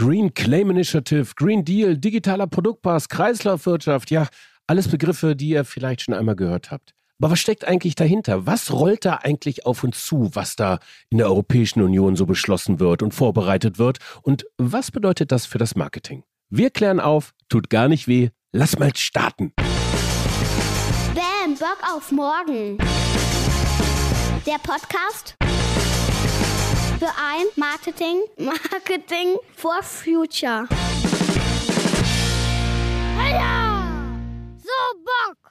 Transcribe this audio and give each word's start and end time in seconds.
Green 0.00 0.32
Claim 0.32 0.70
Initiative, 0.70 1.34
Green 1.36 1.62
Deal, 1.62 1.94
digitaler 1.94 2.46
Produktpass, 2.46 3.10
Kreislaufwirtschaft, 3.10 4.10
ja, 4.10 4.28
alles 4.66 4.88
Begriffe, 4.88 5.36
die 5.36 5.50
ihr 5.50 5.66
vielleicht 5.66 6.00
schon 6.00 6.14
einmal 6.14 6.36
gehört 6.36 6.70
habt. 6.70 6.94
Aber 7.20 7.32
was 7.32 7.40
steckt 7.40 7.66
eigentlich 7.66 7.96
dahinter? 7.96 8.46
Was 8.46 8.72
rollt 8.72 9.04
da 9.04 9.16
eigentlich 9.16 9.66
auf 9.66 9.84
uns 9.84 10.06
zu, 10.06 10.30
was 10.32 10.56
da 10.56 10.78
in 11.10 11.18
der 11.18 11.26
Europäischen 11.26 11.82
Union 11.82 12.16
so 12.16 12.24
beschlossen 12.24 12.80
wird 12.80 13.02
und 13.02 13.12
vorbereitet 13.12 13.78
wird? 13.78 13.98
Und 14.22 14.46
was 14.56 14.90
bedeutet 14.90 15.32
das 15.32 15.44
für 15.44 15.58
das 15.58 15.76
Marketing? 15.76 16.24
Wir 16.48 16.70
klären 16.70 16.98
auf, 16.98 17.34
tut 17.50 17.68
gar 17.68 17.88
nicht 17.88 18.08
weh, 18.08 18.30
lass 18.52 18.78
mal 18.78 18.96
starten. 18.96 19.52
Bam, 21.14 21.56
Bock 21.58 21.78
auf 21.94 22.10
morgen. 22.10 22.78
Der 24.46 24.56
Podcast 24.62 25.36
für 27.00 27.06
ein 27.06 27.46
Marketing, 27.56 28.20
Marketing 28.36 29.38
for 29.56 29.82
Future. 29.82 30.68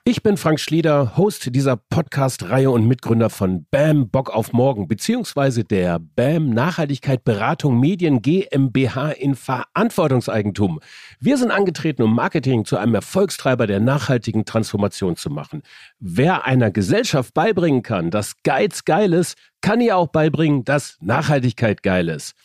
Ich 0.05 0.23
bin 0.23 0.38
Frank 0.38 0.59
Schlieder, 0.59 1.17
Host 1.17 1.53
dieser 1.53 1.76
Podcast-Reihe 1.76 2.71
und 2.71 2.88
Mitgründer 2.88 3.30
von 3.30 3.66
BAM 3.70 4.09
Bock 4.09 4.30
auf 4.30 4.53
Morgen, 4.53 4.88
beziehungsweise 4.88 5.66
der 5.66 5.99
BAM 5.99 6.49
Nachhaltigkeit 6.49 7.23
Beratung 7.26 7.80
Medien 7.80 8.21
GmbH 8.21 9.12
in 9.12 9.35
Verantwortungseigentum. 9.35 10.80
Wir 11.20 11.38
sind 11.38 11.52
angetreten, 11.52 12.02
um 12.02 12.16
Marketing 12.16 12.66
zu 12.66 12.77
einem 12.77 12.95
Erfolgstreiber 12.95 13.67
der 13.67 13.81
nachhaltigen 13.81 14.45
Transformation 14.45 15.17
zu 15.17 15.30
machen. 15.30 15.63
Wer 15.99 16.45
einer 16.45 16.71
Gesellschaft 16.71 17.34
beibringen 17.34 17.84
kann, 17.84 18.09
dass 18.09 18.41
Geiz 18.43 18.85
geil 18.85 19.13
ist, 19.13 19.38
kann 19.62 19.81
ihr 19.81 19.98
auch 19.98 20.07
beibringen, 20.07 20.63
dass 20.63 20.98
Nachhaltigkeit 21.02 21.84
geil 21.84 22.07
ist. 22.07 22.35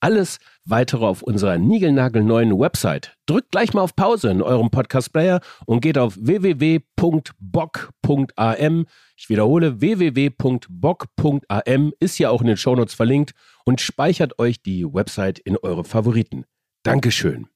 Alles 0.00 0.38
weitere 0.64 1.04
auf 1.04 1.22
unserer 1.22 1.58
niegelnagelneuen 1.58 2.58
Website. 2.58 3.16
Drückt 3.26 3.52
gleich 3.52 3.72
mal 3.74 3.82
auf 3.82 3.94
Pause 3.94 4.30
in 4.30 4.42
eurem 4.42 4.70
Podcast-Player 4.70 5.40
und 5.66 5.80
geht 5.80 5.98
auf 5.98 6.16
www.bock.am. 6.20 6.86
Ich 9.16 9.28
wiederhole, 9.28 9.80
www.bock.am 9.80 10.72
ist 12.00 12.18
ja 12.18 12.30
auch 12.30 12.40
in 12.40 12.48
den 12.48 12.56
Shownotes 12.56 12.94
verlinkt 12.94 13.32
und 13.64 13.80
speichert 13.80 14.38
euch 14.38 14.62
die 14.62 14.84
Website 14.84 15.38
in 15.38 15.56
eure 15.56 15.84
Favoriten. 15.84 16.44
Dankeschön. 16.82 17.46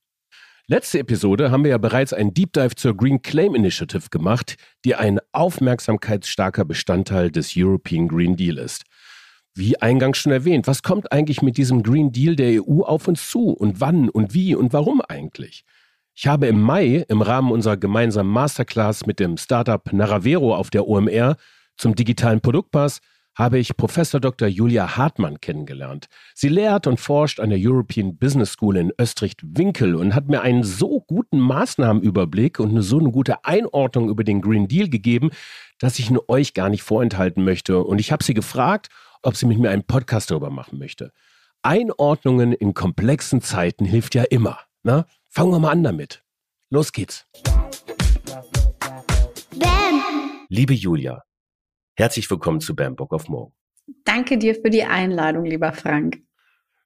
Letzte 0.68 0.98
Episode 0.98 1.52
haben 1.52 1.62
wir 1.62 1.70
ja 1.70 1.78
bereits 1.78 2.12
einen 2.12 2.34
Deep 2.34 2.52
Dive 2.52 2.74
zur 2.74 2.96
Green 2.96 3.22
Claim 3.22 3.54
Initiative 3.54 4.08
gemacht, 4.10 4.56
die 4.84 4.96
ein 4.96 5.20
aufmerksamkeitsstarker 5.30 6.64
Bestandteil 6.64 7.30
des 7.30 7.52
European 7.56 8.08
Green 8.08 8.36
Deal 8.36 8.58
ist. 8.58 8.82
Wie 9.58 9.80
eingangs 9.80 10.18
schon 10.18 10.32
erwähnt, 10.32 10.66
was 10.66 10.82
kommt 10.82 11.12
eigentlich 11.12 11.40
mit 11.40 11.56
diesem 11.56 11.82
Green 11.82 12.12
Deal 12.12 12.36
der 12.36 12.62
EU 12.62 12.82
auf 12.82 13.08
uns 13.08 13.30
zu 13.30 13.48
und 13.48 13.80
wann 13.80 14.10
und 14.10 14.34
wie 14.34 14.54
und 14.54 14.74
warum 14.74 15.00
eigentlich? 15.00 15.64
Ich 16.14 16.26
habe 16.26 16.46
im 16.46 16.60
Mai 16.60 17.06
im 17.08 17.22
Rahmen 17.22 17.50
unserer 17.50 17.78
gemeinsamen 17.78 18.30
Masterclass 18.30 19.06
mit 19.06 19.18
dem 19.18 19.38
Startup 19.38 19.90
Naravero 19.90 20.54
auf 20.54 20.68
der 20.68 20.86
OMR 20.86 21.36
zum 21.78 21.94
digitalen 21.94 22.42
Produktpass 22.42 23.00
habe 23.34 23.58
ich 23.58 23.78
Professor 23.78 24.20
Dr. 24.20 24.46
Julia 24.46 24.98
Hartmann 24.98 25.40
kennengelernt. 25.40 26.08
Sie 26.34 26.48
lehrt 26.48 26.86
und 26.86 27.00
forscht 27.00 27.40
an 27.40 27.48
der 27.48 27.58
European 27.58 28.18
Business 28.18 28.52
School 28.52 28.76
in 28.76 28.92
Österreich-Winkel 28.98 29.94
und 29.94 30.14
hat 30.14 30.28
mir 30.28 30.42
einen 30.42 30.64
so 30.64 31.00
guten 31.06 31.38
Maßnahmenüberblick 31.40 32.60
und 32.60 32.70
eine 32.70 32.82
so 32.82 32.98
eine 32.98 33.10
gute 33.10 33.42
Einordnung 33.46 34.10
über 34.10 34.22
den 34.22 34.42
Green 34.42 34.68
Deal 34.68 34.88
gegeben, 34.90 35.30
dass 35.78 35.98
ich 35.98 36.10
ihn 36.10 36.18
euch 36.28 36.52
gar 36.52 36.68
nicht 36.68 36.82
vorenthalten 36.82 37.42
möchte. 37.42 37.82
Und 37.82 38.00
ich 38.00 38.12
habe 38.12 38.24
sie 38.24 38.34
gefragt, 38.34 38.88
ob 39.26 39.36
sie 39.36 39.46
mit 39.46 39.58
mir 39.58 39.70
einen 39.70 39.84
Podcast 39.84 40.30
darüber 40.30 40.50
machen 40.50 40.78
möchte. 40.78 41.10
Einordnungen 41.62 42.52
in 42.52 42.74
komplexen 42.74 43.42
Zeiten 43.42 43.84
hilft 43.84 44.14
ja 44.14 44.22
immer. 44.22 44.60
Na? 44.84 44.98
Ne? 44.98 45.06
Fangen 45.30 45.50
wir 45.50 45.58
mal 45.58 45.72
an 45.72 45.82
damit. 45.82 46.22
Los 46.70 46.92
geht's. 46.92 47.26
Bam. 49.56 50.46
Liebe 50.48 50.74
Julia, 50.74 51.24
herzlich 51.96 52.30
willkommen 52.30 52.60
zu 52.60 52.76
Bam 52.76 52.94
Bock 52.94 53.12
auf 53.12 53.28
Morgen. 53.28 53.52
Danke 54.04 54.38
dir 54.38 54.54
für 54.54 54.70
die 54.70 54.84
Einladung, 54.84 55.44
lieber 55.44 55.72
Frank. 55.72 56.22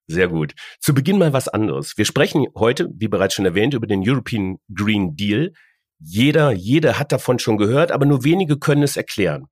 Sehr 0.06 0.28
gut. 0.28 0.54
Zu 0.80 0.94
Beginn 0.94 1.18
mal 1.18 1.34
was 1.34 1.46
anderes. 1.48 1.98
Wir 1.98 2.06
sprechen 2.06 2.46
heute, 2.56 2.88
wie 2.94 3.08
bereits 3.08 3.34
schon 3.34 3.44
erwähnt, 3.44 3.74
über 3.74 3.86
den 3.86 4.02
European 4.02 4.56
Green 4.74 5.14
Deal. 5.14 5.52
Jeder, 5.98 6.52
jede 6.52 6.98
hat 6.98 7.12
davon 7.12 7.38
schon 7.38 7.58
gehört, 7.58 7.92
aber 7.92 8.06
nur 8.06 8.24
wenige 8.24 8.58
können 8.58 8.82
es 8.82 8.96
erklären. 8.96 9.44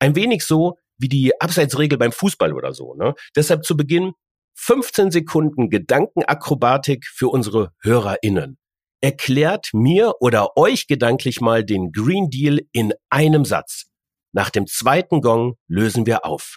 Ein 0.00 0.16
wenig 0.16 0.44
so, 0.44 0.76
wie 1.02 1.08
die 1.08 1.38
Abseitsregel 1.40 1.98
beim 1.98 2.12
Fußball 2.12 2.54
oder 2.54 2.72
so. 2.72 2.94
Ne? 2.94 3.14
Deshalb 3.36 3.64
zu 3.64 3.76
Beginn 3.76 4.12
15 4.54 5.10
Sekunden 5.10 5.70
Gedankenakrobatik 5.70 7.06
für 7.06 7.28
unsere 7.28 7.72
HörerInnen. 7.82 8.58
Erklärt 9.00 9.70
mir 9.72 10.14
oder 10.20 10.56
euch 10.56 10.86
gedanklich 10.86 11.40
mal 11.40 11.64
den 11.64 11.90
Green 11.92 12.30
Deal 12.30 12.60
in 12.72 12.92
einem 13.10 13.44
Satz. 13.44 13.86
Nach 14.32 14.48
dem 14.48 14.66
zweiten 14.66 15.20
Gong 15.20 15.56
lösen 15.66 16.06
wir 16.06 16.24
auf. 16.24 16.56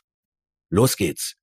Los 0.69 0.95
geht's. 0.95 1.35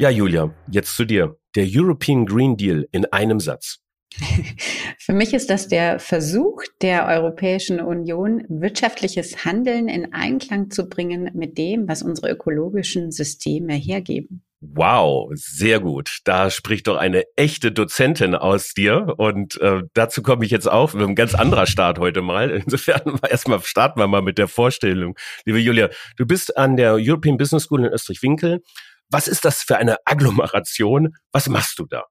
Ja, 0.00 0.10
Julia, 0.10 0.54
jetzt 0.70 0.94
zu 0.94 1.04
dir. 1.04 1.36
Der 1.56 1.66
European 1.68 2.24
Green 2.24 2.56
Deal 2.56 2.86
in 2.92 3.04
einem 3.06 3.40
Satz. 3.40 3.80
Für 4.98 5.12
mich 5.12 5.34
ist 5.34 5.50
das 5.50 5.66
der 5.66 5.98
Versuch 5.98 6.62
der 6.80 7.06
Europäischen 7.08 7.80
Union, 7.80 8.44
wirtschaftliches 8.48 9.44
Handeln 9.44 9.88
in 9.88 10.12
Einklang 10.12 10.70
zu 10.70 10.88
bringen 10.88 11.32
mit 11.34 11.58
dem, 11.58 11.88
was 11.88 12.04
unsere 12.04 12.30
ökologischen 12.30 13.10
Systeme 13.10 13.74
hergeben. 13.74 14.44
Wow, 14.60 15.30
sehr 15.34 15.78
gut. 15.78 16.18
Da 16.24 16.50
spricht 16.50 16.86
doch 16.86 16.96
eine 16.96 17.24
echte 17.36 17.70
Dozentin 17.72 18.34
aus 18.36 18.74
dir. 18.74 19.14
Und 19.16 19.60
äh, 19.60 19.82
dazu 19.94 20.22
komme 20.22 20.44
ich 20.44 20.50
jetzt 20.52 20.68
auch. 20.68 20.94
Wir 20.94 21.02
haben 21.02 21.10
ein 21.10 21.14
ganz 21.16 21.34
anderer 21.34 21.66
Start 21.68 21.98
heute 21.98 22.22
mal. 22.22 22.50
Insofern 22.50 23.18
erstmal 23.28 23.60
starten 23.62 23.98
wir 23.98 24.06
mal 24.06 24.22
mit 24.22 24.38
der 24.38 24.48
Vorstellung. 24.48 25.16
Liebe 25.44 25.58
Julia, 25.58 25.90
du 26.16 26.24
bist 26.24 26.56
an 26.56 26.76
der 26.76 26.94
European 26.94 27.36
Business 27.36 27.64
School 27.64 27.84
in 27.84 27.92
Österreich-Winkel 27.92 28.62
was 29.10 29.28
ist 29.28 29.44
das 29.44 29.62
für 29.62 29.76
eine 29.76 29.96
Agglomeration? 30.04 31.16
Was 31.32 31.48
machst 31.48 31.78
du 31.78 31.86
da? 31.86 32.04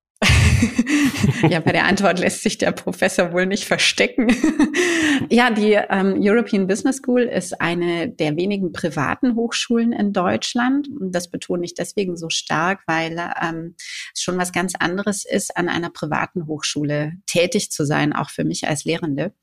ja, 1.50 1.60
bei 1.60 1.72
der 1.72 1.86
Antwort 1.86 2.20
lässt 2.20 2.44
sich 2.44 2.58
der 2.58 2.72
Professor 2.72 3.32
wohl 3.32 3.46
nicht 3.46 3.66
verstecken. 3.66 4.28
ja, 5.30 5.50
die 5.52 5.74
ähm, 5.74 6.16
European 6.18 6.68
Business 6.68 6.98
School 6.98 7.22
ist 7.22 7.60
eine 7.62 8.10
der 8.10 8.36
wenigen 8.36 8.72
privaten 8.72 9.36
Hochschulen 9.36 9.94
in 9.94 10.14
Deutschland. 10.14 10.88
Und 10.90 11.12
das 11.12 11.30
betone 11.30 11.66
ich 11.66 11.74
deswegen 11.74 12.18
so 12.18 12.30
stark, 12.30 12.82
weil 12.88 13.18
ähm, 13.42 13.76
es 14.14 14.22
schon 14.22 14.38
was 14.38 14.52
ganz 14.52 14.74
anderes 14.76 15.26
ist, 15.26 15.56
an 15.56 15.70
einer 15.70 15.90
privaten 15.90 16.48
Hochschule 16.48 17.14
tätig 17.26 17.72
zu 17.72 17.86
sein, 17.86 18.14
auch 18.14 18.30
für 18.30 18.44
mich 18.44 18.68
als 18.68 18.86
Lehrende. 18.86 19.34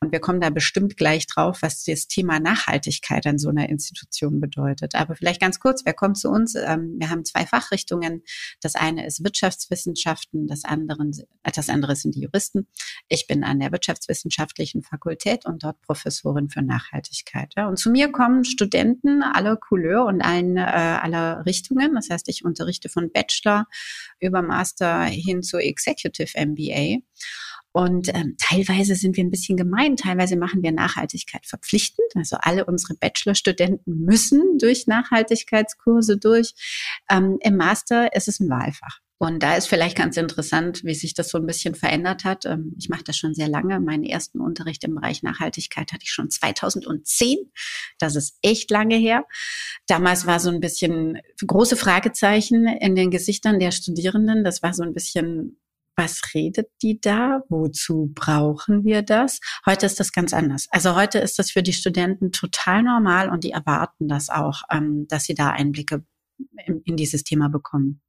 Und 0.00 0.12
wir 0.12 0.20
kommen 0.20 0.40
da 0.40 0.48
bestimmt 0.48 0.96
gleich 0.96 1.26
drauf, 1.26 1.58
was 1.60 1.84
das 1.84 2.08
Thema 2.08 2.40
Nachhaltigkeit 2.40 3.26
an 3.26 3.38
so 3.38 3.50
einer 3.50 3.68
Institution 3.68 4.40
bedeutet. 4.40 4.94
Aber 4.94 5.14
vielleicht 5.14 5.42
ganz 5.42 5.60
kurz, 5.60 5.84
wer 5.84 5.92
kommt 5.92 6.16
zu 6.16 6.30
uns? 6.30 6.54
Ähm, 6.54 6.96
wir 6.98 7.10
haben 7.10 7.24
zwei 7.26 7.44
Fachrichtungen. 7.44 8.22
Das 8.62 8.76
eine 8.76 9.06
ist 9.06 9.22
Wirtschaftswissenschaften, 9.22 10.46
das 10.50 10.64
andere, 10.64 11.02
äh, 11.42 11.52
das 11.54 11.68
andere 11.68 11.96
sind 11.96 12.14
die 12.14 12.22
Juristen. 12.22 12.66
Ich 13.08 13.26
bin 13.26 13.44
an 13.44 13.60
der 13.60 13.72
Wirtschaftswissenschaftlichen 13.72 14.82
Fakultät 14.82 15.46
und 15.46 15.64
dort 15.64 15.80
Professorin 15.82 16.50
für 16.50 16.62
Nachhaltigkeit. 16.62 17.54
Und 17.56 17.78
zu 17.78 17.90
mir 17.90 18.12
kommen 18.12 18.44
Studenten 18.44 19.22
aller 19.22 19.56
Couleur 19.56 20.04
und 20.06 20.20
allen, 20.20 20.56
äh, 20.56 20.60
aller 20.60 21.44
Richtungen. 21.46 21.94
Das 21.94 22.10
heißt, 22.10 22.28
ich 22.28 22.44
unterrichte 22.44 22.88
von 22.88 23.10
Bachelor 23.10 23.66
über 24.20 24.42
Master 24.42 25.04
hin 25.04 25.42
zu 25.42 25.58
Executive 25.58 26.38
MBA. 26.38 26.98
Und 27.72 28.08
ähm, 28.14 28.36
teilweise 28.40 28.96
sind 28.96 29.16
wir 29.16 29.22
ein 29.22 29.30
bisschen 29.30 29.56
gemein, 29.56 29.96
teilweise 29.96 30.36
machen 30.36 30.62
wir 30.62 30.72
Nachhaltigkeit 30.72 31.46
verpflichtend. 31.46 32.08
Also 32.16 32.36
alle 32.40 32.64
unsere 32.64 32.94
Bachelorstudenten 32.94 34.04
müssen 34.04 34.58
durch 34.58 34.86
Nachhaltigkeitskurse 34.88 36.18
durch. 36.18 36.52
Ähm, 37.08 37.38
Im 37.40 37.56
Master 37.56 38.14
ist 38.14 38.26
es 38.26 38.40
ein 38.40 38.50
Wahlfach. 38.50 39.00
Und 39.22 39.42
da 39.42 39.54
ist 39.54 39.66
vielleicht 39.66 39.98
ganz 39.98 40.16
interessant, 40.16 40.82
wie 40.82 40.94
sich 40.94 41.12
das 41.12 41.28
so 41.28 41.36
ein 41.36 41.44
bisschen 41.44 41.74
verändert 41.74 42.24
hat. 42.24 42.46
Ähm, 42.46 42.74
ich 42.78 42.88
mache 42.88 43.04
das 43.04 43.18
schon 43.18 43.34
sehr 43.34 43.48
lange. 43.48 43.78
Meinen 43.78 44.04
ersten 44.04 44.40
Unterricht 44.40 44.82
im 44.82 44.94
Bereich 44.94 45.22
Nachhaltigkeit 45.22 45.92
hatte 45.92 46.04
ich 46.04 46.10
schon 46.10 46.30
2010. 46.30 47.36
Das 47.98 48.16
ist 48.16 48.38
echt 48.40 48.70
lange 48.70 48.96
her. 48.96 49.26
Damals 49.86 50.26
war 50.26 50.40
so 50.40 50.48
ein 50.48 50.60
bisschen 50.60 51.20
große 51.46 51.76
Fragezeichen 51.76 52.66
in 52.66 52.96
den 52.96 53.10
Gesichtern 53.10 53.60
der 53.60 53.72
Studierenden. 53.72 54.42
Das 54.42 54.62
war 54.62 54.72
so 54.72 54.82
ein 54.82 54.94
bisschen 54.94 55.60
was 55.96 56.22
redet 56.32 56.68
die 56.80 56.98
da? 56.98 57.42
Wozu 57.50 58.10
brauchen 58.14 58.84
wir 58.84 59.02
das? 59.02 59.40
Heute 59.66 59.84
ist 59.84 60.00
das 60.00 60.12
ganz 60.12 60.32
anders. 60.32 60.66
Also 60.70 60.96
heute 60.96 61.18
ist 61.18 61.38
das 61.38 61.50
für 61.50 61.62
die 61.62 61.74
Studenten 61.74 62.32
total 62.32 62.82
normal 62.82 63.28
und 63.28 63.44
die 63.44 63.50
erwarten 63.50 64.08
das 64.08 64.30
auch, 64.30 64.62
ähm, 64.72 65.06
dass 65.08 65.24
sie 65.24 65.34
da 65.34 65.50
Einblicke 65.50 66.06
in, 66.64 66.80
in 66.86 66.96
dieses 66.96 67.22
Thema 67.22 67.50
bekommen. 67.50 68.00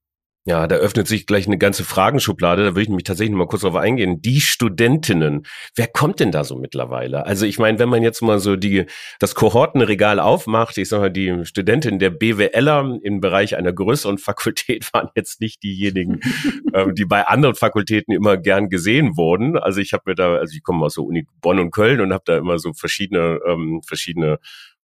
Ja, 0.43 0.65
da 0.65 0.77
öffnet 0.77 1.07
sich 1.07 1.27
gleich 1.27 1.45
eine 1.45 1.59
ganze 1.59 1.83
Fragenschublade. 1.83 2.63
Da 2.63 2.69
würde 2.69 2.81
ich 2.81 2.88
nämlich 2.88 3.03
tatsächlich 3.03 3.35
mal 3.35 3.45
kurz 3.45 3.61
drauf 3.61 3.75
eingehen. 3.75 4.23
Die 4.23 4.41
Studentinnen, 4.41 5.45
wer 5.75 5.85
kommt 5.85 6.19
denn 6.19 6.31
da 6.31 6.43
so 6.43 6.55
mittlerweile? 6.55 7.27
Also 7.27 7.45
ich 7.45 7.59
meine, 7.59 7.77
wenn 7.77 7.89
man 7.89 8.01
jetzt 8.01 8.21
mal 8.21 8.39
so 8.39 8.55
die 8.55 8.88
das 9.19 9.35
Kohortenregal 9.35 10.19
aufmacht, 10.19 10.79
ich 10.79 10.89
sage 10.89 11.01
mal, 11.03 11.09
die 11.11 11.45
Studentinnen 11.45 11.99
der 11.99 12.09
BWLer 12.09 12.97
im 13.03 13.19
Bereich 13.19 13.55
einer 13.55 13.71
größeren 13.71 14.17
Fakultät 14.17 14.91
waren 14.93 15.09
jetzt 15.15 15.41
nicht 15.41 15.61
diejenigen, 15.61 16.21
ähm, 16.73 16.95
die 16.95 17.05
bei 17.05 17.27
anderen 17.27 17.53
Fakultäten 17.53 18.11
immer 18.11 18.37
gern 18.37 18.69
gesehen 18.69 19.17
wurden. 19.17 19.59
Also 19.59 19.79
ich 19.79 19.94
habe 19.94 20.03
mir 20.07 20.15
da, 20.15 20.37
also 20.37 20.55
ich 20.55 20.63
komme 20.63 20.83
aus 20.83 20.95
der 20.95 21.03
Uni 21.03 21.27
Bonn 21.41 21.59
und 21.59 21.69
Köln 21.69 22.01
und 22.01 22.13
habe 22.13 22.23
da 22.25 22.37
immer 22.37 22.57
so 22.57 22.73
verschiedene 22.73 23.39
ähm, 23.45 23.81
verschiedene 23.85 24.39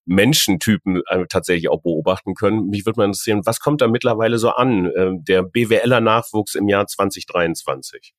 Menschentypen 0.07 1.01
äh, 1.07 1.25
tatsächlich 1.27 1.69
auch 1.69 1.81
beobachten 1.81 2.33
können. 2.33 2.67
Mich 2.67 2.85
würde 2.85 2.99
mal 2.99 3.05
interessieren, 3.05 3.41
was 3.45 3.59
kommt 3.59 3.81
da 3.81 3.87
mittlerweile 3.87 4.37
so 4.39 4.49
an, 4.49 4.87
äh, 4.87 5.11
der 5.13 5.43
BWLer 5.43 6.01
Nachwuchs 6.01 6.55
im 6.55 6.67
Jahr 6.67 6.87
2023? 6.87 8.13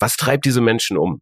Was 0.00 0.16
treibt 0.16 0.44
diese 0.44 0.60
Menschen 0.60 0.96
um? 0.96 1.20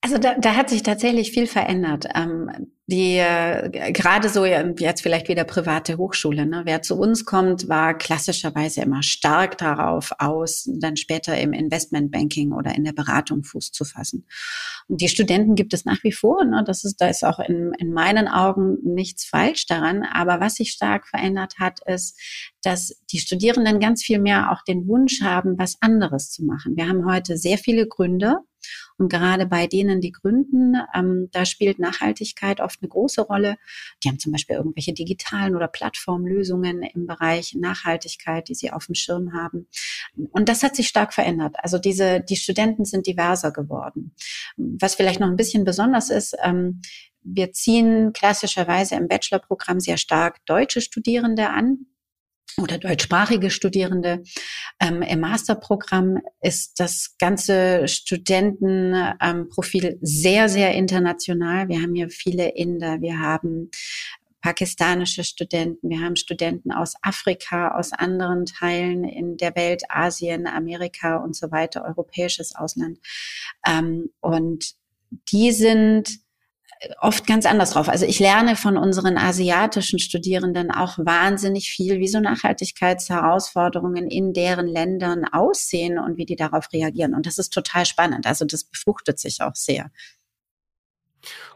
Also 0.00 0.16
da, 0.16 0.34
da 0.38 0.54
hat 0.54 0.70
sich 0.70 0.84
tatsächlich 0.84 1.32
viel 1.32 1.46
verändert. 1.46 2.06
Ähm, 2.14 2.70
die 2.90 3.18
äh, 3.18 3.92
gerade 3.92 4.30
so 4.30 4.46
jetzt 4.46 5.02
vielleicht 5.02 5.28
wieder 5.28 5.44
private 5.44 5.98
Hochschule. 5.98 6.46
Ne? 6.46 6.62
Wer 6.64 6.80
zu 6.80 6.96
uns 6.96 7.26
kommt, 7.26 7.68
war 7.68 7.92
klassischerweise 7.92 8.80
immer 8.80 9.02
stark 9.02 9.58
darauf 9.58 10.12
aus, 10.18 10.66
dann 10.80 10.96
später 10.96 11.36
im 11.36 11.52
Investmentbanking 11.52 12.52
oder 12.52 12.74
in 12.74 12.84
der 12.84 12.94
Beratung 12.94 13.44
Fuß 13.44 13.72
zu 13.72 13.84
fassen. 13.84 14.26
Und 14.86 15.02
die 15.02 15.08
Studenten 15.08 15.54
gibt 15.54 15.74
es 15.74 15.84
nach 15.84 16.02
wie 16.02 16.12
vor. 16.12 16.42
Ne? 16.46 16.64
Das 16.64 16.84
ist, 16.84 16.96
da 16.96 17.08
ist 17.08 17.24
auch 17.24 17.40
in, 17.40 17.72
in 17.76 17.92
meinen 17.92 18.26
Augen 18.26 18.78
nichts 18.82 19.26
falsch 19.26 19.66
daran. 19.66 20.02
Aber 20.04 20.40
was 20.40 20.54
sich 20.54 20.70
stark 20.70 21.08
verändert 21.08 21.56
hat, 21.58 21.80
ist, 21.86 22.18
dass 22.62 23.02
die 23.12 23.18
Studierenden 23.18 23.80
ganz 23.80 24.02
viel 24.02 24.18
mehr 24.18 24.50
auch 24.50 24.62
den 24.62 24.88
Wunsch 24.88 25.20
haben, 25.20 25.58
was 25.58 25.76
anderes 25.80 26.30
zu 26.30 26.42
machen. 26.42 26.74
Wir 26.76 26.88
haben 26.88 27.04
heute 27.04 27.36
sehr 27.36 27.58
viele 27.58 27.86
Gründer 27.86 28.44
und 28.98 29.08
gerade 29.08 29.46
bei 29.46 29.68
denen, 29.68 30.00
die 30.00 30.10
gründen, 30.10 30.74
ähm, 30.92 31.28
da 31.32 31.44
spielt 31.44 31.78
Nachhaltigkeit 31.78 32.60
oft 32.60 32.82
eine 32.82 32.88
große 32.88 33.22
Rolle. 33.22 33.56
Die 34.02 34.08
haben 34.08 34.18
zum 34.18 34.32
Beispiel 34.32 34.56
irgendwelche 34.56 34.92
digitalen 34.92 35.54
oder 35.54 35.68
Plattformlösungen 35.68 36.82
im 36.82 37.06
Bereich 37.06 37.54
Nachhaltigkeit, 37.54 38.48
die 38.48 38.56
sie 38.56 38.72
auf 38.72 38.86
dem 38.86 38.96
Schirm 38.96 39.32
haben. 39.32 39.68
Und 40.32 40.48
das 40.48 40.64
hat 40.64 40.74
sich 40.74 40.88
stark 40.88 41.14
verändert. 41.14 41.56
Also 41.62 41.78
diese, 41.78 42.20
die 42.20 42.36
Studenten 42.36 42.84
sind 42.84 43.06
diverser 43.06 43.52
geworden. 43.52 44.14
Was 44.56 44.96
vielleicht 44.96 45.20
noch 45.20 45.28
ein 45.28 45.36
bisschen 45.36 45.64
besonders 45.64 46.10
ist, 46.10 46.36
ähm, 46.42 46.80
wir 47.22 47.52
ziehen 47.52 48.12
klassischerweise 48.12 48.96
im 48.96 49.06
Bachelorprogramm 49.06 49.80
sehr 49.80 49.96
stark 49.96 50.44
deutsche 50.46 50.80
Studierende 50.80 51.50
an 51.50 51.86
oder 52.56 52.78
deutschsprachige 52.78 53.50
Studierende. 53.50 54.22
Ähm, 54.80 55.02
Im 55.02 55.20
Masterprogramm 55.20 56.18
ist 56.40 56.80
das 56.80 57.16
ganze 57.18 57.86
Studentenprofil 57.86 59.84
ähm, 59.84 59.98
sehr, 60.00 60.48
sehr 60.48 60.72
international. 60.74 61.68
Wir 61.68 61.82
haben 61.82 61.94
hier 61.94 62.08
viele 62.10 62.48
Inder, 62.48 63.00
wir 63.00 63.20
haben 63.20 63.70
pakistanische 64.40 65.24
Studenten, 65.24 65.90
wir 65.90 66.00
haben 66.00 66.16
Studenten 66.16 66.72
aus 66.72 66.94
Afrika, 67.02 67.76
aus 67.76 67.92
anderen 67.92 68.46
Teilen 68.46 69.04
in 69.04 69.36
der 69.36 69.54
Welt, 69.56 69.82
Asien, 69.88 70.46
Amerika 70.46 71.16
und 71.16 71.36
so 71.36 71.50
weiter, 71.50 71.84
europäisches 71.84 72.54
Ausland. 72.54 72.98
Ähm, 73.66 74.10
und 74.20 74.74
die 75.32 75.52
sind 75.52 76.20
oft 77.00 77.26
ganz 77.26 77.46
anders 77.46 77.70
drauf. 77.70 77.88
Also 77.88 78.06
ich 78.06 78.18
lerne 78.18 78.56
von 78.56 78.76
unseren 78.76 79.18
asiatischen 79.18 79.98
Studierenden 79.98 80.70
auch 80.70 80.98
wahnsinnig 80.98 81.70
viel, 81.70 81.98
wie 81.98 82.08
so 82.08 82.20
Nachhaltigkeitsherausforderungen 82.20 84.08
in 84.08 84.32
deren 84.32 84.66
Ländern 84.66 85.24
aussehen 85.24 85.98
und 85.98 86.16
wie 86.16 86.26
die 86.26 86.36
darauf 86.36 86.72
reagieren. 86.72 87.14
Und 87.14 87.26
das 87.26 87.38
ist 87.38 87.52
total 87.52 87.86
spannend. 87.86 88.26
Also 88.26 88.44
das 88.44 88.64
befruchtet 88.64 89.18
sich 89.18 89.40
auch 89.40 89.54
sehr. 89.54 89.90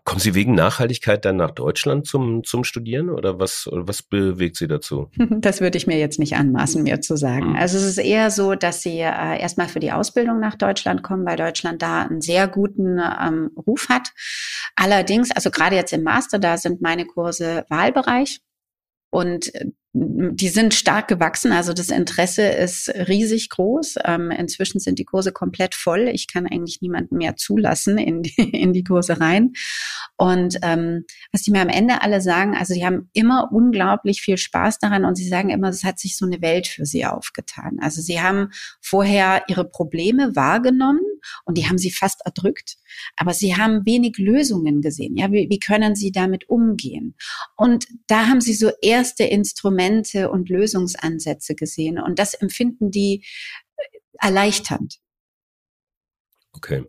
Kommen 0.04 0.20
Sie 0.20 0.34
wegen 0.34 0.54
Nachhaltigkeit 0.54 1.24
dann 1.24 1.36
nach 1.36 1.52
Deutschland 1.52 2.06
zum, 2.06 2.42
zum 2.42 2.64
Studieren 2.64 3.08
oder 3.08 3.38
was, 3.38 3.68
was 3.70 4.02
bewegt 4.02 4.56
Sie 4.56 4.66
dazu? 4.66 5.10
Das 5.42 5.60
würde 5.60 5.76
ich 5.76 5.86
mir 5.86 5.98
jetzt 5.98 6.18
nicht 6.18 6.36
anmaßen, 6.36 6.82
mir 6.82 7.00
zu 7.00 7.16
sagen. 7.16 7.50
Mhm. 7.50 7.56
Also 7.56 7.76
es 7.78 7.84
ist 7.84 7.98
eher 7.98 8.30
so, 8.30 8.54
dass 8.54 8.82
Sie 8.82 8.98
äh, 8.98 9.40
erstmal 9.40 9.68
für 9.68 9.80
die 9.80 9.92
Ausbildung 9.92 10.40
nach 10.40 10.56
Deutschland 10.56 11.02
kommen, 11.02 11.26
weil 11.26 11.36
Deutschland 11.36 11.82
da 11.82 12.02
einen 12.02 12.20
sehr 12.20 12.48
guten 12.48 12.98
ähm, 12.98 13.50
Ruf 13.56 13.88
hat. 13.88 14.10
Allerdings, 14.76 15.30
also 15.30 15.50
gerade 15.50 15.76
jetzt 15.76 15.92
im 15.92 16.02
Master, 16.02 16.38
da 16.38 16.56
sind 16.56 16.80
meine 16.80 17.06
Kurse 17.06 17.64
Wahlbereich. 17.68 18.40
Und 19.12 19.54
äh, 19.54 19.66
die 19.94 20.48
sind 20.48 20.72
stark 20.72 21.06
gewachsen, 21.06 21.52
also 21.52 21.74
das 21.74 21.90
Interesse 21.90 22.44
ist 22.44 22.88
riesig 22.88 23.50
groß. 23.50 23.96
Ähm, 24.06 24.30
inzwischen 24.30 24.80
sind 24.80 24.98
die 24.98 25.04
Kurse 25.04 25.32
komplett 25.32 25.74
voll. 25.74 26.08
Ich 26.08 26.32
kann 26.32 26.46
eigentlich 26.46 26.80
niemanden 26.80 27.18
mehr 27.18 27.36
zulassen 27.36 27.98
in 27.98 28.22
die, 28.22 28.32
in 28.58 28.72
die 28.72 28.84
Kurse 28.84 29.20
rein. 29.20 29.52
Und 30.16 30.56
ähm, 30.62 31.04
was 31.30 31.42
die 31.42 31.50
mir 31.50 31.60
am 31.60 31.68
Ende 31.68 32.00
alle 32.00 32.22
sagen, 32.22 32.56
also 32.56 32.72
die 32.72 32.86
haben 32.86 33.10
immer 33.12 33.50
unglaublich 33.52 34.22
viel 34.22 34.38
Spaß 34.38 34.78
daran 34.78 35.04
und 35.04 35.16
sie 35.16 35.28
sagen 35.28 35.50
immer, 35.50 35.68
es 35.68 35.84
hat 35.84 35.98
sich 35.98 36.16
so 36.16 36.24
eine 36.24 36.40
Welt 36.40 36.66
für 36.66 36.86
sie 36.86 37.04
aufgetan. 37.04 37.76
Also 37.82 38.00
sie 38.00 38.22
haben 38.22 38.48
vorher 38.80 39.42
ihre 39.48 39.68
Probleme 39.68 40.34
wahrgenommen 40.34 41.02
und 41.44 41.58
die 41.58 41.68
haben 41.68 41.78
sie 41.78 41.90
fast 41.90 42.20
erdrückt, 42.24 42.76
aber 43.16 43.34
sie 43.34 43.56
haben 43.56 43.84
wenig 43.86 44.18
Lösungen 44.18 44.80
gesehen. 44.80 45.16
Ja, 45.16 45.30
wie, 45.32 45.48
wie 45.50 45.58
können 45.58 45.94
sie 45.94 46.12
damit 46.12 46.48
umgehen? 46.48 47.16
Und 47.56 47.86
da 48.06 48.26
haben 48.26 48.40
sie 48.40 48.54
so 48.54 48.70
erste 48.80 49.24
Instrumente 49.24 50.30
und 50.30 50.48
Lösungsansätze 50.48 51.54
gesehen. 51.54 51.98
Und 51.98 52.18
das 52.18 52.34
empfinden 52.34 52.90
die 52.90 53.24
äh, 53.76 53.98
erleichternd. 54.18 54.98
Okay. 56.54 56.84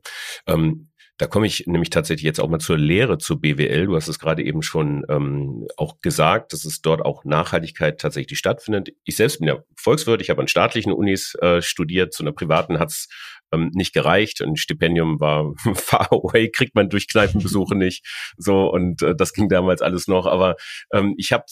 Ähm, 0.48 0.90
da 1.18 1.28
komme 1.28 1.46
ich 1.46 1.68
nämlich 1.68 1.92
tatsächlich 1.92 2.24
jetzt 2.24 2.40
auch 2.40 2.50
mal 2.50 2.60
zur 2.60 2.78
Lehre 2.78 3.18
zu 3.18 3.40
BWL. 3.40 3.86
Du 3.86 3.96
hast 3.96 4.08
es 4.08 4.18
gerade 4.18 4.44
eben 4.44 4.64
schon 4.64 5.06
ähm, 5.10 5.68
auch 5.78 6.02
gesagt, 6.02 6.54
dass 6.54 6.66
es 6.66 6.82
dort 6.82 7.02
auch 7.04 7.24
Nachhaltigkeit 7.24 8.02
tatsächlich 8.02 8.40
stattfindet. 8.40 8.90
Ich 9.04 9.16
selbst 9.16 9.40
bin 9.40 9.48
ja 9.48 9.60
Volkswirt, 9.76 10.22
ich 10.22 10.30
habe 10.32 10.42
an 10.42 10.48
staatlichen 10.48 10.92
Unis 10.92 11.36
äh, 11.36 11.62
studiert, 11.62 12.14
zu 12.14 12.24
einer 12.24 12.32
privaten 12.32 12.80
hat 12.80 12.90
es 12.90 13.10
ähm, 13.52 13.70
nicht 13.74 13.94
gereicht. 13.94 14.42
Ein 14.42 14.56
Stipendium 14.56 15.20
war 15.20 15.54
far 15.76 16.12
away, 16.12 16.50
kriegt 16.50 16.76
man 16.76 16.90
durch 16.90 17.08
Kneipenbesuche 17.08 17.76
nicht. 17.76 18.06
So, 18.38 18.72
und 18.72 19.04
äh, 19.04 19.16
das 19.16 19.34
ging 19.34 19.50
damals 19.50 19.82
alles 19.82 20.08
noch. 20.08 20.26
Aber 20.26 20.56
ähm, 20.92 21.14
ich 21.18 21.32
habe 21.32 21.46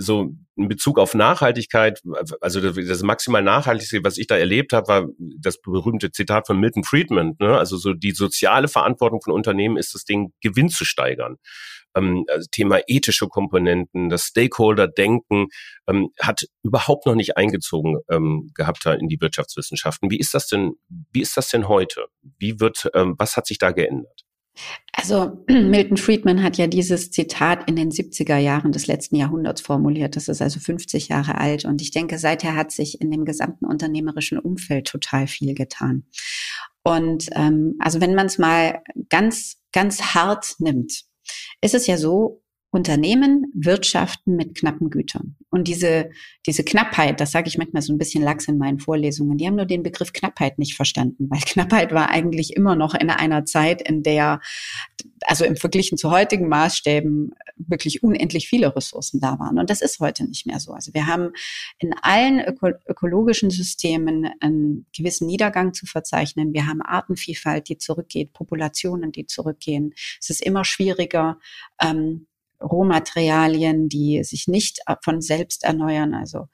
so 0.00 0.30
in 0.56 0.68
Bezug 0.68 0.98
auf 0.98 1.14
Nachhaltigkeit, 1.14 2.00
also 2.40 2.60
das, 2.60 2.76
das 2.86 3.02
maximal 3.02 3.42
Nachhaltigste, 3.42 4.00
was 4.02 4.18
ich 4.18 4.26
da 4.26 4.36
erlebt 4.36 4.72
habe, 4.72 4.88
war 4.88 5.08
das 5.38 5.60
berühmte 5.60 6.10
Zitat 6.10 6.46
von 6.46 6.58
Milton 6.58 6.84
Friedman. 6.84 7.36
Ne? 7.38 7.56
Also 7.56 7.76
so 7.76 7.92
die 7.92 8.12
soziale 8.12 8.68
Verantwortung 8.68 9.20
von 9.22 9.32
Unternehmen 9.32 9.76
ist 9.76 9.94
es, 9.94 10.04
den 10.04 10.32
Gewinn 10.40 10.68
zu 10.68 10.84
steigern. 10.84 11.36
Ähm, 11.94 12.24
also 12.28 12.46
Thema 12.50 12.80
ethische 12.86 13.28
Komponenten, 13.28 14.08
das 14.08 14.24
Stakeholder-Denken 14.24 15.46
ähm, 15.88 16.10
hat 16.20 16.44
überhaupt 16.62 17.06
noch 17.06 17.14
nicht 17.14 17.36
eingezogen 17.36 17.98
ähm, 18.08 18.50
gehabt 18.54 18.86
in 18.86 19.08
die 19.08 19.20
Wirtschaftswissenschaften. 19.20 20.10
Wie 20.10 20.18
ist 20.18 20.34
das 20.34 20.46
denn? 20.46 20.72
Wie 20.88 21.20
ist 21.20 21.36
das 21.36 21.48
denn 21.48 21.68
heute? 21.68 22.06
Wie 22.38 22.60
wird? 22.60 22.90
Ähm, 22.94 23.14
was 23.18 23.36
hat 23.36 23.46
sich 23.46 23.58
da 23.58 23.72
geändert? 23.72 24.24
Also 24.92 25.44
Milton 25.48 25.96
Friedman 25.96 26.42
hat 26.42 26.58
ja 26.58 26.66
dieses 26.66 27.10
Zitat 27.10 27.68
in 27.68 27.76
den 27.76 27.90
70er 27.90 28.36
Jahren 28.36 28.72
des 28.72 28.86
letzten 28.86 29.16
Jahrhunderts 29.16 29.60
formuliert. 29.60 30.16
Das 30.16 30.28
ist 30.28 30.42
also 30.42 30.60
50 30.60 31.08
Jahre 31.08 31.36
alt. 31.36 31.64
Und 31.64 31.80
ich 31.80 31.90
denke, 31.90 32.18
seither 32.18 32.54
hat 32.54 32.70
sich 32.70 33.00
in 33.00 33.10
dem 33.10 33.24
gesamten 33.24 33.64
unternehmerischen 33.64 34.38
Umfeld 34.38 34.86
total 34.86 35.26
viel 35.26 35.54
getan. 35.54 36.04
Und 36.82 37.28
ähm, 37.32 37.76
also 37.78 38.00
wenn 38.00 38.14
man 38.14 38.26
es 38.26 38.38
mal 38.38 38.82
ganz, 39.08 39.58
ganz 39.72 40.14
hart 40.14 40.56
nimmt, 40.58 41.04
ist 41.60 41.74
es 41.74 41.86
ja 41.86 41.96
so, 41.96 42.39
Unternehmen 42.72 43.46
wirtschaften 43.52 44.36
mit 44.36 44.56
knappen 44.56 44.90
Gütern. 44.90 45.36
Und 45.50 45.66
diese, 45.66 46.10
diese 46.46 46.62
Knappheit, 46.62 47.20
das 47.20 47.32
sage 47.32 47.48
ich 47.48 47.58
manchmal 47.58 47.82
so 47.82 47.92
ein 47.92 47.98
bisschen 47.98 48.22
lax 48.22 48.46
in 48.46 48.58
meinen 48.58 48.78
Vorlesungen, 48.78 49.36
die 49.38 49.46
haben 49.46 49.56
nur 49.56 49.66
den 49.66 49.82
Begriff 49.82 50.12
Knappheit 50.12 50.58
nicht 50.58 50.76
verstanden, 50.76 51.28
weil 51.30 51.40
Knappheit 51.46 51.92
war 51.92 52.10
eigentlich 52.10 52.54
immer 52.54 52.76
noch 52.76 52.94
in 52.94 53.10
einer 53.10 53.44
Zeit, 53.44 53.82
in 53.82 54.04
der, 54.04 54.40
also 55.22 55.44
im 55.44 55.56
Verglichen 55.56 55.98
zu 55.98 56.12
heutigen 56.12 56.48
Maßstäben, 56.48 57.34
wirklich 57.56 58.04
unendlich 58.04 58.48
viele 58.48 58.74
Ressourcen 58.74 59.20
da 59.20 59.38
waren. 59.40 59.58
Und 59.58 59.68
das 59.68 59.80
ist 59.80 59.98
heute 59.98 60.24
nicht 60.24 60.46
mehr 60.46 60.60
so. 60.60 60.72
Also 60.72 60.94
wir 60.94 61.08
haben 61.08 61.32
in 61.78 61.92
allen 62.02 62.40
öko 62.40 62.68
ökologischen 62.86 63.50
Systemen 63.50 64.30
einen 64.38 64.86
gewissen 64.96 65.26
Niedergang 65.26 65.74
zu 65.74 65.86
verzeichnen. 65.86 66.54
Wir 66.54 66.68
haben 66.68 66.82
Artenvielfalt, 66.82 67.68
die 67.68 67.78
zurückgeht, 67.78 68.32
Populationen, 68.32 69.10
die 69.10 69.26
zurückgehen. 69.26 69.92
Es 70.20 70.30
ist 70.30 70.42
immer 70.42 70.64
schwieriger, 70.64 71.38
ähm, 71.82 72.26
Rohmaterialien, 72.62 73.88
die 73.88 74.22
sich 74.24 74.48
nicht 74.48 74.80
von 75.02 75.20
selbst 75.20 75.64
erneuern, 75.64 76.14
also 76.14 76.48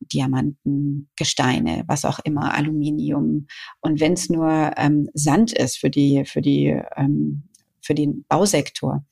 Diamanten, 0.00 1.08
Gesteine, 1.16 1.84
was 1.86 2.04
auch 2.04 2.18
immer, 2.20 2.54
Aluminium. 2.54 3.46
Und 3.80 4.00
wenn 4.00 4.12
es 4.12 4.28
nur 4.28 4.72
ähm, 4.76 5.08
Sand 5.14 5.52
ist 5.52 5.78
für 5.78 5.90
die, 5.90 6.24
für 6.24 6.42
die, 6.42 6.78
ähm, 6.96 7.48
für 7.80 7.94
den 7.94 8.24
Bausektor, 8.28 9.04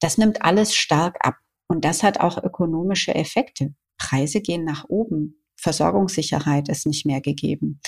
das 0.00 0.18
nimmt 0.18 0.42
alles 0.42 0.74
stark 0.74 1.16
ab. 1.24 1.36
Und 1.68 1.84
das 1.84 2.02
hat 2.02 2.20
auch 2.20 2.42
ökonomische 2.42 3.14
Effekte. 3.14 3.74
Preise 3.98 4.40
gehen 4.40 4.64
nach 4.64 4.84
oben. 4.88 5.42
Versorgungssicherheit 5.56 6.68
ist 6.68 6.86
nicht 6.86 7.06
mehr 7.06 7.20
gegeben. 7.20 7.80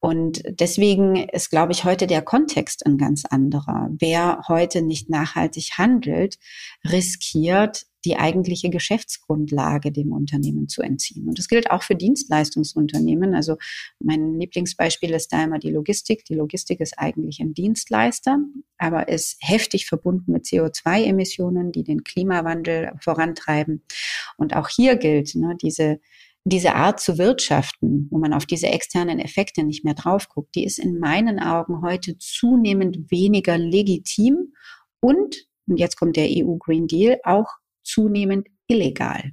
Und 0.00 0.42
deswegen 0.48 1.16
ist, 1.16 1.50
glaube 1.50 1.72
ich, 1.72 1.84
heute 1.84 2.06
der 2.06 2.22
Kontext 2.22 2.84
ein 2.84 2.98
ganz 2.98 3.24
anderer. 3.24 3.88
Wer 3.98 4.42
heute 4.48 4.82
nicht 4.82 5.08
nachhaltig 5.08 5.78
handelt, 5.78 6.38
riskiert 6.84 7.86
die 8.04 8.16
eigentliche 8.16 8.68
Geschäftsgrundlage 8.68 9.92
dem 9.92 10.12
Unternehmen 10.12 10.68
zu 10.68 10.82
entziehen. 10.82 11.28
Und 11.28 11.38
das 11.38 11.48
gilt 11.48 11.70
auch 11.70 11.82
für 11.82 11.94
Dienstleistungsunternehmen. 11.94 13.34
Also 13.34 13.56
mein 14.00 14.40
Lieblingsbeispiel 14.40 15.12
ist 15.12 15.32
da 15.32 15.44
immer 15.44 15.58
die 15.58 15.70
Logistik. 15.70 16.24
Die 16.24 16.34
Logistik 16.34 16.80
ist 16.80 16.98
eigentlich 16.98 17.38
ein 17.40 17.54
Dienstleister, 17.54 18.38
aber 18.78 19.08
ist 19.08 19.36
heftig 19.40 19.86
verbunden 19.86 20.32
mit 20.32 20.46
CO2-Emissionen, 20.46 21.70
die 21.70 21.84
den 21.84 22.02
Klimawandel 22.02 22.92
vorantreiben. 23.00 23.84
Und 24.36 24.56
auch 24.56 24.68
hier 24.68 24.96
gilt, 24.96 25.34
ne, 25.36 25.56
diese 25.60 26.00
diese 26.44 26.74
Art 26.74 27.00
zu 27.00 27.18
wirtschaften, 27.18 28.08
wo 28.10 28.18
man 28.18 28.32
auf 28.32 28.46
diese 28.46 28.68
externen 28.68 29.18
Effekte 29.20 29.62
nicht 29.62 29.84
mehr 29.84 29.94
drauf 29.94 30.28
guckt, 30.28 30.54
die 30.54 30.64
ist 30.64 30.78
in 30.78 30.98
meinen 30.98 31.38
Augen 31.38 31.82
heute 31.82 32.18
zunehmend 32.18 33.10
weniger 33.10 33.58
legitim 33.58 34.52
und, 35.00 35.36
und 35.66 35.78
jetzt 35.78 35.96
kommt 35.96 36.16
der 36.16 36.28
EU 36.28 36.56
Green 36.56 36.88
Deal, 36.88 37.18
auch 37.24 37.48
zunehmend 37.84 38.48
illegal. 38.66 39.32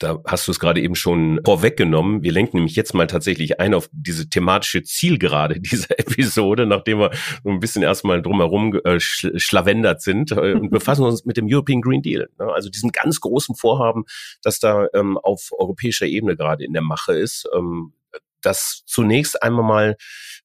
Da 0.00 0.18
hast 0.26 0.48
du 0.48 0.52
es 0.52 0.58
gerade 0.58 0.80
eben 0.80 0.94
schon 0.94 1.40
vorweggenommen. 1.44 2.22
Wir 2.22 2.32
lenken 2.32 2.56
nämlich 2.56 2.74
jetzt 2.74 2.94
mal 2.94 3.06
tatsächlich 3.06 3.60
ein 3.60 3.74
auf 3.74 3.90
diese 3.92 4.30
thematische 4.30 4.82
Zielgerade 4.82 5.60
dieser 5.60 5.98
Episode, 5.98 6.64
nachdem 6.66 7.00
wir 7.00 7.10
so 7.44 7.50
ein 7.50 7.60
bisschen 7.60 7.82
erstmal 7.82 8.22
drumherum 8.22 8.80
äh, 8.82 8.98
schlawendert 8.98 10.00
sind 10.00 10.32
äh, 10.32 10.54
und 10.54 10.70
befassen 10.70 11.04
uns 11.04 11.26
mit 11.26 11.36
dem 11.36 11.46
European 11.48 11.82
Green 11.82 12.00
Deal. 12.00 12.30
Ne? 12.38 12.50
Also 12.50 12.70
diesen 12.70 12.92
ganz 12.92 13.20
großen 13.20 13.54
Vorhaben, 13.54 14.04
das 14.42 14.58
da 14.58 14.86
ähm, 14.94 15.18
auf 15.18 15.50
europäischer 15.52 16.06
Ebene 16.06 16.34
gerade 16.34 16.64
in 16.64 16.72
der 16.72 16.82
Mache 16.82 17.12
ist. 17.12 17.46
Ähm, 17.54 17.92
das 18.40 18.82
zunächst 18.86 19.42
einmal 19.42 19.64
mal 19.66 19.96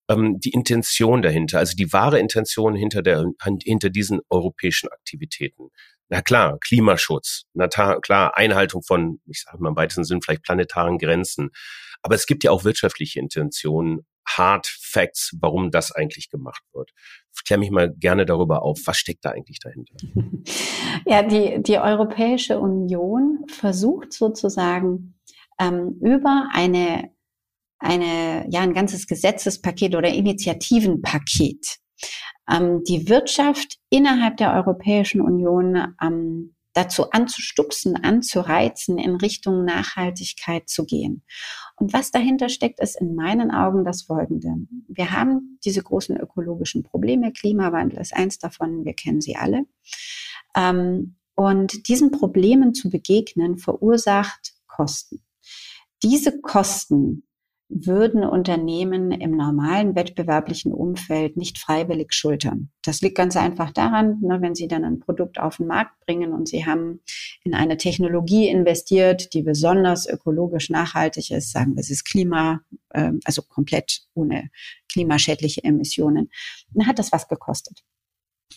ähm, 0.10 0.38
die 0.42 0.50
Intention 0.50 1.22
dahinter, 1.22 1.60
also 1.60 1.78
die 1.78 1.94
wahre 1.94 2.20
Intention 2.20 2.76
hinter 2.76 3.02
der 3.02 3.26
hinter 3.64 3.90
diesen 3.90 4.20
europäischen 4.30 4.90
Aktivitäten 4.90 5.70
na 6.10 6.22
klar, 6.22 6.58
Klimaschutz, 6.60 7.44
na 7.54 7.68
klar, 7.68 8.38
Einhaltung 8.38 8.84
von, 8.84 9.20
ich 9.26 9.42
sage 9.42 9.62
mal 9.62 9.70
im 9.70 9.76
weitesten 9.76 10.04
Sinn 10.04 10.22
vielleicht 10.22 10.44
planetaren 10.44 10.98
Grenzen. 10.98 11.50
Aber 12.02 12.16
es 12.16 12.28
gibt 12.28 12.44
ja 12.44 12.52
auch 12.52 12.64
wirtschaftliche 12.64 13.20
Intentionen, 13.20 14.06
Hard 14.28 14.68
Facts, 14.68 15.36
warum 15.40 15.72
das 15.72 15.92
eigentlich 15.92 16.30
gemacht 16.30 16.64
wird. 16.74 16.92
Klär 17.46 17.60
mich 17.60 17.70
mal 17.70 17.94
gerne 17.94 18.26
darüber 18.26 18.64
auf, 18.64 18.80
was 18.86 18.98
steckt 18.98 19.24
da 19.24 19.32
eigentlich 19.32 19.60
dahinter? 19.60 19.96
Ja, 21.06 21.22
die, 21.22 21.62
die 21.62 21.78
Europäische 21.78 22.58
Union 22.58 23.46
versucht 23.48 24.14
sozusagen 24.14 25.20
ähm, 25.60 26.00
über 26.02 26.48
eine, 26.52 27.12
eine, 27.78 28.48
ja, 28.50 28.62
ein 28.62 28.74
ganzes 28.74 29.06
Gesetzespaket 29.06 29.96
oder 29.96 30.10
Initiativenpaket 30.10 31.80
ähm, 32.52 32.84
die 32.84 33.10
Wirtschaft 33.10 33.78
innerhalb 33.90 34.38
der 34.38 34.54
Europäischen 34.54 35.22
Union 35.22 35.96
ähm, 36.02 36.56
dazu 36.76 37.10
anzustupsen, 37.12 37.96
anzureizen, 37.96 38.98
in 38.98 39.16
Richtung 39.16 39.64
Nachhaltigkeit 39.64 40.68
zu 40.68 40.86
gehen. 40.86 41.24
Und 41.78 41.94
was 41.94 42.12
dahinter 42.12 42.50
steckt, 42.50 42.80
ist 42.82 43.00
in 43.00 43.16
meinen 43.16 43.50
Augen 43.50 43.86
das 43.86 44.04
Folgende. 44.04 44.54
Wir 44.88 45.12
haben 45.12 45.58
diese 45.64 45.82
großen 45.82 46.18
ökologischen 46.18 46.84
Probleme. 46.84 47.32
Klimawandel 47.32 48.00
ist 48.00 48.14
eins 48.14 48.40
davon. 48.40 48.84
Wir 48.84 48.94
kennen 48.94 49.22
sie 49.22 49.38
alle. 49.38 49.66
Ähm, 50.56 51.16
und 51.36 51.88
diesen 51.88 52.12
Problemen 52.12 52.74
zu 52.74 52.90
begegnen 52.90 53.58
verursacht 53.58 54.54
Kosten. 54.68 55.22
Diese 56.04 56.40
Kosten 56.42 57.24
würden 57.68 58.24
Unternehmen 58.24 59.12
im 59.12 59.36
normalen 59.36 59.96
wettbewerblichen 59.96 60.72
Umfeld 60.72 61.36
nicht 61.36 61.58
freiwillig 61.58 62.14
schultern. 62.14 62.70
Das 62.84 63.02
liegt 63.02 63.18
ganz 63.18 63.36
einfach 63.36 63.72
daran, 63.72 64.20
ne, 64.22 64.40
wenn 64.42 64.54
Sie 64.54 64.68
dann 64.68 64.86
ein 64.86 65.00
Produkt 65.00 65.40
auf 65.40 65.58
den 65.58 65.68
Markt 65.68 66.00
bringen 66.06 66.32
und 66.32 66.48
Sie 66.48 66.66
haben 66.66 67.02
in 67.44 67.56
eine 67.56 67.78
Technologie 67.78 68.48
investiert, 68.48 69.34
die 69.34 69.42
besonders 69.42 70.08
ökologisch 70.08 70.70
nachhaltig 70.70 71.32
ist, 71.32 71.52
sagen 71.52 71.76
wir, 71.76 71.82
es 71.82 71.90
ist 71.90 72.06
Klima, 72.06 72.62
äh, 72.90 73.12
also 73.24 73.42
komplett 73.42 74.02
ohne 74.14 74.50
klimaschädliche 74.92 75.64
Emissionen, 75.64 76.30
dann 76.74 76.88
hat 76.88 77.00
das 77.00 77.12
was 77.12 77.28
gekostet. 77.28 77.84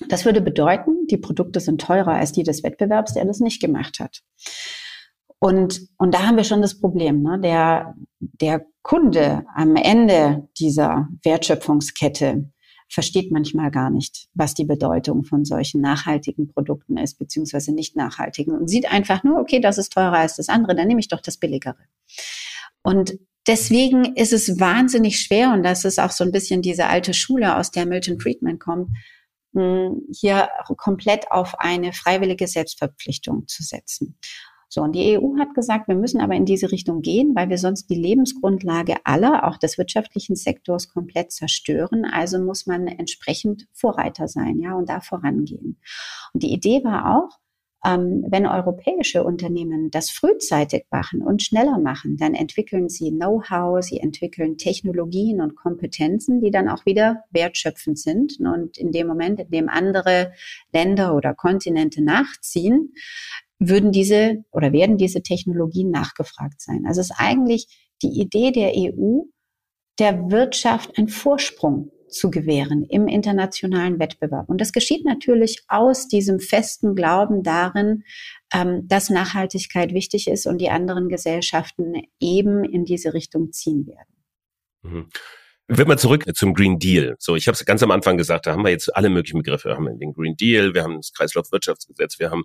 Das 0.08 0.26
würde 0.26 0.42
bedeuten, 0.42 1.06
die 1.10 1.16
Produkte 1.16 1.60
sind 1.60 1.80
teurer 1.80 2.12
als 2.12 2.32
die 2.32 2.42
des 2.42 2.62
Wettbewerbs, 2.62 3.14
der 3.14 3.24
das 3.24 3.40
nicht 3.40 3.60
gemacht 3.60 4.00
hat. 4.00 4.22
Und, 5.40 5.88
und 5.98 6.14
da 6.14 6.26
haben 6.26 6.36
wir 6.36 6.44
schon 6.44 6.62
das 6.62 6.80
Problem. 6.80 7.22
Ne? 7.22 7.38
Der, 7.40 7.94
der 8.18 8.66
Kunde 8.82 9.44
am 9.54 9.76
Ende 9.76 10.48
dieser 10.58 11.08
Wertschöpfungskette 11.22 12.50
versteht 12.90 13.30
manchmal 13.30 13.70
gar 13.70 13.90
nicht, 13.90 14.28
was 14.34 14.54
die 14.54 14.64
Bedeutung 14.64 15.24
von 15.24 15.44
solchen 15.44 15.80
nachhaltigen 15.80 16.48
Produkten 16.48 16.96
ist, 16.96 17.18
beziehungsweise 17.18 17.72
nicht 17.72 17.96
nachhaltigen 17.96 18.54
und 18.54 18.68
sieht 18.68 18.90
einfach 18.90 19.22
nur, 19.24 19.38
okay, 19.38 19.60
das 19.60 19.78
ist 19.78 19.92
teurer 19.92 20.14
als 20.18 20.36
das 20.36 20.48
andere, 20.48 20.74
dann 20.74 20.88
nehme 20.88 21.00
ich 21.00 21.08
doch 21.08 21.20
das 21.20 21.36
billigere. 21.36 21.76
Und 22.82 23.18
deswegen 23.46 24.16
ist 24.16 24.32
es 24.32 24.58
wahnsinnig 24.58 25.20
schwer, 25.20 25.52
und 25.52 25.62
das 25.62 25.84
ist 25.84 26.00
auch 26.00 26.10
so 26.10 26.24
ein 26.24 26.32
bisschen 26.32 26.62
diese 26.62 26.86
alte 26.86 27.12
Schule, 27.12 27.56
aus 27.56 27.70
der 27.70 27.84
Milton 27.84 28.18
Friedman 28.18 28.58
kommt, 28.58 28.90
hm, 29.54 30.02
hier 30.10 30.48
komplett 30.78 31.30
auf 31.30 31.58
eine 31.58 31.92
freiwillige 31.92 32.46
Selbstverpflichtung 32.46 33.46
zu 33.48 33.62
setzen. 33.62 34.18
So, 34.68 34.82
und 34.82 34.94
die 34.94 35.18
EU 35.18 35.38
hat 35.38 35.54
gesagt, 35.54 35.88
wir 35.88 35.94
müssen 35.94 36.20
aber 36.20 36.34
in 36.34 36.44
diese 36.44 36.70
Richtung 36.70 37.00
gehen, 37.00 37.34
weil 37.34 37.48
wir 37.48 37.58
sonst 37.58 37.88
die 37.88 37.94
Lebensgrundlage 37.94 38.96
aller, 39.04 39.48
auch 39.48 39.56
des 39.56 39.78
wirtschaftlichen 39.78 40.36
Sektors, 40.36 40.88
komplett 40.88 41.32
zerstören. 41.32 42.04
Also 42.04 42.38
muss 42.38 42.66
man 42.66 42.86
entsprechend 42.86 43.66
Vorreiter 43.72 44.28
sein, 44.28 44.60
ja, 44.60 44.74
und 44.74 44.88
da 44.88 45.00
vorangehen. 45.00 45.80
Und 46.34 46.42
die 46.42 46.52
Idee 46.52 46.84
war 46.84 47.18
auch, 47.18 47.38
ähm, 47.84 48.24
wenn 48.28 48.46
europäische 48.46 49.22
Unternehmen 49.22 49.90
das 49.90 50.10
frühzeitig 50.10 50.84
machen 50.90 51.22
und 51.22 51.42
schneller 51.42 51.78
machen, 51.78 52.16
dann 52.16 52.34
entwickeln 52.34 52.88
sie 52.88 53.10
Know-how, 53.10 53.82
sie 53.82 54.00
entwickeln 54.00 54.58
Technologien 54.58 55.40
und 55.40 55.54
Kompetenzen, 55.54 56.40
die 56.40 56.50
dann 56.50 56.68
auch 56.68 56.86
wieder 56.86 57.24
wertschöpfend 57.30 57.98
sind. 57.98 58.38
Und 58.40 58.78
in 58.78 58.90
dem 58.90 59.06
Moment, 59.06 59.40
in 59.40 59.50
dem 59.50 59.68
andere 59.68 60.32
Länder 60.72 61.14
oder 61.14 61.34
Kontinente 61.34 62.02
nachziehen, 62.02 62.92
würden 63.58 63.92
diese 63.92 64.44
oder 64.52 64.72
werden 64.72 64.96
diese 64.96 65.22
Technologien 65.22 65.90
nachgefragt 65.90 66.60
sein. 66.60 66.84
Also 66.86 67.00
ist 67.00 67.14
eigentlich 67.16 67.66
die 68.02 68.20
Idee 68.20 68.52
der 68.52 68.72
EU, 68.76 69.22
der 69.98 70.30
Wirtschaft 70.30 70.96
einen 70.96 71.08
Vorsprung 71.08 71.90
zu 72.08 72.30
gewähren 72.30 72.84
im 72.84 73.06
internationalen 73.06 73.98
Wettbewerb. 73.98 74.48
Und 74.48 74.60
das 74.60 74.72
geschieht 74.72 75.04
natürlich 75.04 75.62
aus 75.68 76.08
diesem 76.08 76.40
festen 76.40 76.94
Glauben 76.94 77.42
darin, 77.42 78.04
ähm, 78.52 78.86
dass 78.88 79.10
Nachhaltigkeit 79.10 79.92
wichtig 79.92 80.28
ist 80.28 80.46
und 80.46 80.58
die 80.58 80.70
anderen 80.70 81.08
Gesellschaften 81.08 81.94
eben 82.20 82.64
in 82.64 82.84
diese 82.84 83.12
Richtung 83.12 83.52
ziehen 83.52 83.86
werden. 83.86 84.14
Mhm. 84.82 85.08
Wird 85.70 85.86
mal 85.86 85.98
zurück 85.98 86.24
zum 86.34 86.54
Green 86.54 86.78
Deal. 86.78 87.16
So, 87.18 87.36
ich 87.36 87.46
habe 87.46 87.54
es 87.54 87.62
ganz 87.66 87.82
am 87.82 87.90
Anfang 87.90 88.16
gesagt, 88.16 88.46
da 88.46 88.52
haben 88.52 88.64
wir 88.64 88.70
jetzt 88.70 88.96
alle 88.96 89.10
möglichen 89.10 89.42
Begriffe. 89.42 89.68
Wir 89.68 89.76
haben 89.76 89.98
den 89.98 90.14
Green 90.14 90.34
Deal, 90.34 90.72
wir 90.72 90.82
haben 90.82 90.96
das 90.96 91.12
Kreislaufwirtschaftsgesetz, 91.12 92.18
wir 92.18 92.30
haben 92.30 92.44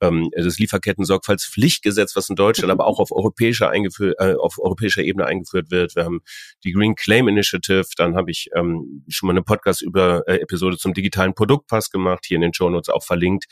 ähm, 0.00 0.30
das 0.34 0.58
Lieferketten-Sorgfaltspflichtgesetz, 0.58 2.16
was 2.16 2.30
in 2.30 2.36
Deutschland 2.36 2.72
aber 2.72 2.86
auch 2.86 2.98
auf 2.98 3.12
europäischer, 3.12 3.68
eingeführt, 3.68 4.16
äh, 4.20 4.36
auf 4.36 4.58
europäischer 4.58 5.02
Ebene 5.02 5.26
eingeführt 5.26 5.70
wird. 5.70 5.94
Wir 5.96 6.04
haben 6.04 6.20
die 6.64 6.72
Green 6.72 6.94
Claim 6.94 7.28
Initiative. 7.28 7.84
Dann 7.98 8.16
habe 8.16 8.30
ich 8.30 8.48
ähm, 8.56 9.04
schon 9.06 9.26
mal 9.26 9.34
eine 9.34 9.42
Podcast 9.42 9.82
über 9.82 10.26
äh, 10.26 10.40
zum 10.78 10.94
digitalen 10.94 11.34
Produktpass 11.34 11.90
gemacht, 11.90 12.24
hier 12.26 12.36
in 12.36 12.42
den 12.42 12.54
Show 12.54 12.70
Notes 12.70 12.88
auch 12.88 13.04
verlinkt. 13.04 13.44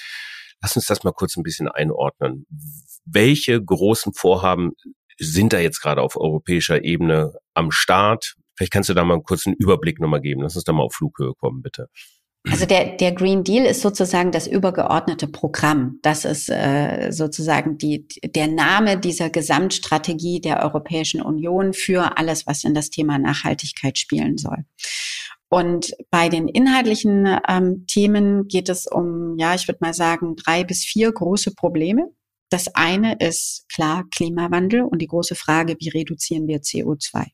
Lass 0.62 0.76
uns 0.76 0.86
das 0.86 1.04
mal 1.04 1.12
kurz 1.12 1.36
ein 1.36 1.42
bisschen 1.42 1.68
einordnen. 1.68 2.46
Welche 3.04 3.62
großen 3.62 4.14
Vorhaben 4.14 4.72
sind 5.18 5.52
da 5.52 5.58
jetzt 5.58 5.82
gerade 5.82 6.00
auf 6.00 6.16
europäischer 6.16 6.82
Ebene 6.84 7.34
am 7.52 7.70
Start? 7.70 8.36
Vielleicht 8.56 8.72
kannst 8.72 8.88
du 8.88 8.94
da 8.94 9.04
mal 9.04 9.14
einen 9.14 9.22
kurzen 9.22 9.54
Überblick 9.54 10.00
nochmal 10.00 10.20
geben. 10.20 10.42
Lass 10.42 10.54
uns 10.56 10.64
da 10.64 10.72
mal 10.72 10.82
auf 10.82 10.94
Flughöhe 10.94 11.34
kommen, 11.34 11.62
bitte. 11.62 11.88
Also 12.48 12.64
der, 12.64 12.96
der 12.96 13.12
Green 13.12 13.44
Deal 13.44 13.66
ist 13.66 13.82
sozusagen 13.82 14.32
das 14.32 14.46
übergeordnete 14.46 15.28
Programm. 15.28 15.98
Das 16.02 16.24
ist 16.24 16.48
äh, 16.48 17.10
sozusagen 17.10 17.76
die, 17.76 18.08
der 18.24 18.48
Name 18.48 18.98
dieser 18.98 19.28
Gesamtstrategie 19.28 20.40
der 20.40 20.62
Europäischen 20.62 21.20
Union 21.20 21.74
für 21.74 22.16
alles, 22.16 22.46
was 22.46 22.64
in 22.64 22.72
das 22.72 22.88
Thema 22.88 23.18
Nachhaltigkeit 23.18 23.98
spielen 23.98 24.38
soll. 24.38 24.64
Und 25.50 25.92
bei 26.10 26.28
den 26.28 26.48
inhaltlichen 26.48 27.38
ähm, 27.46 27.84
Themen 27.86 28.48
geht 28.48 28.68
es 28.70 28.86
um, 28.86 29.36
ja, 29.36 29.54
ich 29.54 29.68
würde 29.68 29.80
mal 29.82 29.94
sagen, 29.94 30.36
drei 30.36 30.64
bis 30.64 30.84
vier 30.84 31.12
große 31.12 31.54
Probleme. 31.54 32.08
Das 32.50 32.74
eine 32.74 33.16
ist 33.18 33.66
klar 33.68 34.04
Klimawandel 34.14 34.82
und 34.82 35.02
die 35.02 35.08
große 35.08 35.34
Frage, 35.34 35.76
wie 35.78 35.90
reduzieren 35.90 36.46
wir 36.46 36.60
CO2? 36.60 37.26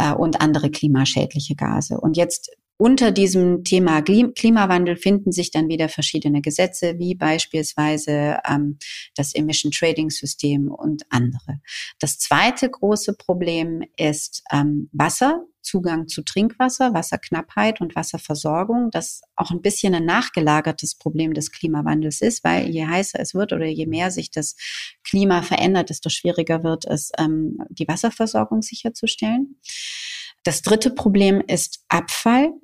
Äh, 0.00 0.12
und 0.12 0.40
andere 0.40 0.70
klimaschädliche 0.70 1.54
Gase. 1.54 2.00
Und 2.00 2.16
jetzt 2.16 2.50
unter 2.80 3.12
diesem 3.12 3.62
Thema 3.62 4.00
Klimawandel 4.00 4.96
finden 4.96 5.32
sich 5.32 5.50
dann 5.50 5.68
wieder 5.68 5.90
verschiedene 5.90 6.40
Gesetze, 6.40 6.98
wie 6.98 7.14
beispielsweise 7.14 8.38
ähm, 8.48 8.78
das 9.14 9.34
Emission 9.34 9.70
Trading 9.70 10.08
System 10.08 10.70
und 10.70 11.02
andere. 11.10 11.60
Das 11.98 12.18
zweite 12.18 12.70
große 12.70 13.14
Problem 13.18 13.82
ist 13.96 14.42
ähm, 14.50 14.88
Wasser. 14.92 15.44
Zugang 15.62 16.08
zu 16.08 16.22
Trinkwasser, 16.22 16.94
Wasserknappheit 16.94 17.82
und 17.82 17.94
Wasserversorgung, 17.94 18.90
das 18.90 19.20
auch 19.36 19.50
ein 19.50 19.60
bisschen 19.60 19.94
ein 19.94 20.06
nachgelagertes 20.06 20.94
Problem 20.94 21.34
des 21.34 21.52
Klimawandels 21.52 22.22
ist, 22.22 22.42
weil 22.44 22.70
je 22.70 22.86
heißer 22.86 23.20
es 23.20 23.34
wird 23.34 23.52
oder 23.52 23.66
je 23.66 23.84
mehr 23.84 24.10
sich 24.10 24.30
das 24.30 24.56
Klima 25.04 25.42
verändert, 25.42 25.90
desto 25.90 26.08
schwieriger 26.08 26.64
wird 26.64 26.86
es, 26.86 27.12
ähm, 27.18 27.58
die 27.68 27.86
Wasserversorgung 27.86 28.62
sicherzustellen. 28.62 29.60
Das 30.44 30.62
dritte 30.62 30.90
Problem 30.90 31.42
ist 31.46 31.84
Abfall. 31.88 32.54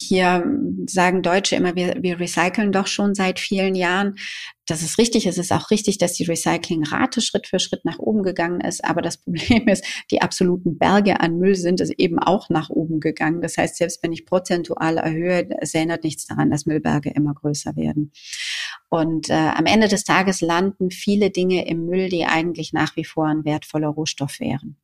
Hier 0.00 0.44
sagen 0.86 1.22
Deutsche 1.22 1.56
immer, 1.56 1.74
wir, 1.74 1.96
wir 2.00 2.20
recyceln 2.20 2.70
doch 2.70 2.86
schon 2.86 3.16
seit 3.16 3.40
vielen 3.40 3.74
Jahren. 3.74 4.14
Das 4.64 4.82
ist 4.82 4.96
richtig. 4.96 5.26
Es 5.26 5.38
ist 5.38 5.52
auch 5.52 5.70
richtig, 5.70 5.98
dass 5.98 6.12
die 6.12 6.24
Recyclingrate 6.24 7.20
Schritt 7.20 7.48
für 7.48 7.58
Schritt 7.58 7.84
nach 7.84 7.98
oben 7.98 8.22
gegangen 8.22 8.60
ist. 8.60 8.84
Aber 8.84 9.02
das 9.02 9.16
Problem 9.22 9.66
ist, 9.66 9.84
die 10.12 10.22
absoluten 10.22 10.78
Berge 10.78 11.18
an 11.18 11.38
Müll 11.38 11.56
sind 11.56 11.80
es 11.80 11.90
eben 11.90 12.20
auch 12.20 12.48
nach 12.48 12.70
oben 12.70 13.00
gegangen. 13.00 13.40
Das 13.40 13.58
heißt, 13.58 13.76
selbst 13.76 14.02
wenn 14.04 14.12
ich 14.12 14.24
prozentual 14.24 14.98
erhöhe, 14.98 15.48
es 15.60 15.74
erinnert 15.74 16.04
nichts 16.04 16.26
daran, 16.26 16.50
dass 16.50 16.66
Müllberge 16.66 17.10
immer 17.10 17.34
größer 17.34 17.74
werden. 17.74 18.12
Und 18.88 19.30
äh, 19.30 19.34
am 19.34 19.66
Ende 19.66 19.88
des 19.88 20.04
Tages 20.04 20.40
landen 20.40 20.90
viele 20.90 21.30
Dinge 21.30 21.66
im 21.68 21.86
Müll, 21.86 22.08
die 22.08 22.24
eigentlich 22.24 22.72
nach 22.72 22.96
wie 22.96 23.04
vor 23.04 23.26
ein 23.26 23.44
wertvoller 23.44 23.88
Rohstoff 23.88 24.38
wären. 24.38 24.76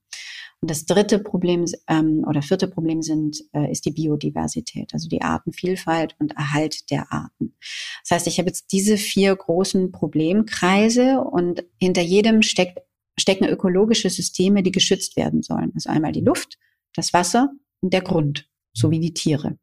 Und 0.64 0.70
das 0.70 0.86
dritte 0.86 1.18
Problem 1.18 1.66
ähm, 1.88 2.24
oder 2.26 2.40
vierte 2.40 2.68
Problem 2.68 3.02
sind, 3.02 3.36
äh, 3.52 3.70
ist 3.70 3.84
die 3.84 3.90
Biodiversität, 3.90 4.94
also 4.94 5.10
die 5.10 5.20
Artenvielfalt 5.20 6.16
und 6.18 6.34
Erhalt 6.38 6.90
der 6.90 7.12
Arten. 7.12 7.54
Das 8.02 8.12
heißt, 8.12 8.26
ich 8.28 8.38
habe 8.38 8.48
jetzt 8.48 8.72
diese 8.72 8.96
vier 8.96 9.36
großen 9.36 9.92
Problemkreise 9.92 11.20
und 11.20 11.66
hinter 11.78 12.00
jedem 12.00 12.40
steckt, 12.40 12.78
stecken 13.20 13.44
ökologische 13.46 14.08
Systeme, 14.08 14.62
die 14.62 14.72
geschützt 14.72 15.18
werden 15.18 15.42
sollen. 15.42 15.70
Also 15.74 15.90
einmal 15.90 16.12
die 16.12 16.22
Luft, 16.22 16.56
das 16.94 17.12
Wasser 17.12 17.50
und 17.82 17.92
der 17.92 18.00
Grund, 18.00 18.48
sowie 18.74 19.00
die 19.00 19.14
Tiere, 19.14 19.58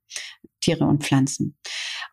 Tiere 0.62 0.86
und 0.86 1.04
Pflanzen. 1.04 1.58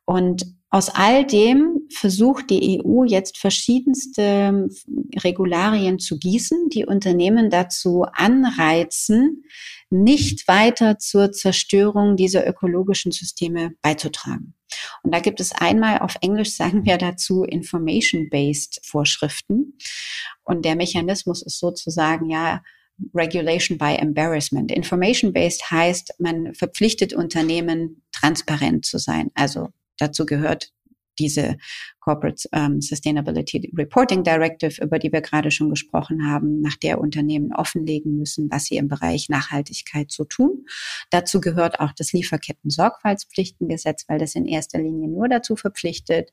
Und 0.05 0.45
aus 0.71 0.91
all 0.91 1.25
dem 1.25 1.87
versucht 1.91 2.51
die 2.51 2.83
EU 2.85 3.05
jetzt 3.05 3.39
verschiedenste 3.39 4.69
Regularien 5.17 5.99
zu 5.99 6.19
gießen, 6.19 6.69
die 6.69 6.85
Unternehmen 6.85 7.49
dazu 7.49 8.05
anreizen, 8.13 9.45
nicht 9.89 10.47
weiter 10.47 10.99
zur 10.99 11.33
Zerstörung 11.33 12.17
dieser 12.17 12.47
ökologischen 12.47 13.13
Systeme 13.13 13.73
beizutragen. 13.81 14.55
Und 15.03 15.15
da 15.15 15.21
gibt 15.21 15.41
es 15.41 15.53
einmal 15.53 16.01
auf 16.01 16.17
Englisch 16.21 16.55
sagen 16.55 16.85
wir 16.85 16.99
dazu 16.99 17.45
Information-Based 17.45 18.81
Vorschriften. 18.85 19.79
Und 20.45 20.67
der 20.67 20.77
Mechanismus 20.77 21.41
ist 21.41 21.59
sozusagen 21.59 22.29
ja 22.29 22.63
Regulation 23.15 23.79
by 23.79 23.95
Embarrassment. 23.95 24.73
Information-based 24.73 25.71
heißt, 25.71 26.15
man 26.19 26.55
verpflichtet 26.55 27.13
Unternehmen, 27.13 28.03
transparent 28.13 28.85
zu 28.85 28.99
sein. 28.99 29.31
Also 29.35 29.69
dazu 29.99 30.27
gehört 30.27 30.73
diese 31.19 31.57
Corporate 32.01 32.49
um, 32.53 32.81
Sustainability 32.81 33.73
Reporting 33.77 34.23
Directive, 34.23 34.83
über 34.83 34.99
die 34.99 35.13
wir 35.13 35.21
gerade 35.21 35.51
schon 35.51 35.69
gesprochen 35.71 36.27
haben, 36.31 36.61
nach 36.61 36.77
der 36.77 37.01
Unternehmen 37.01 37.53
offenlegen 37.53 38.17
müssen, 38.17 38.51
was 38.51 38.67
sie 38.67 38.77
im 38.77 38.89
Bereich 38.89 39.29
Nachhaltigkeit 39.29 40.11
so 40.11 40.25
tun. 40.25 40.65
Dazu 41.11 41.41
gehört 41.41 41.81
auch 41.81 41.93
das 41.93 42.13
Lieferketten-Sorgfaltspflichtengesetz, 42.13 44.05
weil 44.09 44.19
das 44.19 44.35
in 44.35 44.47
erster 44.47 44.79
Linie 44.79 45.09
nur 45.09 45.29
dazu 45.29 45.57
verpflichtet, 45.57 46.31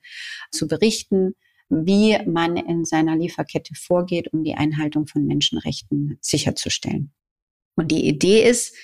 zu 0.51 0.67
berichten, 0.67 1.35
wie 1.69 2.17
man 2.25 2.57
in 2.57 2.85
seiner 2.85 3.15
Lieferkette 3.15 3.73
vorgeht, 3.75 4.31
um 4.33 4.43
die 4.43 4.55
Einhaltung 4.55 5.07
von 5.07 5.25
Menschenrechten 5.25 6.17
sicherzustellen. 6.21 7.11
Und 7.75 7.91
die 7.91 8.07
Idee 8.07 8.47
ist, 8.47 8.75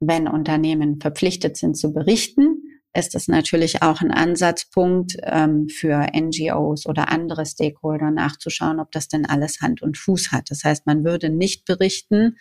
wenn 0.00 0.28
Unternehmen 0.28 1.00
verpflichtet 1.00 1.56
sind 1.56 1.76
zu 1.76 1.92
berichten, 1.92 2.77
ist 2.94 3.14
es 3.14 3.28
natürlich 3.28 3.82
auch 3.82 4.00
ein 4.00 4.10
Ansatzpunkt 4.10 5.16
ähm, 5.22 5.68
für 5.68 6.06
NGOs 6.14 6.86
oder 6.86 7.10
andere 7.10 7.44
Stakeholder 7.44 8.10
nachzuschauen, 8.10 8.80
ob 8.80 8.90
das 8.92 9.08
denn 9.08 9.26
alles 9.26 9.60
Hand 9.60 9.82
und 9.82 9.98
Fuß 9.98 10.32
hat. 10.32 10.50
Das 10.50 10.64
heißt, 10.64 10.86
man 10.86 11.04
würde 11.04 11.28
nicht 11.28 11.64
berichten, 11.66 12.36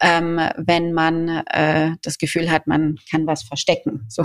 ähm, 0.00 0.38
wenn 0.56 0.92
man 0.92 1.28
äh, 1.28 1.92
das 2.02 2.18
Gefühl 2.18 2.50
hat, 2.50 2.66
man 2.66 2.96
kann 3.10 3.26
was 3.26 3.42
verstecken. 3.42 4.06
So, 4.18 4.24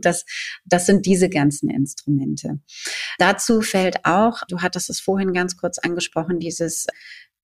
das, 0.00 0.24
das 0.64 0.86
sind 0.86 1.04
diese 1.04 1.28
ganzen 1.28 1.68
Instrumente. 1.68 2.60
Dazu 3.18 3.60
fällt 3.60 4.04
auch, 4.04 4.42
du 4.48 4.60
hattest 4.62 4.88
es 4.88 5.00
vorhin 5.00 5.34
ganz 5.34 5.58
kurz 5.58 5.78
angesprochen, 5.78 6.38
dieses 6.38 6.86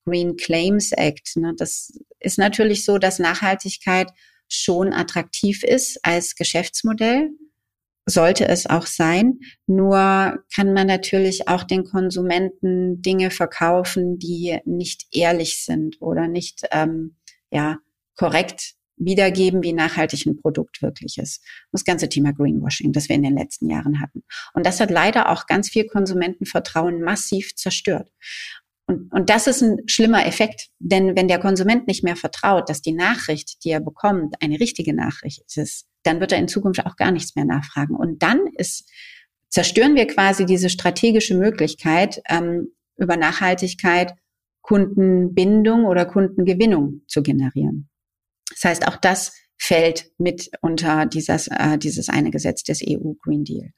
Green 0.05 0.35
Claims 0.37 0.91
Act. 0.91 1.35
Ne? 1.35 1.53
Das 1.57 1.91
ist 2.19 2.39
natürlich 2.39 2.83
so, 2.83 2.97
dass 2.97 3.19
Nachhaltigkeit 3.19 4.11
schon 4.49 4.93
attraktiv 4.93 5.63
ist 5.63 5.99
als 6.03 6.35
Geschäftsmodell 6.35 7.29
sollte 8.05 8.47
es 8.47 8.65
auch 8.65 8.85
sein. 8.85 9.39
Nur 9.67 10.43
kann 10.53 10.73
man 10.73 10.87
natürlich 10.87 11.47
auch 11.47 11.63
den 11.63 11.83
Konsumenten 11.83 13.01
Dinge 13.01 13.31
verkaufen, 13.31 14.19
die 14.19 14.59
nicht 14.65 15.07
ehrlich 15.11 15.63
sind 15.63 16.01
oder 16.01 16.27
nicht 16.27 16.63
ähm, 16.71 17.17
ja 17.51 17.77
korrekt 18.15 18.75
wiedergeben, 18.97 19.63
wie 19.63 19.73
nachhaltig 19.73 20.25
ein 20.25 20.37
Produkt 20.37 20.81
wirklich 20.81 21.17
ist. 21.17 21.43
Das 21.71 21.83
ganze 21.83 22.09
Thema 22.09 22.31
Greenwashing, 22.31 22.91
das 22.91 23.09
wir 23.09 23.15
in 23.15 23.23
den 23.23 23.37
letzten 23.37 23.69
Jahren 23.69 23.99
hatten. 23.99 24.23
Und 24.53 24.65
das 24.65 24.79
hat 24.79 24.91
leider 24.91 25.29
auch 25.29 25.47
ganz 25.47 25.69
viel 25.69 25.87
Konsumentenvertrauen 25.87 27.01
massiv 27.01 27.55
zerstört. 27.55 28.09
Und, 28.85 29.11
und 29.13 29.29
das 29.29 29.47
ist 29.47 29.61
ein 29.61 29.77
schlimmer 29.87 30.25
Effekt, 30.25 30.69
denn 30.79 31.15
wenn 31.15 31.27
der 31.27 31.39
Konsument 31.39 31.87
nicht 31.87 32.03
mehr 32.03 32.15
vertraut, 32.15 32.69
dass 32.69 32.81
die 32.81 32.91
Nachricht, 32.91 33.63
die 33.63 33.69
er 33.69 33.79
bekommt, 33.79 34.35
eine 34.41 34.59
richtige 34.59 34.93
Nachricht 34.93 35.43
ist, 35.55 35.87
dann 36.03 36.19
wird 36.19 36.33
er 36.33 36.39
in 36.39 36.49
Zukunft 36.49 36.85
auch 36.85 36.97
gar 36.97 37.11
nichts 37.11 37.35
mehr 37.35 37.45
nachfragen. 37.45 37.95
Und 37.95 38.21
dann 38.21 38.41
ist, 38.57 38.89
zerstören 39.49 39.95
wir 39.95 40.07
quasi 40.07 40.45
diese 40.45 40.69
strategische 40.69 41.35
Möglichkeit, 41.35 42.21
ähm, 42.29 42.73
über 42.97 43.15
Nachhaltigkeit 43.15 44.13
Kundenbindung 44.63 45.85
oder 45.85 46.05
Kundengewinnung 46.05 47.01
zu 47.07 47.21
generieren. 47.21 47.89
Das 48.49 48.63
heißt, 48.63 48.87
auch 48.87 48.97
das 48.97 49.33
fällt 49.57 50.11
mit 50.17 50.49
unter 50.61 51.05
dieses, 51.05 51.47
äh, 51.47 51.77
dieses 51.77 52.09
eine 52.09 52.31
Gesetz 52.31 52.63
des 52.63 52.81
EU 52.81 53.13
Green 53.21 53.43
Deal. 53.43 53.71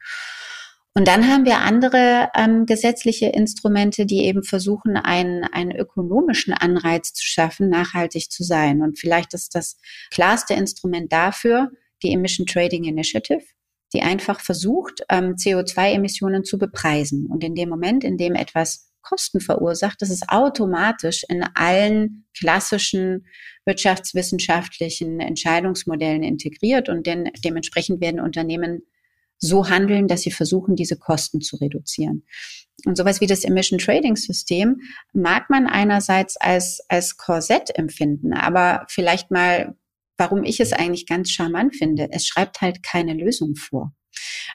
Und 0.97 1.10
dann 1.10 1.27
haben 1.27 1.43
wir 1.43 1.58
andere 1.58 2.29
ähm, 2.36 2.65
gesetzliche 2.65 3.25
Instrumente, 3.25 4.05
die 4.05 4.23
eben 4.23 4.43
versuchen, 4.43 4.95
einen, 4.95 5.43
einen 5.43 5.75
ökonomischen 5.75 6.53
Anreiz 6.53 7.12
zu 7.12 7.25
schaffen, 7.25 7.67
nachhaltig 7.67 8.31
zu 8.31 8.43
sein. 8.43 8.81
Und 8.81 8.97
vielleicht 8.97 9.34
ist 9.34 9.55
das 9.55 9.77
klarste 10.10 10.53
Instrument 10.53 11.12
dafür 11.12 11.69
die 12.01 12.13
Emission 12.13 12.45
Trading 12.45 12.86
Initiative, 12.86 13.43
die 13.93 14.03
einfach 14.03 14.39
versucht, 14.39 15.01
ähm, 15.10 15.36
CO2-Emissionen 15.36 16.45
zu 16.45 16.58
bepreisen. 16.58 17.27
Und 17.29 17.43
in 17.43 17.55
dem 17.55 17.67
Moment, 17.67 18.05
in 18.05 18.17
dem 18.17 18.34
etwas 18.34 18.93
Kosten 19.01 19.41
verursacht, 19.41 20.01
das 20.01 20.10
ist 20.10 20.29
automatisch 20.29 21.25
in 21.27 21.43
allen 21.55 22.25
klassischen 22.38 23.27
wirtschaftswissenschaftlichen 23.65 25.19
Entscheidungsmodellen 25.19 26.23
integriert 26.23 26.88
und 26.88 27.05
denn, 27.05 27.31
dementsprechend 27.43 27.99
werden 27.99 28.21
Unternehmen 28.21 28.84
so 29.39 29.69
handeln, 29.69 30.07
dass 30.07 30.21
sie 30.21 30.31
versuchen, 30.31 30.75
diese 30.75 30.97
Kosten 30.97 31.41
zu 31.41 31.57
reduzieren. 31.57 32.23
Und 32.85 32.97
sowas 32.97 33.21
wie 33.21 33.27
das 33.27 33.43
Emission 33.43 33.79
Trading 33.79 34.15
System 34.15 34.81
mag 35.13 35.49
man 35.49 35.67
einerseits 35.67 36.37
als, 36.37 36.81
als 36.89 37.17
Korsett 37.17 37.77
empfinden, 37.77 38.33
aber 38.33 38.85
vielleicht 38.89 39.31
mal, 39.31 39.75
warum 40.17 40.43
ich 40.43 40.59
es 40.59 40.73
eigentlich 40.73 41.07
ganz 41.07 41.31
charmant 41.31 41.75
finde, 41.75 42.09
es 42.11 42.27
schreibt 42.27 42.61
halt 42.61 42.83
keine 42.83 43.13
Lösung 43.13 43.55
vor. 43.55 43.93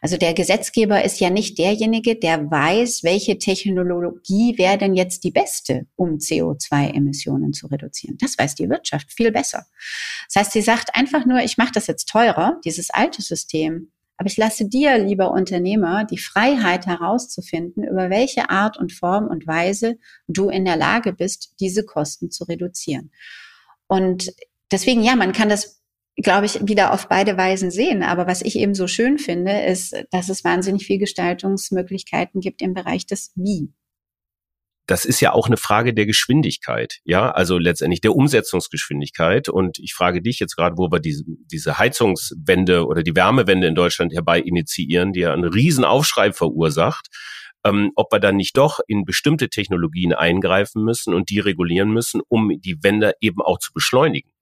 Also 0.00 0.16
der 0.16 0.32
Gesetzgeber 0.32 1.04
ist 1.04 1.20
ja 1.20 1.28
nicht 1.28 1.58
derjenige, 1.58 2.16
der 2.16 2.50
weiß, 2.50 3.02
welche 3.02 3.38
Technologie 3.38 4.56
wäre 4.56 4.78
denn 4.78 4.94
jetzt 4.94 5.24
die 5.24 5.30
beste, 5.30 5.86
um 5.96 6.16
CO2-Emissionen 6.16 7.52
zu 7.52 7.66
reduzieren. 7.66 8.16
Das 8.18 8.38
weiß 8.38 8.54
die 8.54 8.70
Wirtschaft 8.70 9.12
viel 9.12 9.32
besser. 9.32 9.66
Das 10.32 10.42
heißt, 10.42 10.52
sie 10.52 10.62
sagt 10.62 10.94
einfach 10.94 11.26
nur, 11.26 11.40
ich 11.40 11.58
mache 11.58 11.72
das 11.74 11.86
jetzt 11.86 12.08
teurer, 12.08 12.58
dieses 12.64 12.90
alte 12.90 13.20
System 13.20 13.92
aber 14.20 14.26
ich 14.26 14.36
lasse 14.36 14.68
dir, 14.68 14.98
lieber 14.98 15.30
Unternehmer, 15.30 16.04
die 16.04 16.18
Freiheit 16.18 16.84
herauszufinden, 16.84 17.84
über 17.84 18.10
welche 18.10 18.50
Art 18.50 18.76
und 18.76 18.92
Form 18.92 19.26
und 19.26 19.46
Weise 19.46 19.96
du 20.28 20.50
in 20.50 20.66
der 20.66 20.76
Lage 20.76 21.14
bist, 21.14 21.54
diese 21.58 21.86
Kosten 21.86 22.30
zu 22.30 22.44
reduzieren. 22.44 23.12
Und 23.86 24.30
deswegen, 24.70 25.02
ja, 25.02 25.16
man 25.16 25.32
kann 25.32 25.48
das, 25.48 25.80
glaube 26.16 26.44
ich, 26.44 26.68
wieder 26.68 26.92
auf 26.92 27.08
beide 27.08 27.38
Weisen 27.38 27.70
sehen. 27.70 28.02
Aber 28.02 28.26
was 28.26 28.42
ich 28.42 28.56
eben 28.56 28.74
so 28.74 28.86
schön 28.88 29.18
finde, 29.18 29.62
ist, 29.62 29.96
dass 30.10 30.28
es 30.28 30.44
wahnsinnig 30.44 30.84
viel 30.84 30.98
Gestaltungsmöglichkeiten 30.98 32.42
gibt 32.42 32.60
im 32.60 32.74
Bereich 32.74 33.06
des 33.06 33.32
Wie. 33.36 33.72
Das 34.90 35.04
ist 35.04 35.20
ja 35.20 35.32
auch 35.32 35.46
eine 35.46 35.56
Frage 35.56 35.94
der 35.94 36.04
Geschwindigkeit, 36.04 36.98
ja, 37.04 37.30
also 37.30 37.58
letztendlich 37.58 38.00
der 38.00 38.16
Umsetzungsgeschwindigkeit. 38.16 39.48
Und 39.48 39.78
ich 39.78 39.94
frage 39.94 40.20
dich 40.20 40.40
jetzt 40.40 40.56
gerade, 40.56 40.78
wo 40.78 40.90
wir 40.90 40.98
diese, 40.98 41.22
diese 41.26 41.78
Heizungswende 41.78 42.84
oder 42.84 43.04
die 43.04 43.14
Wärmewende 43.14 43.68
in 43.68 43.76
Deutschland 43.76 44.12
herbei 44.12 44.40
initiieren, 44.40 45.12
die 45.12 45.20
ja 45.20 45.32
einen 45.32 45.44
riesen 45.44 45.84
Aufschrei 45.84 46.32
verursacht, 46.32 47.06
ähm, 47.64 47.92
ob 47.94 48.12
wir 48.12 48.18
dann 48.18 48.34
nicht 48.34 48.56
doch 48.56 48.80
in 48.88 49.04
bestimmte 49.04 49.48
Technologien 49.48 50.12
eingreifen 50.12 50.82
müssen 50.82 51.14
und 51.14 51.30
die 51.30 51.38
regulieren 51.38 51.92
müssen, 51.92 52.20
um 52.26 52.50
die 52.60 52.82
Wende 52.82 53.12
eben 53.20 53.40
auch 53.42 53.60
zu 53.60 53.72
beschleunigen. 53.72 54.32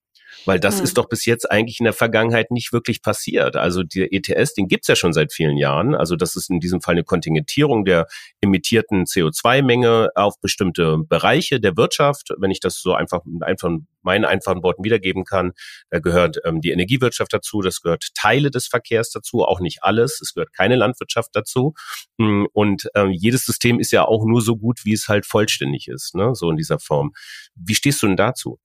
Weil 0.44 0.60
das 0.60 0.78
mhm. 0.78 0.84
ist 0.84 0.98
doch 0.98 1.08
bis 1.08 1.24
jetzt 1.26 1.50
eigentlich 1.50 1.80
in 1.80 1.84
der 1.84 1.92
Vergangenheit 1.92 2.50
nicht 2.50 2.72
wirklich 2.72 3.02
passiert. 3.02 3.56
Also 3.56 3.82
der 3.82 4.12
ETS, 4.12 4.54
den 4.54 4.68
gibt's 4.68 4.88
ja 4.88 4.96
schon 4.96 5.12
seit 5.12 5.32
vielen 5.32 5.56
Jahren. 5.56 5.94
Also 5.94 6.16
das 6.16 6.36
ist 6.36 6.50
in 6.50 6.60
diesem 6.60 6.80
Fall 6.80 6.92
eine 6.92 7.04
Kontingentierung 7.04 7.84
der 7.84 8.06
emittierten 8.40 9.04
CO2-Menge 9.04 10.10
auf 10.14 10.34
bestimmte 10.40 10.98
Bereiche 10.98 11.60
der 11.60 11.76
Wirtschaft. 11.76 12.30
Wenn 12.38 12.50
ich 12.50 12.60
das 12.60 12.80
so 12.80 12.94
einfach, 12.94 13.20
einfach 13.40 13.70
meinen 14.02 14.24
einfachen 14.24 14.62
Worten 14.62 14.84
wiedergeben 14.84 15.24
kann, 15.24 15.52
da 15.90 15.98
gehört 15.98 16.38
ähm, 16.44 16.60
die 16.60 16.70
Energiewirtschaft 16.70 17.32
dazu, 17.32 17.60
das 17.60 17.80
gehört 17.80 18.08
Teile 18.14 18.50
des 18.50 18.66
Verkehrs 18.66 19.10
dazu, 19.10 19.44
auch 19.44 19.60
nicht 19.60 19.82
alles. 19.82 20.20
Es 20.20 20.34
gehört 20.34 20.54
keine 20.54 20.76
Landwirtschaft 20.76 21.30
dazu. 21.34 21.74
Hm, 22.18 22.48
und 22.52 22.88
ähm, 22.94 23.10
jedes 23.10 23.44
System 23.44 23.80
ist 23.80 23.92
ja 23.92 24.04
auch 24.04 24.24
nur 24.24 24.40
so 24.40 24.56
gut, 24.56 24.84
wie 24.84 24.94
es 24.94 25.08
halt 25.08 25.26
vollständig 25.26 25.88
ist, 25.88 26.14
ne? 26.14 26.34
so 26.34 26.50
in 26.50 26.56
dieser 26.56 26.78
Form. 26.78 27.12
Wie 27.54 27.74
stehst 27.74 28.02
du 28.02 28.06
denn 28.06 28.16
dazu? 28.16 28.58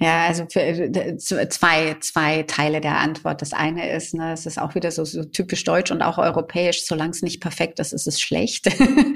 Ja, 0.00 0.26
also 0.26 0.46
für, 0.50 0.60
äh, 0.60 1.18
zwei, 1.18 1.96
zwei 2.00 2.42
Teile 2.44 2.80
der 2.80 2.98
Antwort. 2.98 3.42
Das 3.42 3.52
eine 3.52 3.92
ist, 3.92 4.14
ne, 4.14 4.32
es 4.32 4.46
ist 4.46 4.58
auch 4.58 4.74
wieder 4.74 4.90
so, 4.90 5.04
so 5.04 5.24
typisch 5.24 5.64
deutsch 5.64 5.90
und 5.90 6.02
auch 6.02 6.18
europäisch, 6.18 6.86
solange 6.86 7.10
es 7.10 7.22
nicht 7.22 7.40
perfekt 7.40 7.78
ist, 7.80 7.92
ist 7.92 8.06
es 8.06 8.20
schlecht. 8.20 8.66
Mhm. 8.78 9.14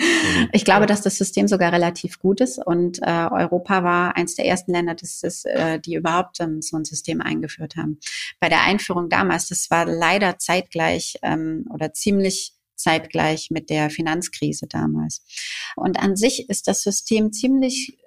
Ich 0.53 0.65
glaube, 0.65 0.87
dass 0.87 1.03
das 1.03 1.17
System 1.17 1.49
sogar 1.49 1.73
relativ 1.73 2.19
gut 2.19 2.41
ist 2.41 2.59
und 2.59 2.99
äh, 3.03 3.29
Europa 3.31 3.83
war 3.83 4.17
eins 4.17 4.35
der 4.35 4.47
ersten 4.47 4.73
Länder, 4.73 4.95
das 4.95 5.23
ist, 5.23 5.47
äh, 5.47 5.81
die 5.81 5.95
überhaupt 5.95 6.41
ähm, 6.41 6.61
so 6.63 6.77
ein 6.77 6.85
System 6.85 7.21
eingeführt 7.21 7.77
haben. 7.77 7.99
Bei 8.41 8.49
der 8.49 8.63
Einführung 8.63 9.09
damals, 9.09 9.49
das 9.49 9.71
war 9.71 9.87
leider 9.87 10.39
zeitgleich 10.39 11.19
ähm, 11.23 11.67
oder 11.73 11.93
ziemlich 11.93 12.55
zeitgleich 12.77 13.51
mit 13.51 13.71
der 13.71 13.91
Finanzkrise 13.91 14.67
damals. 14.67 15.23
Und 15.77 15.99
an 15.99 16.17
sich 16.17 16.49
ist 16.49 16.69
das 16.69 16.83
System 16.83 17.33
ziemlich 17.33 17.99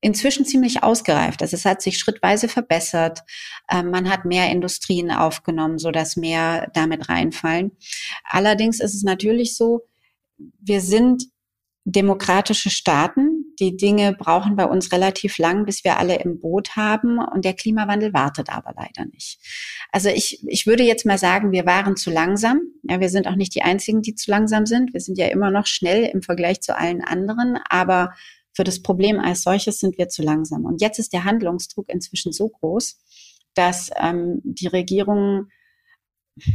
inzwischen 0.00 0.44
ziemlich 0.44 0.82
ausgereift. 0.82 1.42
Also 1.42 1.56
es 1.56 1.64
hat 1.64 1.82
sich 1.82 1.98
schrittweise 1.98 2.48
verbessert. 2.48 3.20
Ähm, 3.70 3.90
man 3.90 4.10
hat 4.10 4.24
mehr 4.24 4.50
Industrien 4.50 5.10
aufgenommen, 5.10 5.78
so 5.78 5.90
dass 5.90 6.16
mehr 6.16 6.70
damit 6.74 7.08
reinfallen. 7.08 7.72
Allerdings 8.24 8.80
ist 8.80 8.94
es 8.94 9.02
natürlich 9.02 9.56
so, 9.56 9.82
wir 10.60 10.80
sind 10.80 11.24
demokratische 11.84 12.70
Staaten. 12.70 13.54
Die 13.58 13.76
Dinge 13.76 14.12
brauchen 14.12 14.56
bei 14.56 14.66
uns 14.66 14.92
relativ 14.92 15.38
lang, 15.38 15.64
bis 15.64 15.84
wir 15.84 15.98
alle 15.98 16.16
im 16.16 16.38
Boot 16.38 16.76
haben. 16.76 17.18
Und 17.18 17.44
der 17.44 17.54
Klimawandel 17.54 18.12
wartet 18.12 18.50
aber 18.50 18.74
leider 18.76 19.08
nicht. 19.10 19.40
Also 19.90 20.10
ich, 20.10 20.44
ich 20.46 20.66
würde 20.66 20.82
jetzt 20.82 21.06
mal 21.06 21.18
sagen, 21.18 21.50
wir 21.50 21.64
waren 21.64 21.96
zu 21.96 22.10
langsam. 22.10 22.60
Ja, 22.82 23.00
wir 23.00 23.08
sind 23.08 23.26
auch 23.26 23.36
nicht 23.36 23.54
die 23.54 23.62
einzigen, 23.62 24.02
die 24.02 24.14
zu 24.14 24.30
langsam 24.30 24.66
sind. 24.66 24.92
Wir 24.92 25.00
sind 25.00 25.18
ja 25.18 25.28
immer 25.28 25.50
noch 25.50 25.66
schnell 25.66 26.04
im 26.04 26.22
Vergleich 26.22 26.60
zu 26.60 26.76
allen 26.76 27.02
anderen. 27.02 27.58
Aber 27.68 28.12
für 28.58 28.64
das 28.64 28.82
Problem 28.82 29.20
als 29.20 29.42
solches 29.42 29.78
sind 29.78 29.98
wir 29.98 30.08
zu 30.08 30.20
langsam. 30.20 30.64
Und 30.64 30.80
jetzt 30.80 30.98
ist 30.98 31.12
der 31.12 31.22
Handlungsdruck 31.22 31.88
inzwischen 31.88 32.32
so 32.32 32.48
groß, 32.48 32.98
dass 33.54 33.88
ähm, 33.94 34.40
die 34.42 34.66
Regierung 34.66 35.46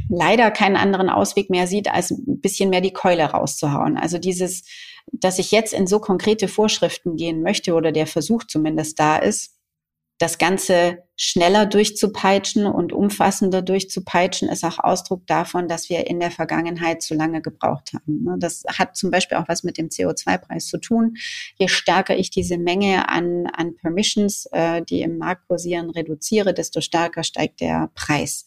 leider 0.10 0.52
keinen 0.52 0.76
anderen 0.76 1.10
Ausweg 1.10 1.50
mehr 1.50 1.66
sieht, 1.66 1.90
als 1.90 2.12
ein 2.12 2.42
bisschen 2.42 2.70
mehr 2.72 2.82
die 2.82 2.92
Keule 2.92 3.24
rauszuhauen. 3.24 3.98
Also 3.98 4.18
dieses, 4.18 4.66
dass 5.14 5.40
ich 5.40 5.52
jetzt 5.52 5.72
in 5.72 5.88
so 5.88 6.00
konkrete 6.00 6.50
Vorschriften 6.50 7.16
gehen 7.16 7.42
möchte 7.42 7.74
oder 7.74 7.94
der 7.94 8.06
Versuch 8.06 8.44
zumindest 8.44 9.00
da 9.00 9.16
ist, 9.16 9.56
das 10.24 10.38
Ganze 10.38 11.04
schneller 11.18 11.66
durchzupeitschen 11.66 12.66
und 12.66 12.94
umfassender 12.94 13.62
durchzupeitschen, 13.62 14.48
ist 14.48 14.64
auch 14.64 14.80
Ausdruck 14.80 15.28
davon, 15.28 15.68
dass 15.68 15.90
wir 15.90 16.08
in 16.08 16.22
der 16.22 16.32
Vergangenheit 16.32 17.02
zu 17.02 17.14
lange 17.14 17.42
gebraucht 17.42 17.92
haben. 17.94 18.24
Ne? 18.24 18.38
Das 18.40 18.64
hat 18.70 18.96
zum 18.96 19.12
Beispiel 19.12 19.38
auch 19.38 19.50
was 19.50 19.64
mit 19.64 19.78
dem 19.78 19.90
CO2-Preis 19.90 20.68
zu 20.68 20.78
tun. 20.80 21.16
Je 21.58 21.68
stärker 21.68 22.18
ich 22.18 22.30
diese 22.30 22.58
Menge 22.58 23.10
an, 23.10 23.48
an 23.52 23.76
Permissions, 23.76 24.48
äh, 24.54 24.82
die 24.82 25.02
im 25.02 25.18
Markt 25.18 25.46
kursieren, 25.48 25.90
reduziere, 25.90 26.54
desto 26.54 26.80
stärker 26.80 27.24
steigt 27.24 27.60
der 27.60 27.92
Preis. 27.94 28.46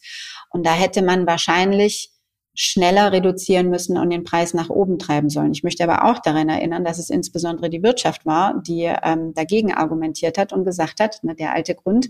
Und 0.49 0.65
da 0.65 0.73
hätte 0.73 1.03
man 1.03 1.27
wahrscheinlich 1.27 2.16
schneller 2.57 3.13
reduzieren 3.13 3.69
müssen 3.69 3.99
und 3.99 4.11
den 4.11 4.25
Preis 4.25 4.55
nach 4.55 4.71
oben 4.71 4.99
treiben 4.99 5.29
sollen. 5.29 5.53
Ich 5.53 5.63
möchte 5.63 5.85
aber 5.85 6.07
auch 6.07 6.19
daran 6.21 6.49
erinnern, 6.49 6.85
dass 6.85 6.99
es 6.99 7.11
insbesondere 7.11 7.69
die 7.69 7.83
Wirtschaft 7.83 8.25
war, 8.25 8.61
die 8.67 8.83
ähm, 8.83 9.35
dagegen 9.35 9.75
argumentiert 9.75 10.39
hat 10.39 10.53
und 10.53 10.65
gesagt 10.65 10.99
hat, 11.01 11.23
ne, 11.23 11.35
der 11.35 11.53
alte 11.53 11.75
Grund, 11.75 12.09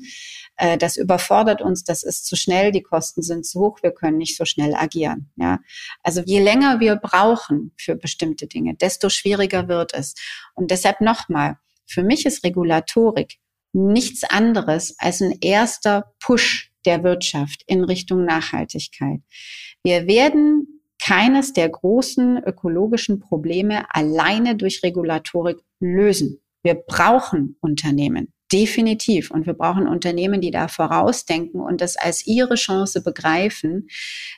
äh, 0.56 0.78
das 0.78 0.96
überfordert 0.96 1.62
uns, 1.62 1.82
das 1.82 2.04
ist 2.04 2.26
zu 2.26 2.36
schnell, 2.36 2.70
die 2.70 2.82
Kosten 2.82 3.22
sind 3.22 3.44
zu 3.44 3.60
hoch, 3.60 3.82
wir 3.82 3.90
können 3.90 4.18
nicht 4.18 4.36
so 4.36 4.44
schnell 4.44 4.74
agieren. 4.74 5.30
Ja, 5.36 5.58
also 6.02 6.22
je 6.24 6.40
länger 6.40 6.78
wir 6.78 6.96
brauchen 6.96 7.72
für 7.76 7.96
bestimmte 7.96 8.46
Dinge, 8.46 8.74
desto 8.74 9.08
schwieriger 9.08 9.66
wird 9.68 9.94
es. 9.94 10.14
Und 10.54 10.70
deshalb 10.70 11.00
nochmal: 11.00 11.56
Für 11.86 12.04
mich 12.04 12.24
ist 12.24 12.44
Regulatorik 12.44 13.38
nichts 13.72 14.24
anderes 14.24 14.94
als 14.98 15.20
ein 15.20 15.36
erster 15.40 16.14
Push 16.20 16.72
der 16.86 17.02
Wirtschaft 17.02 17.62
in 17.66 17.84
Richtung 17.84 18.24
Nachhaltigkeit. 18.24 19.20
Wir 19.86 20.08
werden 20.08 20.82
keines 21.00 21.52
der 21.52 21.68
großen 21.68 22.42
ökologischen 22.42 23.20
Probleme 23.20 23.86
alleine 23.94 24.56
durch 24.56 24.82
Regulatorik 24.82 25.58
lösen. 25.78 26.40
Wir 26.64 26.74
brauchen 26.74 27.56
Unternehmen. 27.60 28.32
Definitiv. 28.52 29.30
Und 29.30 29.46
wir 29.46 29.52
brauchen 29.52 29.86
Unternehmen, 29.86 30.40
die 30.40 30.50
da 30.50 30.66
vorausdenken 30.66 31.60
und 31.60 31.80
das 31.80 31.96
als 31.96 32.26
ihre 32.26 32.56
Chance 32.56 33.00
begreifen, 33.00 33.86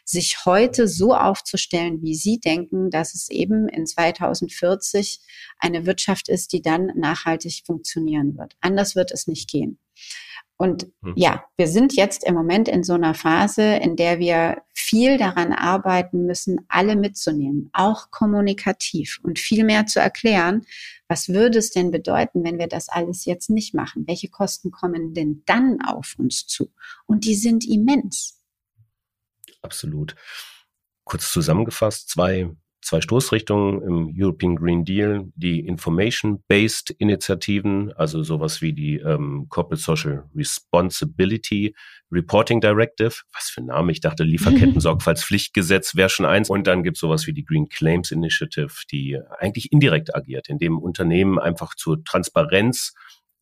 sich 0.05 0.45
heute 0.45 0.87
so 0.87 1.15
aufzustellen, 1.15 2.03
wie 2.03 2.15
sie 2.15 2.41
denken, 2.41 2.91
dass 2.91 3.15
es 3.15 3.31
eben 3.31 3.71
in 3.71 3.87
2040 3.87 5.21
eine 5.61 5.87
Wirtschaft 5.87 6.29
ist, 6.29 6.53
die 6.53 6.61
dann 6.61 6.93
nachhaltig 6.95 7.63
funktionieren 7.65 8.37
wird. 8.37 8.55
Anders 8.61 8.97
wird 8.97 9.13
es 9.13 9.27
nicht 9.27 9.49
gehen. 9.49 9.79
Und 10.59 10.89
hm. 11.03 11.15
ja, 11.17 11.45
wir 11.57 11.69
sind 11.69 11.95
jetzt 11.95 12.25
im 12.25 12.35
Moment 12.35 12.69
in 12.69 12.83
so 12.83 12.95
einer 12.95 13.15
Phase, 13.15 13.63
in 13.63 13.95
der 13.95 14.19
wir 14.19 14.63
viel 14.75 15.17
daran 15.17 15.53
arbeiten 15.53 16.27
müssen, 16.27 16.67
alle 16.69 16.97
mitzunehmen, 16.97 17.71
auch 17.73 18.11
kommunikativ 18.11 19.21
und 19.23 19.39
viel 19.39 19.65
mehr 19.65 19.87
zu 19.87 20.01
erklären, 20.01 20.67
was 21.07 21.29
würde 21.29 21.59
es 21.59 21.71
denn 21.71 21.93
bedeuten, 21.93 22.43
wenn 22.43 22.59
wir 22.59 22.67
das 22.67 22.89
alles 22.89 23.25
jetzt 23.25 23.51
nicht 23.51 23.73
machen? 23.73 24.07
Welche 24.09 24.29
Kosten 24.29 24.73
kommen 24.73 25.15
denn 25.15 25.43
dann 25.47 25.79
auf 25.81 26.17
uns 26.19 26.47
zu? 26.47 26.73
Und 27.07 27.25
die 27.25 27.37
sind 27.37 27.65
immens. 27.65 28.43
Absolut. 29.63 30.17
Kurz 31.05 31.33
zusammengefasst, 31.33 32.11
zwei 32.11 32.51
zwei 32.81 33.01
Stoßrichtungen 33.01 33.83
im 33.83 34.15
European 34.17 34.57
Green 34.57 34.85
Deal, 34.85 35.31
die 35.35 35.61
Information-Based 35.61 36.91
Initiativen, 36.91 37.93
also 37.93 38.23
sowas 38.23 38.63
wie 38.63 38.73
die 38.73 38.97
ähm, 38.97 39.47
Corporate 39.49 39.83
Social 39.83 40.25
Responsibility 40.35 41.75
Reporting 42.11 42.61
Directive, 42.61 43.15
was 43.33 43.51
für 43.51 43.61
ein 43.61 43.67
Name, 43.67 43.93
ich 43.93 44.01
dachte 44.01 44.25
Lieferketten-Sorgfaltspflichtgesetz 44.25 45.95
wäre 45.97 46.09
schon 46.09 46.27
eins. 46.27 46.49
Und 46.49 46.67
dann 46.67 46.83
gibt 46.83 46.97
es 46.97 47.01
sowas 47.01 47.27
wie 47.27 47.33
die 47.33 47.45
Green 47.45 47.69
Claims 47.69 48.11
Initiative, 48.11 48.73
die 48.91 49.19
eigentlich 49.39 49.73
indirekt 49.73 50.15
agiert, 50.15 50.49
indem 50.49 50.79
Unternehmen 50.79 51.39
einfach 51.39 51.75
zur 51.75 52.03
Transparenz 52.05 52.95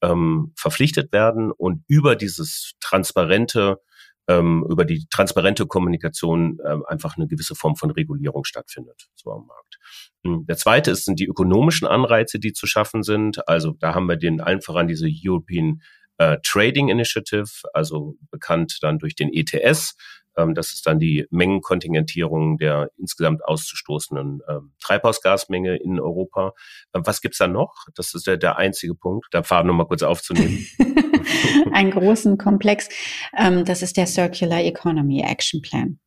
ähm, 0.03 0.53
verpflichtet 0.57 1.13
werden 1.13 1.53
und 1.53 1.85
über 1.89 2.17
dieses 2.17 2.73
transparente 2.81 3.81
ähm, 4.29 4.65
über 4.69 4.85
die 4.85 5.07
transparente 5.11 5.67
Kommunikation 5.67 6.59
ähm, 6.67 6.85
einfach 6.87 7.17
eine 7.17 7.27
gewisse 7.27 7.55
Form 7.55 7.77
von 7.77 7.91
Regulierung 7.91 8.45
stattfindet, 8.45 9.09
so 9.15 9.33
am 9.33 9.47
Markt. 9.47 9.79
Hm, 10.25 10.47
der 10.47 10.57
zweite 10.57 10.91
ist, 10.91 11.05
sind 11.05 11.21
die 11.21 11.27
ökonomischen 11.27 11.87
Anreize, 11.87 12.39
die 12.39 12.53
zu 12.53 12.67
schaffen 12.67 13.03
sind. 13.03 13.47
Also 13.49 13.73
da 13.79 13.95
haben 13.95 14.09
wir 14.09 14.17
den 14.17 14.41
allen 14.41 14.63
voran 14.63 14.89
diese 14.89 15.09
European 15.09 15.81
äh, 16.19 16.39
Trading 16.43 16.89
Initiative, 16.89 17.51
also 17.73 18.17
bekannt 18.31 18.79
dann 18.81 18.99
durch 18.99 19.15
den 19.15 19.31
ETS. 19.33 19.97
Ähm, 20.37 20.55
das 20.55 20.73
ist 20.73 20.87
dann 20.87 20.99
die 20.99 21.27
Mengenkontingentierung 21.31 22.59
der 22.59 22.91
insgesamt 22.99 23.45
auszustoßenden 23.45 24.43
ähm, 24.49 24.73
Treibhausgasmenge 24.81 25.77
in 25.77 25.99
Europa. 26.01 26.53
Ähm, 26.95 27.03
was 27.05 27.21
gibt's 27.21 27.39
da 27.39 27.49
noch? 27.49 27.87
Das 27.95 28.15
ist 28.15 28.27
der, 28.27 28.37
der 28.37 28.59
einzige 28.59 28.95
Punkt. 28.95 29.27
Da 29.31 29.43
Faden 29.43 29.69
nochmal 29.69 29.87
kurz 29.87 30.03
aufzunehmen. 30.03 30.67
Einen 31.73 31.91
großen 31.91 32.39
Komplex. 32.39 32.89
Ähm, 33.37 33.65
das 33.65 33.83
ist 33.83 33.97
der 33.97 34.07
Circular 34.07 34.61
Economy 34.61 35.23
Action 35.23 35.63
Plan. 35.63 35.99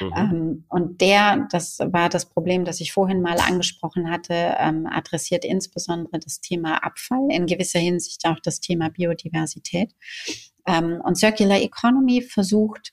Mhm. 0.00 0.12
Ähm, 0.16 0.64
und 0.68 1.00
der, 1.00 1.48
das 1.50 1.78
war 1.78 2.08
das 2.08 2.26
Problem, 2.26 2.64
das 2.64 2.80
ich 2.80 2.92
vorhin 2.92 3.22
mal 3.22 3.38
angesprochen 3.38 4.10
hatte, 4.10 4.56
ähm, 4.58 4.86
adressiert 4.90 5.44
insbesondere 5.44 6.18
das 6.18 6.40
Thema 6.40 6.84
Abfall, 6.84 7.28
in 7.30 7.46
gewisser 7.46 7.78
Hinsicht 7.78 8.26
auch 8.26 8.40
das 8.42 8.60
Thema 8.60 8.90
Biodiversität. 8.90 9.92
und 10.68 11.16
Circular 11.16 11.60
Economy 11.60 12.22
versucht, 12.22 12.92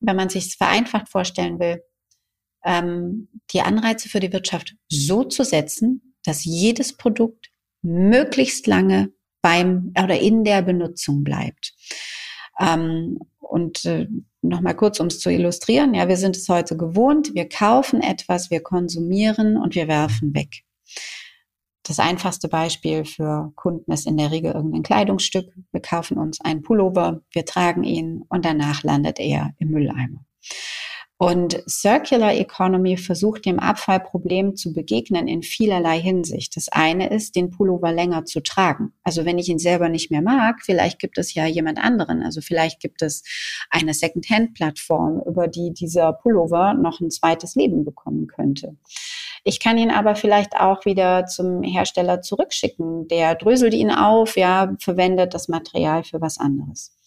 wenn 0.00 0.16
man 0.16 0.28
sich 0.28 0.46
es 0.46 0.54
vereinfacht 0.54 1.08
vorstellen 1.08 1.58
will, 1.58 1.82
die 2.64 3.60
Anreize 3.60 4.08
für 4.08 4.18
die 4.18 4.32
Wirtschaft 4.32 4.74
so 4.88 5.22
zu 5.22 5.44
setzen, 5.44 6.16
dass 6.24 6.44
jedes 6.44 6.96
Produkt 6.96 7.50
möglichst 7.82 8.66
lange 8.66 9.12
beim 9.40 9.92
oder 10.02 10.18
in 10.18 10.42
der 10.42 10.62
Benutzung 10.62 11.22
bleibt. 11.22 11.74
Ähm, 12.58 13.20
und 13.38 13.84
äh, 13.84 14.08
nochmal 14.42 14.74
kurz, 14.74 14.98
um 14.98 15.06
es 15.06 15.20
zu 15.20 15.30
illustrieren, 15.30 15.94
ja, 15.94 16.08
wir 16.08 16.16
sind 16.16 16.36
es 16.36 16.48
heute 16.48 16.76
gewohnt, 16.76 17.34
wir 17.34 17.48
kaufen 17.48 18.00
etwas, 18.02 18.50
wir 18.50 18.60
konsumieren 18.60 19.56
und 19.56 19.76
wir 19.76 19.86
werfen 19.86 20.34
weg. 20.34 20.64
Das 21.86 22.00
einfachste 22.00 22.48
Beispiel 22.48 23.04
für 23.04 23.52
Kunden 23.54 23.92
ist 23.92 24.08
in 24.08 24.16
der 24.16 24.32
Regel 24.32 24.52
irgendein 24.52 24.82
Kleidungsstück. 24.82 25.52
Wir 25.70 25.80
kaufen 25.80 26.18
uns 26.18 26.40
einen 26.40 26.62
Pullover, 26.62 27.20
wir 27.30 27.44
tragen 27.44 27.84
ihn 27.84 28.24
und 28.28 28.44
danach 28.44 28.82
landet 28.82 29.20
er 29.20 29.54
im 29.58 29.70
Mülleimer. 29.70 30.24
Und 31.18 31.62
Circular 31.66 32.34
Economy 32.34 32.98
versucht 32.98 33.46
dem 33.46 33.58
Abfallproblem 33.58 34.54
zu 34.54 34.74
begegnen 34.74 35.28
in 35.28 35.42
vielerlei 35.42 35.98
Hinsicht. 35.98 36.56
Das 36.56 36.68
eine 36.68 37.08
ist, 37.08 37.36
den 37.36 37.50
Pullover 37.50 37.90
länger 37.90 38.26
zu 38.26 38.42
tragen. 38.42 38.92
Also 39.02 39.24
wenn 39.24 39.38
ich 39.38 39.48
ihn 39.48 39.58
selber 39.58 39.88
nicht 39.88 40.10
mehr 40.10 40.20
mag, 40.20 40.56
vielleicht 40.62 40.98
gibt 40.98 41.16
es 41.16 41.32
ja 41.32 41.46
jemand 41.46 41.78
anderen. 41.78 42.22
Also 42.22 42.42
vielleicht 42.42 42.80
gibt 42.80 43.00
es 43.00 43.22
eine 43.70 43.94
Second-Hand-Plattform, 43.94 45.22
über 45.26 45.48
die 45.48 45.72
dieser 45.72 46.12
Pullover 46.12 46.74
noch 46.74 47.00
ein 47.00 47.10
zweites 47.10 47.54
Leben 47.54 47.84
bekommen 47.84 48.26
könnte. 48.26 48.76
Ich 49.48 49.60
kann 49.60 49.78
ihn 49.78 49.92
aber 49.92 50.16
vielleicht 50.16 50.56
auch 50.56 50.84
wieder 50.86 51.26
zum 51.26 51.62
Hersteller 51.62 52.20
zurückschicken. 52.20 53.06
Der 53.06 53.36
dröselt 53.36 53.74
ihn 53.74 53.92
auf, 53.92 54.36
ja, 54.36 54.74
verwendet 54.80 55.34
das 55.34 55.46
Material 55.46 56.02
für 56.02 56.20
was 56.20 56.38
anderes. 56.38 56.98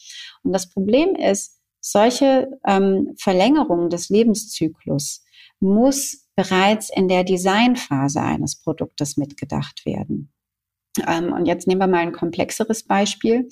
Und 0.42 0.54
das 0.54 0.70
Problem 0.70 1.16
ist, 1.16 1.60
solche 1.82 2.48
ähm, 2.66 3.14
Verlängerungen 3.18 3.90
des 3.90 4.08
Lebenszyklus 4.08 5.26
muss 5.60 6.30
bereits 6.38 6.90
in 6.90 7.10
der 7.10 7.26
Designphase 7.26 8.22
eines 8.22 8.62
Produktes 8.62 9.18
mitgedacht 9.18 9.86
werden. 9.86 10.32
Ähm, 11.08 11.34
und 11.34 11.46
jetzt 11.46 11.68
nehmen 11.68 11.82
wir 11.82 11.88
mal 11.88 12.00
ein 12.00 12.14
komplexeres 12.14 12.84
Beispiel. 12.84 13.48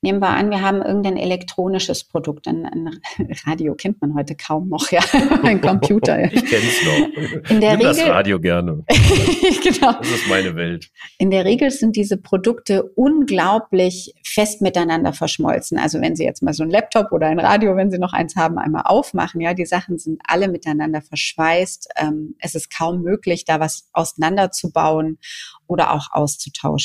Nehmen 0.00 0.20
wir 0.20 0.28
an, 0.28 0.50
wir 0.50 0.62
haben 0.62 0.80
irgendein 0.80 1.16
elektronisches 1.16 2.04
Produkt. 2.04 2.46
Ein, 2.46 2.64
ein 2.64 3.00
Radio 3.46 3.74
kennt 3.74 4.00
man 4.00 4.14
heute 4.14 4.36
kaum 4.36 4.68
noch, 4.68 4.90
ja. 4.90 5.00
ein 5.42 5.60
Computer. 5.60 6.24
Ich 6.24 6.44
kenne 6.46 6.62
es 6.62 6.84
noch. 6.84 7.50
In 7.50 7.60
der 7.60 7.76
Nimm 7.76 7.86
Regel, 7.86 8.04
das 8.04 8.08
Radio 8.08 8.40
gerne. 8.40 8.84
genau. 8.88 9.92
Das 9.92 10.10
ist 10.10 10.28
meine 10.28 10.54
Welt. 10.56 10.90
In 11.18 11.30
der 11.30 11.44
Regel 11.44 11.70
sind 11.70 11.96
diese 11.96 12.16
Produkte 12.16 12.84
unglaublich 12.84 14.14
fest 14.24 14.62
miteinander 14.62 15.12
verschmolzen. 15.12 15.78
Also 15.78 16.00
wenn 16.00 16.16
Sie 16.16 16.24
jetzt 16.24 16.42
mal 16.42 16.54
so 16.54 16.62
ein 16.62 16.70
Laptop 16.70 17.12
oder 17.12 17.26
ein 17.26 17.38
Radio, 17.40 17.76
wenn 17.76 17.90
Sie 17.90 17.98
noch 17.98 18.12
eins 18.14 18.34
haben, 18.34 18.58
einmal 18.58 18.82
aufmachen, 18.86 19.40
ja, 19.40 19.52
die 19.52 19.66
Sachen 19.66 19.98
sind 19.98 20.22
alle 20.26 20.48
miteinander 20.48 21.02
verschweißt. 21.02 21.88
Ähm, 21.96 22.34
es 22.38 22.54
ist 22.54 22.74
kaum 22.74 23.02
möglich, 23.02 23.44
da 23.44 23.60
was 23.60 23.88
auseinanderzubauen 23.92 25.18
oder 25.66 25.92
auch 25.92 26.08
auszutauschen. 26.12 26.77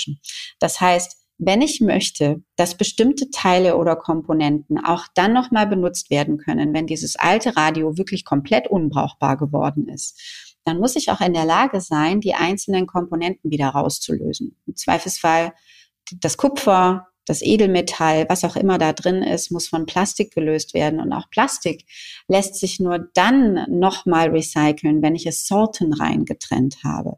Das 0.60 0.82
heißt, 0.82 1.18
wenn 1.38 1.62
ich 1.62 1.82
möchte, 1.82 2.44
dass 2.56 2.78
bestimmte 2.78 3.30
Teile 3.32 3.78
oder 3.78 3.96
Komponenten 3.96 4.78
auch 4.84 5.08
dann 5.16 5.34
nochmal 5.34 5.68
benutzt 5.68 6.10
werden 6.10 6.38
können, 6.38 6.74
wenn 6.74 6.88
dieses 6.88 7.16
alte 7.16 7.58
Radio 7.58 7.98
wirklich 7.98 8.24
komplett 8.24 8.68
unbrauchbar 8.68 9.38
geworden 9.38 9.90
ist, 9.90 10.20
dann 10.64 10.80
muss 10.80 10.96
ich 10.96 11.10
auch 11.10 11.22
in 11.22 11.34
der 11.34 11.46
Lage 11.46 11.82
sein, 11.82 12.22
die 12.22 12.36
einzelnen 12.36 12.88
Komponenten 12.88 13.52
wieder 13.52 13.70
rauszulösen. 13.70 14.58
Im 14.66 14.76
Zweifelsfall 14.76 15.54
das 16.20 16.38
Kupfer, 16.38 17.08
das 17.26 17.42
Edelmetall, 17.42 18.26
was 18.30 18.44
auch 18.44 18.56
immer 18.56 18.78
da 18.78 18.94
drin 18.94 19.24
ist, 19.24 19.52
muss 19.52 19.68
von 19.68 19.86
Plastik 19.86 20.34
gelöst 20.34 20.74
werden. 20.74 21.00
Und 21.00 21.14
auch 21.14 21.30
Plastik 21.30 21.86
lässt 22.28 22.56
sich 22.56 22.80
nur 22.80 23.08
dann 23.14 23.66
nochmal 23.70 24.30
recyceln, 24.30 25.02
wenn 25.02 25.16
ich 25.16 25.26
es 25.26 25.48
sortenrein 25.48 26.26
getrennt 26.26 26.78
habe. 26.84 27.18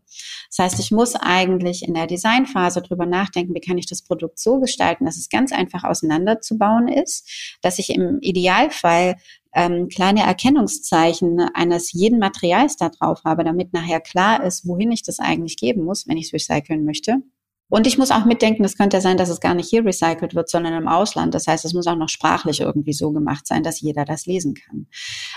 Das 0.50 0.60
heißt, 0.60 0.80
ich 0.80 0.92
muss 0.92 1.16
eigentlich 1.16 1.84
in 1.88 1.94
der 1.94 2.08
Designphase 2.08 2.82
drüber 2.82 3.06
nachdenken, 3.06 3.56
wie 3.56 3.62
kann 3.62 3.78
ich 3.78 3.88
das 3.88 4.02
Produkt 4.04 4.40
so 4.40 4.60
gestalten, 4.60 5.06
dass 5.06 5.18
es 5.18 5.30
ganz 5.30 5.52
einfach 5.52 5.84
auseinanderzubauen 5.84 6.88
ist, 6.88 7.58
dass 7.62 7.80
ich 7.80 7.90
im 7.90 8.20
Idealfall 8.22 9.16
ähm, 9.56 9.88
kleine 9.88 10.22
Erkennungszeichen 10.22 11.40
eines 11.54 11.94
jeden 11.94 12.20
Materials 12.20 12.76
da 12.78 12.90
drauf 12.90 13.22
habe, 13.24 13.44
damit 13.44 13.74
nachher 13.74 14.02
klar 14.02 14.44
ist, 14.44 14.68
wohin 14.68 14.92
ich 14.92 15.02
das 15.02 15.20
eigentlich 15.20 15.58
geben 15.58 15.84
muss, 15.84 16.08
wenn 16.08 16.18
ich 16.18 16.28
es 16.28 16.34
recyceln 16.34 16.84
möchte. 16.84 17.22
Und 17.68 17.88
ich 17.88 17.98
muss 17.98 18.12
auch 18.12 18.26
mitdenken, 18.26 18.64
es 18.64 18.78
könnte 18.78 18.98
ja 18.98 19.02
sein, 19.02 19.18
dass 19.18 19.30
es 19.30 19.40
gar 19.40 19.56
nicht 19.56 19.70
hier 19.70 19.84
recycelt 19.84 20.36
wird, 20.36 20.50
sondern 20.50 20.74
im 20.74 20.88
Ausland. 20.88 21.34
Das 21.34 21.48
heißt, 21.48 21.66
es 21.66 21.74
muss 21.74 21.88
auch 21.88 21.96
noch 21.96 22.10
sprachlich 22.10 22.60
irgendwie 22.60 22.94
so 22.94 23.12
gemacht 23.12 23.48
sein, 23.48 23.64
dass 23.64 23.82
jeder 23.82 24.06
das 24.06 24.28
lesen 24.28 24.54
kann. 24.54 24.88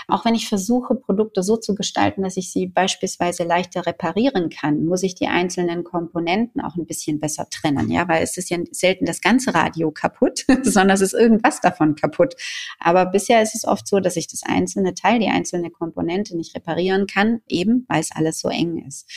Auch 0.09 0.25
wenn 0.25 0.35
ich 0.35 0.47
versuche, 0.47 0.95
Produkte 0.95 1.43
so 1.43 1.57
zu 1.57 1.75
gestalten, 1.75 2.23
dass 2.23 2.37
ich 2.37 2.51
sie 2.51 2.67
beispielsweise 2.67 3.43
leichter 3.43 3.85
reparieren 3.85 4.49
kann, 4.49 4.85
muss 4.85 5.03
ich 5.03 5.15
die 5.15 5.27
einzelnen 5.27 5.83
Komponenten 5.83 6.61
auch 6.61 6.75
ein 6.75 6.85
bisschen 6.85 7.19
besser 7.19 7.47
trennen. 7.49 7.91
Ja, 7.91 8.07
weil 8.07 8.23
es 8.23 8.37
ist 8.37 8.49
ja 8.49 8.57
selten 8.71 9.05
das 9.05 9.21
ganze 9.21 9.53
Radio 9.53 9.91
kaputt, 9.91 10.45
sondern 10.63 10.95
es 10.95 11.01
ist 11.01 11.13
irgendwas 11.13 11.61
davon 11.61 11.95
kaputt. 11.95 12.35
Aber 12.79 13.05
bisher 13.05 13.41
ist 13.41 13.55
es 13.55 13.65
oft 13.65 13.87
so, 13.87 13.99
dass 13.99 14.15
ich 14.15 14.27
das 14.27 14.43
einzelne 14.43 14.93
Teil, 14.93 15.19
die 15.19 15.27
einzelne 15.27 15.69
Komponente 15.69 16.35
nicht 16.35 16.55
reparieren 16.55 17.07
kann, 17.07 17.41
eben 17.47 17.85
weil 17.87 18.01
es 18.01 18.11
alles 18.13 18.39
so 18.39 18.49
eng 18.49 18.85
ist. 18.87 19.09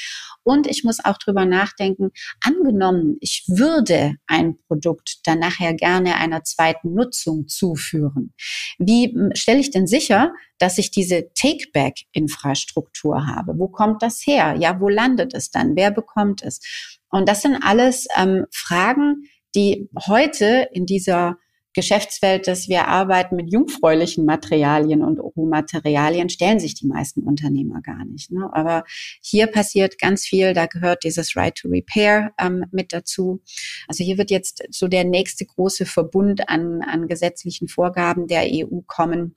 Und 0.45 0.67
ich 0.67 0.85
muss 0.85 1.05
auch 1.05 1.19
drüber 1.19 1.45
nachdenken, 1.45 2.11
angenommen, 2.41 3.17
ich 3.21 3.45
würde 3.47 4.17
ein 4.27 4.59
Produkt 4.67 5.21
dann 5.25 5.39
nachher 5.39 5.75
gerne 5.75 6.17
einer 6.17 6.43
zweiten 6.45 6.95
Nutzung 6.95 7.49
zuführen. 7.49 8.35
Wie 8.79 9.15
stelle 9.35 9.61
ich 9.61 9.71
denn 9.71 9.87
sicher, 9.87 10.33
dass 10.63 10.79
ich 10.79 10.93
diese 10.93 11.33
Take-Back-Infrastruktur 11.35 13.27
habe? 13.27 13.59
Wo 13.59 13.67
kommt 13.67 14.03
das 14.03 14.23
her? 14.25 14.55
Ja, 14.59 14.81
wo 14.81 14.89
landet 14.89 15.35
es 15.35 15.51
dann? 15.51 15.75
Wer 15.75 15.91
bekommt 15.91 16.43
es? 16.43 16.61
Und 17.11 17.29
das 17.29 17.43
sind 17.43 17.57
alles 17.63 18.07
ähm, 18.17 18.47
Fragen, 18.53 19.25
die 19.57 19.89
heute 20.07 20.69
in 20.73 20.87
dieser 20.87 21.37
Geschäftsfeld, 21.75 22.47
dass 22.47 22.69
wir 22.69 22.87
arbeiten 22.87 23.35
mit 23.35 23.51
jungfräulichen 23.51 24.25
Materialien 24.25 25.03
und 25.03 25.19
Rohmaterialien, 25.19 26.29
stellen 26.29 26.61
sich 26.61 26.75
die 26.75 26.87
meisten 26.87 27.23
Unternehmer 27.23 27.81
gar 27.81 28.05
nicht. 28.05 28.31
Ne? 28.31 28.49
Aber 28.53 28.85
hier 29.23 29.47
passiert 29.47 29.99
ganz 29.99 30.25
viel, 30.25 30.53
da 30.53 30.67
gehört 30.67 31.03
dieses 31.03 31.35
Right 31.35 31.57
to 31.57 31.69
Repair 31.69 32.33
ähm, 32.39 32.67
mit 32.71 32.93
dazu. 32.93 33.43
Also 33.89 34.05
hier 34.05 34.19
wird 34.19 34.31
jetzt 34.31 34.63
so 34.71 34.87
der 34.87 35.05
nächste 35.05 35.47
große 35.47 35.87
Verbund 35.87 36.49
an, 36.49 36.83
an 36.83 37.09
gesetzlichen 37.09 37.69
Vorgaben 37.69 38.27
der 38.27 38.45
EU 38.45 38.81
kommen, 38.87 39.35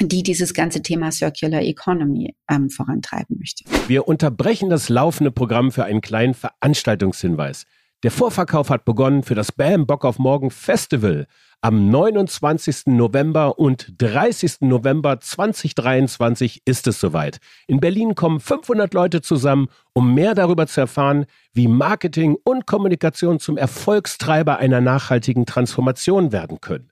die 0.00 0.22
dieses 0.22 0.54
ganze 0.54 0.82
Thema 0.82 1.12
Circular 1.12 1.62
Economy 1.62 2.34
ähm, 2.50 2.70
vorantreiben 2.70 3.36
möchte. 3.38 3.64
Wir 3.88 4.08
unterbrechen 4.08 4.70
das 4.70 4.88
laufende 4.88 5.30
Programm 5.30 5.72
für 5.72 5.84
einen 5.84 6.00
kleinen 6.00 6.34
Veranstaltungshinweis. 6.34 7.64
Der 8.04 8.10
Vorverkauf 8.10 8.68
hat 8.68 8.84
begonnen 8.84 9.22
für 9.22 9.34
das 9.34 9.50
Bam 9.50 9.86
Bock 9.86 10.04
auf 10.04 10.18
Morgen 10.18 10.50
Festival. 10.50 11.26
Am 11.62 11.88
29. 11.88 12.88
November 12.88 13.58
und 13.58 13.94
30. 13.96 14.60
November 14.60 15.18
2023 15.18 16.60
ist 16.66 16.86
es 16.86 17.00
soweit. 17.00 17.38
In 17.66 17.80
Berlin 17.80 18.14
kommen 18.14 18.40
500 18.40 18.92
Leute 18.92 19.22
zusammen, 19.22 19.68
um 19.94 20.12
mehr 20.12 20.34
darüber 20.34 20.66
zu 20.66 20.82
erfahren, 20.82 21.24
wie 21.54 21.66
Marketing 21.66 22.36
und 22.44 22.66
Kommunikation 22.66 23.40
zum 23.40 23.56
Erfolgstreiber 23.56 24.58
einer 24.58 24.82
nachhaltigen 24.82 25.46
Transformation 25.46 26.30
werden 26.30 26.60
können. 26.60 26.90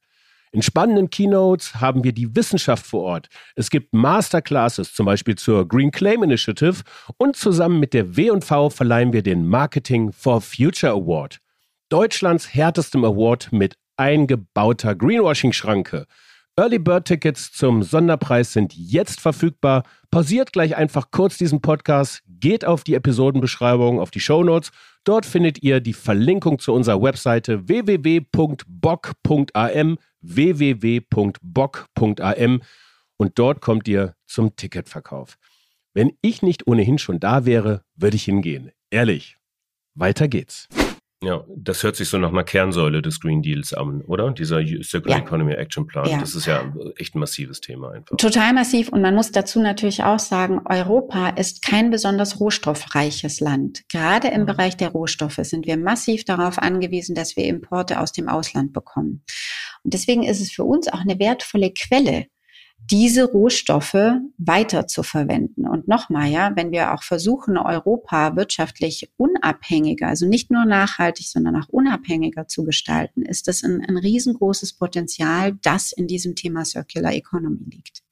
In 0.55 0.61
spannenden 0.61 1.09
Keynotes 1.09 1.77
haben 1.81 2.05
wir 2.05 2.13
die 2.13 2.37
Wissenschaft 2.37 2.85
vor 2.85 3.05
Ort. 3.05 3.29
Es 3.57 3.71
gibt 3.71 3.95
Masterclasses, 3.95 4.93
zum 4.93 5.07
Beispiel 5.07 5.35
zur 5.35 5.67
Green 5.67 5.91
Claim 5.91 6.23
Initiative 6.23 6.83
und 7.17 7.37
zusammen 7.37 7.81
mit 7.81 7.95
der 7.95 8.19
W&V 8.19 8.69
verleihen 8.69 9.15
wir 9.15 9.23
den 9.23 9.47
Marketing 9.47 10.13
for 10.13 10.43
Future 10.43 10.93
Award. 10.93 11.39
Deutschlands 11.89 12.55
härtestem 12.55 13.03
Award 13.03 13.51
mit 13.51 13.79
eingebauter 13.97 14.95
Greenwashing-Schranke. 14.95 16.05
Early 16.57 16.79
Bird 16.79 17.07
Tickets 17.07 17.51
zum 17.51 17.83
Sonderpreis 17.83 18.53
sind 18.53 18.75
jetzt 18.77 19.23
verfügbar. 19.23 19.85
Pausiert 20.11 20.53
gleich 20.53 20.77
einfach 20.77 21.11
kurz 21.11 21.39
diesen 21.39 21.63
Podcast, 21.63 22.23
geht 22.27 22.67
auf 22.67 22.85
die 22.85 22.95
Episodenbeschreibung, 22.95 23.99
auf 23.99 24.11
die 24.11 24.21
Show 24.21 24.45
Notes. 24.45 24.71
Dort 25.05 25.25
findet 25.25 25.63
ihr 25.63 25.81
die 25.81 25.95
Verlinkung 25.95 26.59
zu 26.59 26.75
unserer 26.75 27.01
Webseite 27.01 27.69
www.bock.am 27.69 28.69
www.bock.am 30.21 31.43
und 33.17 33.39
dort 33.39 33.61
kommt 33.61 33.89
ihr 33.89 34.15
zum 34.27 34.55
Ticketverkauf. 34.55 35.39
Wenn 35.95 36.13
ich 36.21 36.43
nicht 36.43 36.67
ohnehin 36.67 36.99
schon 36.99 37.19
da 37.19 37.47
wäre, 37.47 37.83
würde 37.97 38.17
ich 38.17 38.25
hingehen. 38.25 38.73
Ehrlich. 38.91 39.39
Weiter 39.95 40.29
geht's. 40.29 40.69
Ja, 41.23 41.45
das 41.57 41.85
hört 41.85 41.95
sich 41.95 42.09
so 42.09 42.19
nach 42.19 42.31
einer 42.31 42.43
Kernsäule 42.43 43.01
des 43.01 43.21
Green 43.21 43.43
Deals 43.43 43.73
an, 43.73 44.03
oder? 44.03 44.33
Dieser 44.33 44.61
Circular 44.83 45.19
ja. 45.19 45.25
Economy 45.25 45.53
Action 45.53 45.87
Plan. 45.87 46.09
Ja. 46.09 46.19
Das 46.19 46.35
ist 46.35 46.47
ja 46.47 46.75
echt 46.97 47.15
ein 47.15 47.21
massives 47.21 47.61
Thema 47.61 47.93
einfach. 47.93 48.17
Total 48.17 48.53
massiv. 48.53 48.89
Und 48.89 49.03
man 49.03 49.15
muss 49.15 49.31
dazu 49.31 49.61
natürlich 49.61 50.03
auch 50.03 50.19
sagen, 50.19 50.61
Europa 50.65 51.29
ist 51.29 51.63
kein 51.63 51.91
besonders 51.91 52.41
rohstoffreiches 52.41 53.39
Land. 53.39 53.83
Gerade 53.89 54.29
im 54.29 54.43
mhm. 54.43 54.47
Bereich 54.47 54.77
der 54.77 54.89
Rohstoffe 54.89 55.39
sind 55.43 55.67
wir 55.67 55.77
massiv 55.77 56.25
darauf 56.25 56.59
angewiesen, 56.59 57.15
dass 57.15 57.37
wir 57.37 57.45
Importe 57.45 58.01
aus 58.01 58.11
dem 58.11 58.29
Ausland 58.29 58.73
bekommen. 58.73 59.23
Und 59.85 59.95
deswegen 59.95 60.25
ist 60.25 60.41
es 60.41 60.51
für 60.51 60.65
uns 60.65 60.89
auch 60.89 61.01
eine 61.01 61.19
wertvolle 61.21 61.73
Quelle 61.73 62.27
diese 62.91 63.25
Rohstoffe 63.25 64.21
weiter 64.39 64.87
zu 64.87 65.03
verwenden. 65.03 65.67
Und 65.67 65.89
nochmal, 65.89 66.29
ja, 66.29 66.53
wenn 66.57 66.73
wir 66.73 66.93
auch 66.93 67.03
versuchen, 67.03 67.57
Europa 67.57 68.37
wirtschaftlich 68.37 69.11
unabhängiger, 69.17 70.09
also 70.09 70.27
nicht 70.27 70.51
nur 70.51 70.65
nachhaltig, 70.65 71.27
sondern 71.29 71.57
auch 71.57 71.69
unabhängiger 71.69 72.49
zu 72.49 72.65
gestalten, 72.65 73.23
ist 73.23 73.49
das 73.49 73.63
ein, 73.63 73.85
ein 73.87 73.97
riesengroßes 73.97 74.75
Potenzial, 74.75 75.55
das 75.63 75.93
in 75.93 76.07
diesem 76.07 76.35
Thema 76.35 76.65
Circular 76.65 77.13
Economy 77.13 77.65
liegt. 77.71 78.03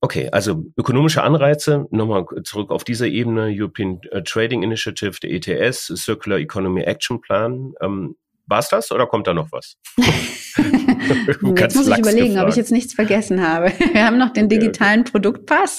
Okay, 0.00 0.28
also 0.30 0.64
ökonomische 0.76 1.24
Anreize, 1.24 1.86
nochmal 1.90 2.24
zurück 2.44 2.70
auf 2.70 2.84
dieser 2.84 3.08
Ebene, 3.08 3.52
European 3.52 4.00
äh, 4.12 4.22
Trading 4.22 4.62
Initiative, 4.62 5.18
der 5.20 5.32
ETS, 5.32 5.86
Circular 5.86 6.38
Economy 6.38 6.82
Action 6.82 7.20
Plan. 7.20 7.72
Ähm, 7.80 8.14
war 8.48 8.58
es 8.58 8.68
das 8.68 8.90
oder 8.90 9.06
kommt 9.06 9.26
da 9.26 9.34
noch 9.34 9.52
was? 9.52 9.76
jetzt 11.56 11.76
muss 11.76 11.88
ich 11.88 11.98
überlegen, 11.98 12.28
gefragt. 12.28 12.44
ob 12.44 12.50
ich 12.50 12.56
jetzt 12.56 12.72
nichts 12.72 12.94
vergessen 12.94 13.46
habe. 13.46 13.72
Wir 13.92 14.04
haben 14.04 14.18
noch 14.18 14.32
den 14.32 14.48
digitalen 14.48 15.00
okay. 15.00 15.10
Produktpass. 15.12 15.78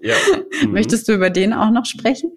ja. 0.00 0.14
Mhm. 0.62 0.72
Möchtest 0.72 1.08
du 1.08 1.12
über 1.12 1.30
den 1.30 1.52
auch 1.52 1.70
noch 1.70 1.86
sprechen? 1.86 2.36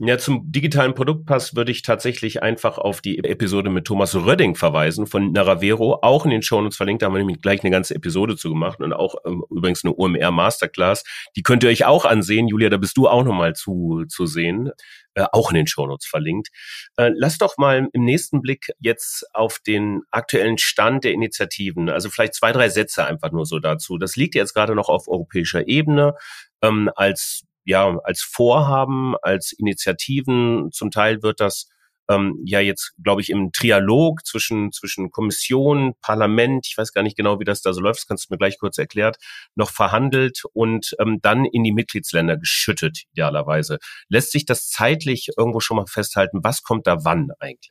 Ja, 0.00 0.16
zum 0.16 0.52
digitalen 0.52 0.94
Produktpass 0.94 1.56
würde 1.56 1.72
ich 1.72 1.82
tatsächlich 1.82 2.40
einfach 2.40 2.78
auf 2.78 3.00
die 3.00 3.18
Episode 3.18 3.68
mit 3.68 3.84
Thomas 3.84 4.14
Rödding 4.14 4.54
verweisen 4.54 5.08
von 5.08 5.32
Naravero, 5.32 5.98
auch 6.02 6.24
in 6.24 6.30
den 6.30 6.42
Shownotes 6.42 6.76
verlinkt, 6.76 7.02
da 7.02 7.06
haben 7.06 7.14
wir 7.14 7.18
nämlich 7.18 7.42
gleich 7.42 7.64
eine 7.64 7.72
ganze 7.72 7.96
Episode 7.96 8.36
zu 8.36 8.48
gemacht 8.48 8.78
und 8.78 8.92
auch 8.92 9.16
ähm, 9.26 9.42
übrigens 9.50 9.84
eine 9.84 9.92
OMR 9.96 10.30
Masterclass. 10.30 11.02
Die 11.34 11.42
könnt 11.42 11.64
ihr 11.64 11.70
euch 11.70 11.84
auch 11.84 12.04
ansehen. 12.04 12.46
Julia, 12.46 12.68
da 12.68 12.76
bist 12.76 12.96
du 12.96 13.08
auch 13.08 13.24
nochmal 13.24 13.56
zu, 13.56 14.04
zu 14.06 14.26
sehen, 14.26 14.70
äh, 15.18 15.26
auch 15.32 15.50
in 15.50 15.56
den 15.56 15.66
Shownotes 15.66 16.06
verlinkt. 16.06 16.48
Äh, 16.96 17.10
lass 17.14 17.38
doch 17.38 17.58
mal 17.58 17.88
im 17.92 18.04
nächsten 18.04 18.40
Blick 18.40 18.70
jetzt 18.78 19.26
auf 19.34 19.58
den 19.66 20.02
aktuellen 20.12 20.58
Stand 20.58 21.02
der 21.04 21.12
Initiativen, 21.12 21.88
also 21.88 22.08
vielleicht 22.08 22.34
zwei, 22.34 22.52
drei 22.52 22.68
Sätze 22.68 23.04
einfach 23.04 23.32
nur 23.32 23.44
so 23.44 23.58
dazu. 23.58 23.98
Das 23.98 24.14
liegt 24.14 24.36
jetzt 24.36 24.54
gerade 24.54 24.76
noch 24.76 24.88
auf 24.88 25.08
europäischer 25.08 25.66
Ebene 25.66 26.14
ähm, 26.62 26.88
als 26.94 27.42
ja 27.64 27.98
als 28.04 28.22
Vorhaben, 28.22 29.14
als 29.20 29.52
Initiativen. 29.52 30.70
Zum 30.72 30.90
Teil 30.92 31.22
wird 31.22 31.40
das 31.40 31.68
ähm, 32.08 32.40
ja 32.44 32.60
jetzt, 32.60 32.92
glaube 33.02 33.20
ich, 33.20 33.30
im 33.30 33.52
Trialog 33.52 34.26
zwischen, 34.26 34.72
zwischen 34.72 35.10
Kommission, 35.10 35.94
Parlament, 36.00 36.66
ich 36.68 36.76
weiß 36.76 36.92
gar 36.92 37.02
nicht 37.02 37.16
genau, 37.16 37.40
wie 37.40 37.44
das 37.44 37.62
da 37.62 37.72
so 37.72 37.80
läuft, 37.80 38.00
das 38.00 38.06
kannst 38.06 38.28
du 38.28 38.34
mir 38.34 38.38
gleich 38.38 38.58
kurz 38.58 38.78
erklärt, 38.78 39.16
noch 39.54 39.70
verhandelt 39.70 40.42
und 40.52 40.94
ähm, 41.00 41.18
dann 41.22 41.44
in 41.44 41.64
die 41.64 41.72
Mitgliedsländer 41.72 42.36
geschüttet, 42.36 43.04
idealerweise. 43.12 43.78
Lässt 44.08 44.32
sich 44.32 44.46
das 44.46 44.68
zeitlich 44.68 45.28
irgendwo 45.36 45.60
schon 45.60 45.76
mal 45.76 45.86
festhalten? 45.86 46.40
Was 46.42 46.62
kommt 46.62 46.86
da 46.86 47.04
wann 47.04 47.28
eigentlich? 47.38 47.70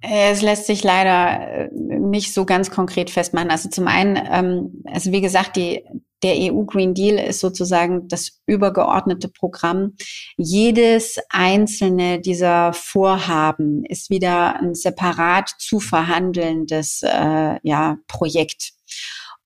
Es 0.00 0.42
lässt 0.42 0.66
sich 0.66 0.84
leider 0.84 1.66
äh, 1.66 1.68
nicht 1.72 2.32
so 2.32 2.44
ganz 2.44 2.70
konkret 2.70 3.10
festmachen. 3.10 3.50
Also 3.50 3.68
zum 3.68 3.88
einen, 3.88 4.16
ähm, 4.30 4.82
also 4.86 5.12
wie 5.12 5.20
gesagt, 5.20 5.56
die, 5.56 5.84
der 6.22 6.34
EU 6.52 6.64
Green 6.64 6.94
Deal 6.94 7.18
ist 7.18 7.40
sozusagen 7.40 8.08
das 8.08 8.40
übergeordnete 8.46 9.28
Programm. 9.28 9.94
Jedes 10.36 11.18
einzelne 11.28 12.20
dieser 12.20 12.72
Vorhaben 12.72 13.84
ist 13.84 14.10
wieder 14.10 14.56
ein 14.56 14.74
separat 14.74 15.50
zu 15.58 15.80
verhandelndes 15.80 17.02
äh, 17.04 17.58
ja, 17.62 17.98
Projekt. 18.08 18.72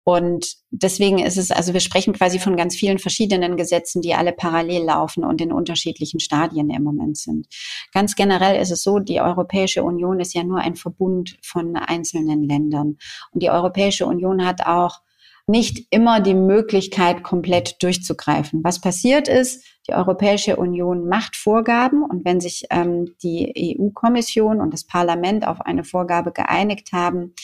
Und 0.05 0.57
deswegen 0.71 1.21
ist 1.21 1.37
es, 1.37 1.53
also 1.53 1.75
wir 1.75 1.81
sprechen 1.81 2.13
quasi 2.13 2.41
von 2.41 2.57
ganz 2.57 2.75
vielen 2.75 2.99
verschiedenen 2.99 3.57
Gesetzen, 3.57 4.03
die 4.03 4.15
alle 4.15 4.33
parallel 4.33 4.83
laufen 4.85 5.25
und 5.25 5.41
in 5.41 5.53
unterschiedlichen 5.53 6.19
Stadien 6.19 6.71
im 6.71 6.83
Moment 6.83 7.19
sind. 7.19 7.47
Ganz 7.93 8.17
generell 8.17 8.61
ist 8.61 8.73
es 8.73 8.83
so, 8.83 8.99
die 8.99 9.21
Europäische 9.21 9.85
Union 9.85 10.19
ist 10.19 10.35
ja 10.35 10.43
nur 10.43 10.59
ein 10.59 10.75
Verbund 10.75 11.37
von 11.41 11.77
einzelnen 11.77 12.43
Ländern. 12.43 12.99
Und 13.31 13.43
die 13.43 13.51
Europäische 13.51 14.07
Union 14.07 14.45
hat 14.45 14.67
auch 14.67 15.03
nicht 15.47 15.87
immer 15.91 16.21
die 16.21 16.35
Möglichkeit, 16.35 17.23
komplett 17.23 17.83
durchzugreifen. 17.83 18.63
Was 18.63 18.81
passiert 18.81 19.29
ist, 19.29 19.65
die 19.89 19.95
Europäische 19.95 20.57
Union 20.57 21.09
macht 21.09 21.35
Vorgaben 21.35 22.05
und 22.05 22.25
wenn 22.25 22.41
sich 22.41 22.67
ähm, 22.71 23.17
die 23.23 23.77
EU-Kommission 23.79 24.61
und 24.61 24.73
das 24.73 24.85
Parlament 24.85 25.47
auf 25.47 25.61
eine 25.61 25.83
Vorgabe 25.83 26.31
geeinigt 26.31 26.93
haben, 26.93 27.35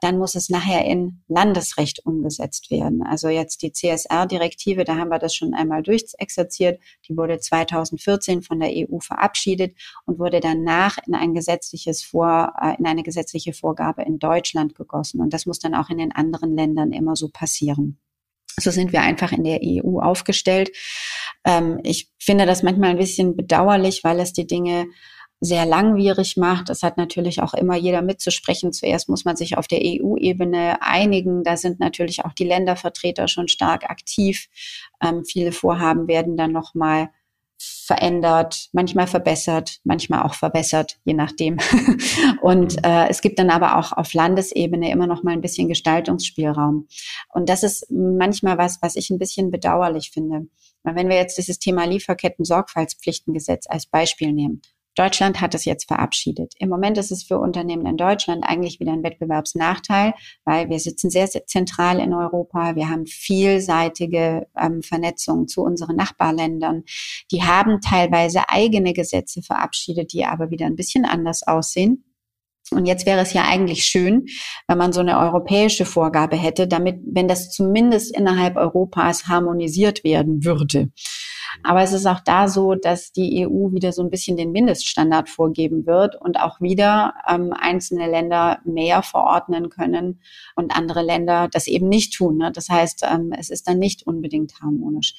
dann 0.00 0.18
muss 0.18 0.36
es 0.36 0.50
nachher 0.50 0.84
in 0.84 1.22
Landesrecht 1.26 2.06
umgesetzt 2.06 2.70
werden. 2.70 3.02
Also 3.02 3.28
jetzt 3.28 3.62
die 3.62 3.72
CSR-Direktive, 3.72 4.84
da 4.84 4.96
haben 4.96 5.10
wir 5.10 5.18
das 5.18 5.34
schon 5.34 5.52
einmal 5.52 5.82
durchexerziert. 5.82 6.80
Die 7.08 7.16
wurde 7.16 7.40
2014 7.40 8.42
von 8.42 8.60
der 8.60 8.70
EU 8.70 9.00
verabschiedet 9.00 9.76
und 10.06 10.20
wurde 10.20 10.38
danach 10.38 10.98
in 11.06 11.14
ein 11.14 11.34
gesetzliches 11.34 12.04
Vor, 12.04 12.52
äh, 12.60 12.76
in 12.78 12.86
eine 12.86 13.02
gesetzliche 13.02 13.52
Vorgabe 13.52 14.02
in 14.02 14.20
Deutschland 14.20 14.76
gegossen. 14.76 15.20
Und 15.20 15.34
das 15.34 15.44
muss 15.44 15.58
dann 15.58 15.74
auch 15.74 15.90
in 15.90 15.98
den 15.98 16.12
anderen 16.12 16.54
Ländern 16.54 16.92
immer 16.92 17.16
so 17.16 17.28
passieren. 17.28 17.98
So 18.58 18.70
sind 18.70 18.92
wir 18.92 19.02
einfach 19.02 19.32
in 19.32 19.44
der 19.44 19.60
EU 19.62 20.00
aufgestellt. 20.00 20.70
Ähm, 21.44 21.80
ich 21.82 22.10
finde 22.18 22.46
das 22.46 22.62
manchmal 22.62 22.90
ein 22.90 22.98
bisschen 22.98 23.36
bedauerlich, 23.36 24.04
weil 24.04 24.20
es 24.20 24.32
die 24.32 24.46
Dinge 24.46 24.86
sehr 25.40 25.64
langwierig 25.64 26.36
macht. 26.36 26.68
Das 26.68 26.82
hat 26.82 26.98
natürlich 26.98 27.40
auch 27.42 27.54
immer 27.54 27.74
jeder 27.74 28.02
mitzusprechen. 28.02 28.72
Zuerst 28.72 29.08
muss 29.08 29.24
man 29.24 29.36
sich 29.36 29.56
auf 29.56 29.66
der 29.66 29.80
EU-Ebene 29.82 30.82
einigen. 30.82 31.44
Da 31.44 31.56
sind 31.56 31.80
natürlich 31.80 32.24
auch 32.24 32.34
die 32.34 32.44
Ländervertreter 32.44 33.26
schon 33.26 33.48
stark 33.48 33.88
aktiv. 33.88 34.48
Ähm, 35.02 35.24
viele 35.24 35.52
Vorhaben 35.52 36.08
werden 36.08 36.36
dann 36.36 36.52
nochmal 36.52 37.08
verändert, 37.60 38.68
manchmal 38.72 39.06
verbessert, 39.06 39.80
manchmal 39.84 40.22
auch 40.22 40.34
verbessert, 40.34 40.98
je 41.04 41.14
nachdem. 41.14 41.58
Und 42.40 42.76
mhm. 42.76 42.84
äh, 42.84 43.08
es 43.08 43.20
gibt 43.20 43.38
dann 43.38 43.50
aber 43.50 43.78
auch 43.78 43.92
auf 43.92 44.14
Landesebene 44.14 44.90
immer 44.90 45.06
noch 45.06 45.22
mal 45.22 45.32
ein 45.32 45.42
bisschen 45.42 45.68
Gestaltungsspielraum. 45.68 46.86
Und 47.28 47.48
das 47.48 47.62
ist 47.62 47.90
manchmal 47.90 48.58
was, 48.58 48.78
was 48.80 48.96
ich 48.96 49.10
ein 49.10 49.18
bisschen 49.18 49.50
bedauerlich 49.50 50.10
finde. 50.10 50.46
Wenn 50.82 51.08
wir 51.08 51.16
jetzt 51.16 51.38
dieses 51.38 51.58
Thema 51.58 51.84
Lieferketten-Sorgfaltspflichtengesetz 51.84 53.66
als 53.68 53.86
Beispiel 53.86 54.32
nehmen, 54.32 54.62
Deutschland 54.96 55.40
hat 55.40 55.54
es 55.54 55.64
jetzt 55.64 55.86
verabschiedet. 55.86 56.54
Im 56.58 56.68
Moment 56.68 56.98
ist 56.98 57.12
es 57.12 57.22
für 57.22 57.38
Unternehmen 57.38 57.86
in 57.86 57.96
Deutschland 57.96 58.44
eigentlich 58.44 58.80
wieder 58.80 58.92
ein 58.92 59.02
Wettbewerbsnachteil, 59.02 60.14
weil 60.44 60.68
wir 60.68 60.78
sitzen 60.78 61.10
sehr, 61.10 61.26
sehr 61.26 61.46
zentral 61.46 62.00
in 62.00 62.12
Europa. 62.12 62.74
Wir 62.74 62.88
haben 62.88 63.06
vielseitige 63.06 64.48
ähm, 64.58 64.82
Vernetzung 64.82 65.46
zu 65.46 65.62
unseren 65.62 65.96
Nachbarländern. 65.96 66.84
Die 67.30 67.44
haben 67.44 67.80
teilweise 67.80 68.48
eigene 68.48 68.92
Gesetze 68.92 69.42
verabschiedet, 69.42 70.12
die 70.12 70.24
aber 70.24 70.50
wieder 70.50 70.66
ein 70.66 70.76
bisschen 70.76 71.04
anders 71.04 71.46
aussehen. 71.46 72.04
Und 72.72 72.86
jetzt 72.86 73.06
wäre 73.06 73.20
es 73.20 73.32
ja 73.32 73.44
eigentlich 73.44 73.84
schön, 73.84 74.26
wenn 74.68 74.78
man 74.78 74.92
so 74.92 75.00
eine 75.00 75.18
europäische 75.18 75.84
Vorgabe 75.84 76.36
hätte, 76.36 76.68
damit, 76.68 77.00
wenn 77.04 77.28
das 77.28 77.50
zumindest 77.50 78.16
innerhalb 78.16 78.56
Europas 78.56 79.26
harmonisiert 79.26 80.04
werden 80.04 80.44
würde. 80.44 80.90
Aber 81.62 81.82
es 81.82 81.92
ist 81.92 82.06
auch 82.06 82.20
da 82.20 82.48
so, 82.48 82.74
dass 82.74 83.12
die 83.12 83.46
EU 83.46 83.72
wieder 83.72 83.92
so 83.92 84.02
ein 84.02 84.10
bisschen 84.10 84.36
den 84.36 84.52
Mindeststandard 84.52 85.28
vorgeben 85.28 85.86
wird 85.86 86.14
und 86.20 86.38
auch 86.38 86.60
wieder 86.60 87.14
ähm, 87.28 87.52
einzelne 87.52 88.08
Länder 88.08 88.60
mehr 88.64 89.02
verordnen 89.02 89.68
können 89.68 90.20
und 90.54 90.76
andere 90.76 91.02
Länder 91.02 91.48
das 91.50 91.66
eben 91.66 91.88
nicht 91.88 92.14
tun. 92.14 92.38
Ne? 92.38 92.52
Das 92.52 92.68
heißt, 92.68 93.04
ähm, 93.10 93.32
es 93.36 93.50
ist 93.50 93.68
dann 93.68 93.78
nicht 93.78 94.06
unbedingt 94.06 94.54
harmonisch. 94.62 95.14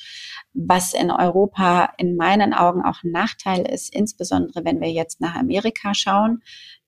Was 0.53 0.93
in 0.93 1.11
Europa 1.11 1.91
in 1.97 2.15
meinen 2.15 2.53
Augen 2.53 2.81
auch 2.81 3.03
ein 3.03 3.11
Nachteil 3.11 3.61
ist, 3.61 3.93
insbesondere 3.93 4.63
wenn 4.63 4.79
wir 4.79 4.89
jetzt 4.89 5.21
nach 5.21 5.35
Amerika 5.35 5.93
schauen, 5.93 6.41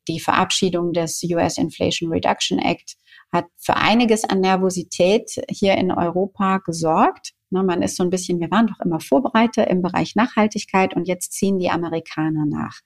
die 0.08 0.20
Verabschiedung 0.20 0.94
des 0.94 1.24
US 1.24 1.58
Inflation 1.58 2.12
Reduction 2.12 2.60
Act 2.60 2.96
hat 3.32 3.46
für 3.58 3.76
einiges 3.76 4.24
an 4.24 4.42
Nervosität 4.42 5.32
hier 5.50 5.76
in 5.76 5.92
Europa 5.92 6.60
gesorgt. 6.60 7.32
Ne, 7.50 7.63
man 7.63 7.82
ist 7.82 7.98
so 7.98 8.04
ein 8.04 8.10
bisschen, 8.10 8.39
wir 8.39 8.52
waren 8.52 8.68
doch 8.68 8.80
immer 8.84 9.00
Vorbereiter 9.00 9.68
im 9.68 9.82
Bereich 9.82 10.16
Nachhaltigkeit 10.16 10.96
und 10.96 11.08
jetzt 11.08 11.34
ziehen 11.34 11.60
die 11.60 11.70
Amerikaner 11.70 12.46
nach. 12.46 12.80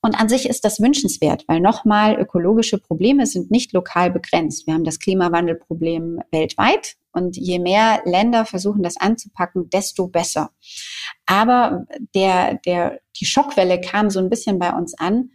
Und 0.00 0.18
an 0.18 0.28
sich 0.28 0.48
ist 0.48 0.64
das 0.64 0.80
wünschenswert, 0.80 1.44
weil 1.48 1.60
nochmal 1.60 2.20
ökologische 2.20 2.78
Probleme 2.78 3.26
sind 3.26 3.50
nicht 3.50 3.72
lokal 3.72 4.12
begrenzt. 4.12 4.66
Wir 4.66 4.74
haben 4.74 4.84
das 4.84 5.00
Klimawandelproblem 5.00 6.20
weltweit 6.30 6.94
und 7.12 7.36
je 7.36 7.58
mehr 7.58 8.00
Länder 8.04 8.44
versuchen, 8.44 8.84
das 8.84 8.96
anzupacken, 8.96 9.70
desto 9.70 10.06
besser. 10.06 10.50
Aber 11.26 11.84
der, 12.14 12.60
der, 12.64 13.00
die 13.20 13.26
Schockwelle 13.26 13.80
kam 13.80 14.08
so 14.08 14.20
ein 14.20 14.30
bisschen 14.30 14.60
bei 14.60 14.72
uns 14.72 14.94
an, 14.96 15.30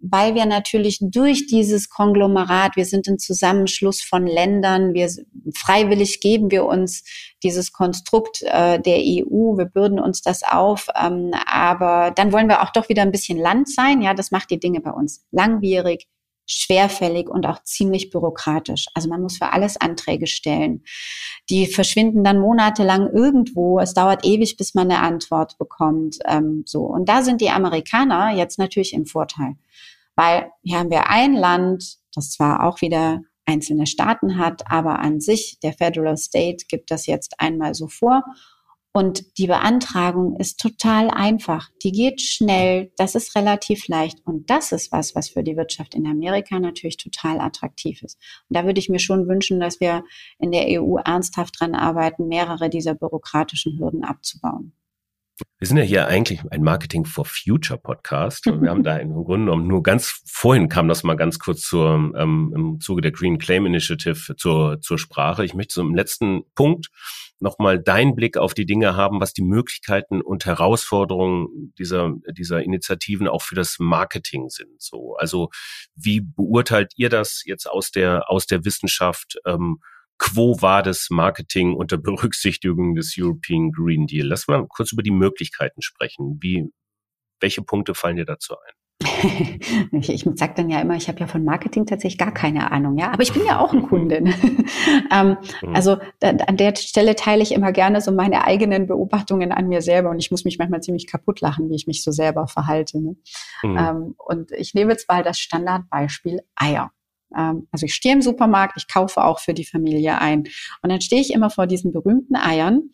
weil 0.00 0.34
wir 0.34 0.46
natürlich 0.46 0.98
durch 1.00 1.46
dieses 1.46 1.88
Konglomerat, 1.88 2.74
wir 2.76 2.84
sind 2.84 3.06
ein 3.06 3.18
Zusammenschluss 3.18 4.02
von 4.02 4.26
Ländern, 4.26 4.94
wir 4.94 5.08
freiwillig 5.54 6.20
geben 6.20 6.50
wir 6.50 6.64
uns 6.64 7.04
dieses 7.42 7.72
Konstrukt 7.72 8.42
äh, 8.42 8.80
der 8.80 8.98
EU, 8.98 9.56
wir 9.56 9.66
bürden 9.66 10.00
uns 10.00 10.20
das 10.22 10.42
auf, 10.42 10.88
ähm, 11.00 11.30
aber 11.46 12.12
dann 12.14 12.32
wollen 12.32 12.48
wir 12.48 12.62
auch 12.62 12.70
doch 12.70 12.88
wieder 12.88 13.02
ein 13.02 13.12
bisschen 13.12 13.38
Land 13.38 13.68
sein. 13.68 14.02
Ja, 14.02 14.12
das 14.12 14.32
macht 14.32 14.50
die 14.50 14.60
Dinge 14.60 14.80
bei 14.80 14.90
uns 14.90 15.24
langwierig, 15.30 16.08
schwerfällig 16.52 17.28
und 17.28 17.46
auch 17.46 17.62
ziemlich 17.62 18.10
bürokratisch. 18.10 18.86
Also 18.94 19.08
man 19.08 19.22
muss 19.22 19.38
für 19.38 19.52
alles 19.52 19.80
Anträge 19.80 20.26
stellen. 20.26 20.84
Die 21.50 21.66
verschwinden 21.66 22.24
dann 22.24 22.40
monatelang 22.40 23.08
irgendwo. 23.12 23.78
Es 23.78 23.94
dauert 23.94 24.24
ewig, 24.24 24.56
bis 24.56 24.74
man 24.74 24.90
eine 24.90 25.00
Antwort 25.00 25.58
bekommt. 25.58 26.18
Ähm, 26.26 26.64
so 26.66 26.82
und 26.82 27.08
da 27.08 27.22
sind 27.22 27.40
die 27.40 27.50
Amerikaner 27.50 28.34
jetzt 28.34 28.58
natürlich 28.58 28.92
im 28.92 29.06
Vorteil 29.06 29.56
weil 30.14 30.50
hier 30.62 30.78
haben 30.78 30.90
wir 30.90 31.08
ein 31.08 31.34
Land, 31.34 31.98
das 32.14 32.30
zwar 32.30 32.64
auch 32.66 32.80
wieder 32.80 33.20
einzelne 33.44 33.86
Staaten 33.86 34.38
hat, 34.38 34.70
aber 34.70 35.00
an 35.00 35.20
sich, 35.20 35.58
der 35.62 35.72
Federal 35.72 36.16
State 36.16 36.66
gibt 36.68 36.90
das 36.90 37.06
jetzt 37.06 37.34
einmal 37.38 37.74
so 37.74 37.88
vor. 37.88 38.22
Und 38.94 39.38
die 39.38 39.46
Beantragung 39.46 40.36
ist 40.36 40.60
total 40.60 41.08
einfach. 41.08 41.70
Die 41.82 41.92
geht 41.92 42.20
schnell. 42.20 42.92
Das 42.96 43.14
ist 43.14 43.34
relativ 43.34 43.88
leicht. 43.88 44.18
Und 44.26 44.50
das 44.50 44.70
ist 44.70 44.92
was, 44.92 45.14
was 45.14 45.30
für 45.30 45.42
die 45.42 45.56
Wirtschaft 45.56 45.94
in 45.94 46.06
Amerika 46.06 46.60
natürlich 46.60 46.98
total 46.98 47.40
attraktiv 47.40 48.02
ist. 48.02 48.18
Und 48.50 48.56
da 48.56 48.66
würde 48.66 48.80
ich 48.80 48.90
mir 48.90 48.98
schon 48.98 49.28
wünschen, 49.28 49.60
dass 49.60 49.80
wir 49.80 50.04
in 50.38 50.52
der 50.52 50.66
EU 50.68 50.98
ernsthaft 50.98 51.58
dran 51.58 51.74
arbeiten, 51.74 52.28
mehrere 52.28 52.68
dieser 52.68 52.94
bürokratischen 52.94 53.78
Hürden 53.78 54.04
abzubauen. 54.04 54.74
Wir 55.58 55.68
sind 55.68 55.76
ja 55.76 55.82
hier 55.82 56.08
eigentlich 56.08 56.40
ein 56.50 56.62
Marketing 56.62 57.04
for 57.04 57.24
Future 57.24 57.78
Podcast 57.78 58.46
wir 58.46 58.70
haben 58.70 58.82
da 58.82 58.96
im 58.98 59.12
Grunde 59.12 59.46
genommen 59.46 59.66
nur 59.66 59.82
ganz 59.82 60.22
vorhin 60.26 60.68
kam 60.68 60.88
das 60.88 61.02
mal 61.04 61.14
ganz 61.14 61.38
kurz 61.38 61.62
zur, 61.62 62.12
ähm, 62.16 62.52
im 62.54 62.80
Zuge 62.80 63.00
der 63.00 63.12
Green 63.12 63.38
Claim 63.38 63.64
Initiative 63.66 64.36
zur, 64.36 64.80
zur 64.80 64.98
Sprache. 64.98 65.44
Ich 65.44 65.54
möchte 65.54 65.74
so 65.74 65.80
im 65.80 65.94
letzten 65.94 66.42
Punkt 66.54 66.88
nochmal 67.42 67.78
deinen 67.78 68.14
Blick 68.14 68.36
auf 68.36 68.54
die 68.54 68.66
Dinge 68.66 68.96
haben, 68.96 69.20
was 69.20 69.32
die 69.32 69.42
Möglichkeiten 69.42 70.22
und 70.22 70.46
Herausforderungen 70.46 71.72
dieser, 71.78 72.14
dieser 72.30 72.62
Initiativen 72.62 73.28
auch 73.28 73.42
für 73.42 73.54
das 73.54 73.78
Marketing 73.78 74.48
sind. 74.48 74.80
So, 74.80 75.16
also 75.16 75.50
wie 75.94 76.20
beurteilt 76.20 76.92
ihr 76.96 77.08
das 77.08 77.42
jetzt 77.44 77.66
aus 77.68 77.90
der, 77.90 78.30
aus 78.30 78.46
der 78.46 78.64
Wissenschaft? 78.64 79.38
Ähm, 79.44 79.78
Quo 80.22 80.56
war 80.60 80.84
das 80.84 81.08
Marketing 81.10 81.74
unter 81.74 81.98
Berücksichtigung 81.98 82.94
des 82.94 83.16
European 83.18 83.72
Green 83.72 84.06
Deal? 84.06 84.28
Lass 84.28 84.46
mal 84.46 84.64
kurz 84.68 84.92
über 84.92 85.02
die 85.02 85.10
Möglichkeiten 85.10 85.82
sprechen. 85.82 86.38
Wie, 86.40 86.70
welche 87.40 87.62
Punkte 87.62 87.94
fallen 87.94 88.16
dir 88.16 88.24
dazu 88.24 88.54
ein? 88.54 88.72
ich, 89.90 90.10
ich 90.10 90.24
sage 90.36 90.52
dann 90.54 90.70
ja 90.70 90.80
immer, 90.80 90.94
ich 90.94 91.08
habe 91.08 91.18
ja 91.18 91.26
von 91.26 91.44
Marketing 91.44 91.86
tatsächlich 91.86 92.18
gar 92.18 92.32
keine 92.32 92.70
Ahnung, 92.70 92.98
ja, 92.98 93.10
aber 93.10 93.24
ich 93.24 93.32
bin 93.32 93.44
ja 93.44 93.58
auch 93.58 93.72
ein 93.72 93.82
Kunde. 93.82 94.18
ähm, 95.12 95.36
mhm. 95.60 95.74
Also 95.74 95.96
da, 96.20 96.28
an 96.28 96.56
der 96.56 96.76
Stelle 96.76 97.16
teile 97.16 97.42
ich 97.42 97.50
immer 97.50 97.72
gerne 97.72 98.00
so 98.00 98.12
meine 98.12 98.44
eigenen 98.44 98.86
Beobachtungen 98.86 99.50
an 99.50 99.66
mir 99.66 99.82
selber 99.82 100.10
und 100.10 100.20
ich 100.20 100.30
muss 100.30 100.44
mich 100.44 100.56
manchmal 100.56 100.82
ziemlich 100.82 101.08
kaputt 101.08 101.40
lachen, 101.40 101.68
wie 101.68 101.74
ich 101.74 101.88
mich 101.88 102.04
so 102.04 102.12
selber 102.12 102.46
verhalte. 102.46 103.02
Ne? 103.02 103.16
Mhm. 103.64 103.76
Ähm, 103.76 104.14
und 104.18 104.52
ich 104.52 104.72
nehme 104.72 104.92
jetzt 104.92 105.08
mal 105.08 105.24
das 105.24 105.40
Standardbeispiel 105.40 106.42
Eier. 106.54 106.92
Ähm, 107.36 107.68
also 107.70 107.86
ich 107.86 107.94
stehe 107.94 108.14
im 108.14 108.22
Supermarkt, 108.22 108.76
ich 108.76 108.88
kaufe 108.88 109.22
auch 109.22 109.40
für 109.40 109.54
die 109.54 109.64
Familie 109.64 110.18
ein 110.20 110.44
und 110.82 110.90
dann 110.90 111.00
stehe 111.00 111.22
ich 111.22 111.32
immer 111.32 111.50
vor 111.50 111.66
diesen 111.66 111.92
berühmten 111.92 112.36
Eiern 112.36 112.90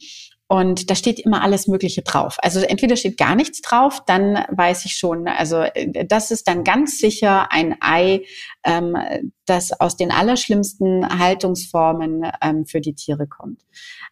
und 0.51 0.89
da 0.89 0.95
steht 0.95 1.21
immer 1.21 1.43
alles 1.43 1.69
Mögliche 1.69 2.01
drauf. 2.01 2.39
Also 2.41 2.61
entweder 2.61 2.97
steht 2.97 3.19
gar 3.19 3.35
nichts 3.35 3.61
drauf, 3.61 4.03
dann 4.07 4.47
weiß 4.51 4.87
ich 4.87 4.97
schon, 4.97 5.29
also 5.29 5.59
äh, 5.59 6.07
das 6.07 6.31
ist 6.31 6.49
dann 6.49 6.65
ganz 6.65 6.99
sicher 6.99 7.53
ein 7.53 7.77
Ei, 7.81 8.23
ähm, 8.65 8.97
das 9.45 9.79
aus 9.79 9.97
den 9.97 10.11
allerschlimmsten 10.11 11.19
Haltungsformen 11.19 12.31
ähm, 12.41 12.65
für 12.65 12.81
die 12.81 12.95
Tiere 12.95 13.27
kommt. 13.27 13.61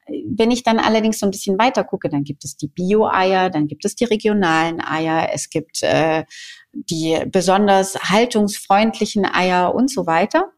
Wenn 0.07 0.51
ich 0.51 0.63
dann 0.63 0.79
allerdings 0.79 1.19
so 1.19 1.27
ein 1.27 1.31
bisschen 1.31 1.59
weiter 1.59 1.85
gucke, 1.85 2.11
dann 2.11 2.23
gibt 2.23 2.45
es 2.45 2.57
die 2.59 2.69
Bio-Eier, 2.69 3.49
dann 3.49 3.67
gibt 3.67 3.87
es 3.87 3.97
die 3.97 4.05
regionalen 4.05 4.83
Eier, 4.83 5.31
es 5.33 5.49
gibt 5.49 5.83
äh, 5.83 6.25
die 6.91 7.19
besonders 7.27 7.95
haltungsfreundlichen 8.11 9.25
Eier 9.25 9.75
und 9.75 9.91
so 9.91 10.07
weiter. 10.07 10.53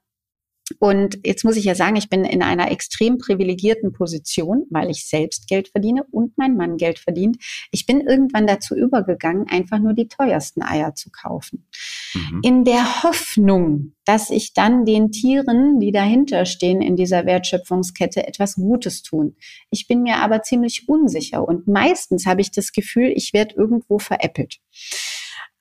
Und 0.79 1.19
jetzt 1.25 1.45
muss 1.45 1.57
ich 1.57 1.65
ja 1.65 1.75
sagen, 1.75 1.97
ich 1.97 2.09
bin 2.09 2.25
in 2.25 2.43
einer 2.43 2.71
extrem 2.71 3.19
privilegierten 3.19 3.93
Position, 3.93 4.67
weil 4.71 4.91
ich 4.91 5.07
selbst 5.07 5.49
Geld 5.49 5.69
verdiene 5.69 6.05
und 6.11 6.37
mein 6.37 6.57
Mann 6.57 6.77
Geld 6.77 6.99
verdient. 6.99 7.39
Ich 7.71 7.87
bin 7.87 8.01
irgendwann 8.01 8.47
dazu 8.47 8.75
übergegangen, 8.77 9.47
einfach 9.49 9.79
nur 9.79 9.95
die 9.95 10.09
teuersten 10.09 10.63
Eier 10.63 10.95
zu 10.95 11.11
kaufen. 11.11 11.67
Mhm. 12.15 12.41
In 12.43 12.65
der 12.65 13.03
Hoffnung, 13.03 13.95
dass 14.05 14.31
ich 14.31 14.55
dann 14.55 14.85
den 14.85 15.11
Tieren, 15.11 15.81
die 15.81 15.93
dahinter 15.93 16.45
stehen 16.45 16.83
in 16.83 16.97
dieser 16.97 17.27
Wertschöpfungskette, 17.27 18.27
etwas 18.27 18.57
Gutes 18.57 19.03
tun. 19.03 19.37
Ich 19.71 19.87
bin 19.87 20.03
mir 20.03 20.17
aber 20.17 20.43
ziemlich 20.43 20.89
unsicher 20.89 21.47
und 21.47 21.67
meistens 21.67 22.27
habe 22.27 22.41
ich 22.41 22.51
das 22.51 22.73
Gefühl, 22.73 23.13
ich 23.15 23.33
werde 23.33 23.55
irgendwo 23.55 23.99
veräppelt. 23.99 24.59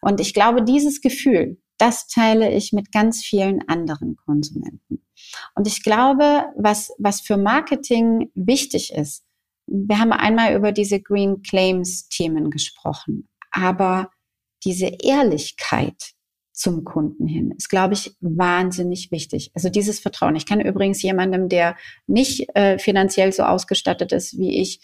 Und 0.02 0.20
ich 0.20 0.34
glaube, 0.34 0.64
dieses 0.64 1.02
Gefühl, 1.02 1.58
das 1.78 2.08
teile 2.08 2.52
ich 2.54 2.74
mit 2.74 2.92
ganz 2.92 3.24
vielen 3.24 3.68
anderen 3.68 4.16
Konsumenten. 4.26 5.06
Und 5.56 5.68
ich 5.68 5.84
glaube, 5.84 6.46
was, 6.56 6.92
was 6.98 7.22
für 7.22 7.38
Marketing 7.38 8.32
wichtig 8.34 8.94
ist, 8.94 9.24
wir 9.68 10.00
haben 10.00 10.14
einmal 10.14 10.56
über 10.56 10.72
diese 10.72 11.02
Green 11.02 11.42
Claims 11.42 12.08
Themen 12.08 12.50
gesprochen, 12.52 13.28
aber 13.52 14.12
diese 14.64 14.88
Ehrlichkeit 14.88 16.14
zum 16.54 16.84
Kunden 16.84 17.28
hin 17.28 17.52
ist, 17.52 17.70
glaube 17.70 17.94
ich, 17.94 18.16
wahnsinnig 18.20 19.12
wichtig. 19.12 19.52
Also 19.54 19.70
dieses 19.70 20.00
Vertrauen. 20.00 20.36
Ich 20.36 20.48
kann 20.48 20.60
übrigens 20.60 21.04
jemandem, 21.04 21.50
der 21.50 21.76
nicht 22.08 22.48
äh, 22.56 22.80
finanziell 22.80 23.32
so 23.32 23.44
ausgestattet 23.44 24.12
ist 24.12 24.38
wie 24.40 24.60
ich, 24.60 24.82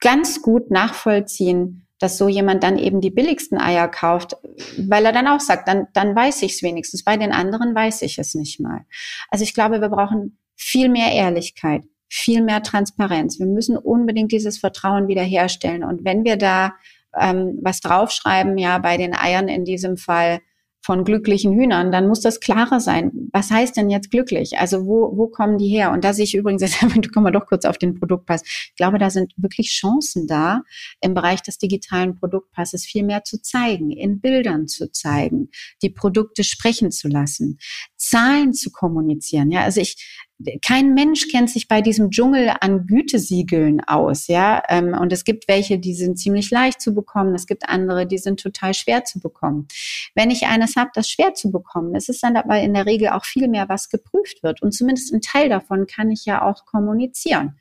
ganz 0.00 0.40
gut 0.40 0.70
nachvollziehen, 0.70 1.86
dass 2.00 2.18
so 2.18 2.28
jemand 2.28 2.64
dann 2.64 2.78
eben 2.78 3.00
die 3.00 3.10
billigsten 3.10 3.60
Eier 3.60 3.86
kauft, 3.86 4.36
weil 4.78 5.04
er 5.04 5.12
dann 5.12 5.28
auch 5.28 5.38
sagt, 5.38 5.68
dann, 5.68 5.86
dann 5.92 6.16
weiß 6.16 6.42
ich 6.42 6.54
es 6.54 6.62
wenigstens. 6.62 7.04
Bei 7.04 7.16
den 7.16 7.30
anderen 7.30 7.74
weiß 7.74 8.02
ich 8.02 8.18
es 8.18 8.34
nicht 8.34 8.58
mal. 8.58 8.86
Also 9.28 9.44
ich 9.44 9.54
glaube, 9.54 9.80
wir 9.80 9.90
brauchen 9.90 10.38
viel 10.56 10.88
mehr 10.88 11.12
Ehrlichkeit, 11.12 11.84
viel 12.08 12.42
mehr 12.42 12.62
Transparenz. 12.62 13.38
Wir 13.38 13.46
müssen 13.46 13.76
unbedingt 13.76 14.32
dieses 14.32 14.58
Vertrauen 14.58 15.08
wiederherstellen. 15.08 15.84
Und 15.84 16.04
wenn 16.04 16.24
wir 16.24 16.36
da 16.36 16.72
ähm, 17.18 17.58
was 17.62 17.80
draufschreiben, 17.80 18.56
ja, 18.56 18.78
bei 18.78 18.96
den 18.96 19.14
Eiern 19.14 19.48
in 19.48 19.64
diesem 19.64 19.98
Fall, 19.98 20.40
von 20.82 21.04
glücklichen 21.04 21.52
Hühnern, 21.52 21.92
dann 21.92 22.08
muss 22.08 22.20
das 22.20 22.40
klarer 22.40 22.80
sein. 22.80 23.12
Was 23.32 23.50
heißt 23.50 23.76
denn 23.76 23.90
jetzt 23.90 24.10
glücklich? 24.10 24.58
Also 24.58 24.86
wo, 24.86 25.16
wo 25.16 25.28
kommen 25.28 25.58
die 25.58 25.68
her? 25.68 25.92
Und 25.92 26.04
da 26.04 26.12
sehe 26.12 26.24
ich 26.24 26.34
übrigens, 26.34 26.62
jetzt 26.80 26.80
kommen 27.12 27.26
wir 27.26 27.32
doch 27.32 27.46
kurz 27.46 27.64
auf 27.64 27.78
den 27.78 27.98
Produktpass. 27.98 28.42
Ich 28.44 28.76
glaube, 28.76 28.98
da 28.98 29.10
sind 29.10 29.32
wirklich 29.36 29.68
Chancen 29.68 30.26
da, 30.26 30.62
im 31.00 31.14
Bereich 31.14 31.42
des 31.42 31.58
digitalen 31.58 32.16
Produktpasses 32.16 32.86
viel 32.86 33.04
mehr 33.04 33.24
zu 33.24 33.42
zeigen, 33.42 33.90
in 33.90 34.20
Bildern 34.20 34.68
zu 34.68 34.90
zeigen, 34.90 35.50
die 35.82 35.90
Produkte 35.90 36.44
sprechen 36.44 36.90
zu 36.90 37.08
lassen, 37.08 37.58
Zahlen 37.96 38.54
zu 38.54 38.70
kommunizieren. 38.70 39.50
Ja, 39.50 39.62
also 39.62 39.80
ich, 39.80 40.20
kein 40.64 40.94
Mensch 40.94 41.28
kennt 41.28 41.50
sich 41.50 41.68
bei 41.68 41.80
diesem 41.82 42.10
Dschungel 42.10 42.52
an 42.60 42.86
Gütesiegeln 42.86 43.80
aus, 43.80 44.26
ja. 44.26 44.62
Ähm, 44.68 44.96
und 44.98 45.12
es 45.12 45.24
gibt 45.24 45.48
welche, 45.48 45.78
die 45.78 45.94
sind 45.94 46.18
ziemlich 46.18 46.50
leicht 46.50 46.80
zu 46.80 46.94
bekommen. 46.94 47.34
Es 47.34 47.46
gibt 47.46 47.68
andere, 47.68 48.06
die 48.06 48.18
sind 48.18 48.40
total 48.40 48.74
schwer 48.74 49.04
zu 49.04 49.20
bekommen. 49.20 49.68
Wenn 50.14 50.30
ich 50.30 50.46
eines 50.46 50.76
habe, 50.76 50.90
das 50.94 51.08
schwer 51.08 51.34
zu 51.34 51.50
bekommen, 51.50 51.94
ist 51.94 52.08
es 52.08 52.20
dann 52.20 52.36
aber 52.36 52.60
in 52.60 52.74
der 52.74 52.86
Regel 52.86 53.08
auch 53.08 53.24
viel 53.24 53.48
mehr, 53.48 53.68
was 53.68 53.88
geprüft 53.88 54.42
wird. 54.42 54.62
Und 54.62 54.72
zumindest 54.72 55.12
ein 55.12 55.20
Teil 55.20 55.48
davon 55.48 55.86
kann 55.86 56.10
ich 56.10 56.24
ja 56.24 56.42
auch 56.42 56.64
kommunizieren. 56.64 57.56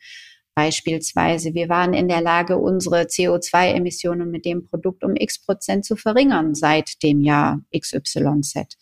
Beispielsweise, 0.60 1.54
wir 1.54 1.70
waren 1.70 1.94
in 1.94 2.10
der 2.10 2.20
Lage, 2.20 2.58
unsere 2.58 3.04
CO2-Emissionen 3.04 4.30
mit 4.30 4.44
dem 4.44 4.66
Produkt 4.66 5.06
um 5.06 5.16
x 5.16 5.40
Prozent 5.40 5.86
zu 5.86 5.96
verringern 5.96 6.54
seit 6.54 7.02
dem 7.02 7.22
Jahr 7.22 7.62
XYZ. 7.74 8.78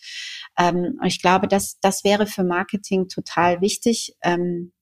Ähm, 0.57 0.99
ich 1.05 1.21
glaube, 1.21 1.47
das, 1.47 1.79
das 1.81 2.03
wäre 2.03 2.27
für 2.27 2.43
Marketing 2.43 3.07
total 3.07 3.61
wichtig. 3.61 4.15
Ähm, 4.23 4.73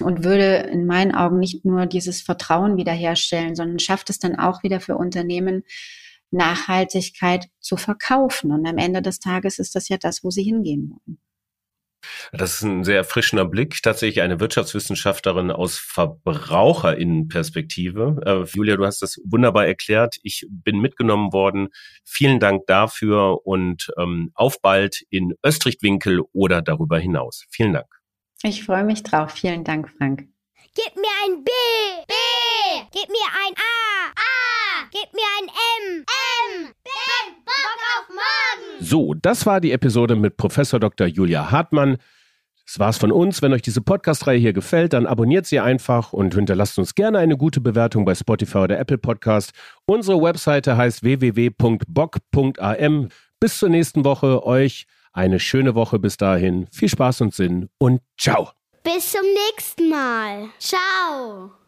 und 0.00 0.24
würde 0.24 0.56
in 0.72 0.86
meinen 0.86 1.14
Augen 1.14 1.38
nicht 1.38 1.64
nur 1.64 1.86
dieses 1.86 2.22
Vertrauen 2.22 2.76
wiederherstellen, 2.76 3.54
sondern 3.54 3.78
schafft 3.78 4.08
es 4.08 4.18
dann 4.18 4.38
auch 4.38 4.62
wieder 4.62 4.80
für 4.80 4.96
Unternehmen, 4.96 5.62
Nachhaltigkeit 6.30 7.48
zu 7.60 7.76
verkaufen. 7.76 8.52
Und 8.52 8.66
am 8.66 8.78
Ende 8.78 9.02
des 9.02 9.18
Tages 9.18 9.58
ist 9.58 9.74
das 9.74 9.88
ja 9.88 9.98
das, 9.98 10.24
wo 10.24 10.30
sie 10.30 10.42
hingehen 10.42 10.90
wollen. 10.90 11.18
Das 12.32 12.54
ist 12.54 12.62
ein 12.62 12.84
sehr 12.84 12.96
erfrischender 12.96 13.44
Blick. 13.44 13.82
Tatsächlich 13.82 14.22
eine 14.22 14.40
Wirtschaftswissenschaftlerin 14.40 15.50
aus 15.50 15.76
Verbraucherinnenperspektive. 15.78 18.22
Äh, 18.24 18.44
Julia, 18.54 18.76
du 18.76 18.86
hast 18.86 19.02
das 19.02 19.20
wunderbar 19.24 19.66
erklärt. 19.66 20.16
Ich 20.22 20.46
bin 20.48 20.78
mitgenommen 20.80 21.32
worden. 21.32 21.68
Vielen 22.04 22.38
Dank 22.40 22.66
dafür 22.66 23.46
und 23.46 23.90
ähm, 23.98 24.30
auf 24.34 24.60
bald 24.62 25.02
in 25.10 25.34
Österreich-Winkel 25.44 26.22
oder 26.32 26.62
darüber 26.62 26.98
hinaus. 26.98 27.44
Vielen 27.50 27.72
Dank. 27.72 27.88
Ich 28.42 28.64
freue 28.64 28.84
mich 28.84 29.02
drauf. 29.02 29.32
Vielen 29.32 29.64
Dank, 29.64 29.90
Frank. 29.98 30.28
Gib 30.74 30.96
mir 30.96 31.10
ein 31.26 31.44
B. 31.44 31.50
B. 32.06 32.14
Gib 32.92 33.08
mir 33.08 33.26
ein 33.46 33.54
A. 33.56 34.12
A. 34.14 34.88
Gib 34.90 35.12
mir 35.12 35.26
ein 35.40 35.48
M. 35.48 35.98
M. 35.98 36.04
Morgen. 36.50 36.74
So, 38.90 39.14
das 39.14 39.46
war 39.46 39.60
die 39.60 39.70
Episode 39.70 40.16
mit 40.16 40.36
Professor 40.36 40.80
Dr. 40.80 41.06
Julia 41.06 41.52
Hartmann. 41.52 41.98
Das 42.66 42.80
war's 42.80 42.98
von 42.98 43.12
uns. 43.12 43.40
Wenn 43.40 43.52
euch 43.52 43.62
diese 43.62 43.82
Podcast-Reihe 43.82 44.40
hier 44.40 44.52
gefällt, 44.52 44.94
dann 44.94 45.06
abonniert 45.06 45.46
sie 45.46 45.60
einfach 45.60 46.12
und 46.12 46.34
hinterlasst 46.34 46.76
uns 46.76 46.96
gerne 46.96 47.18
eine 47.18 47.36
gute 47.36 47.60
Bewertung 47.60 48.04
bei 48.04 48.16
Spotify 48.16 48.58
oder 48.58 48.80
Apple 48.80 48.98
Podcast. 48.98 49.52
Unsere 49.86 50.20
Webseite 50.20 50.76
heißt 50.76 51.04
www.bock.am. 51.04 51.78
Bis 53.38 53.58
zur 53.58 53.68
nächsten 53.68 54.04
Woche. 54.04 54.44
Euch 54.44 54.88
eine 55.12 55.38
schöne 55.38 55.76
Woche 55.76 56.00
bis 56.00 56.16
dahin. 56.16 56.66
Viel 56.72 56.88
Spaß 56.88 57.20
und 57.20 57.32
Sinn 57.32 57.68
und 57.78 58.00
ciao. 58.18 58.50
Bis 58.82 59.12
zum 59.12 59.22
nächsten 59.52 59.88
Mal. 59.88 60.48
Ciao. 60.58 61.59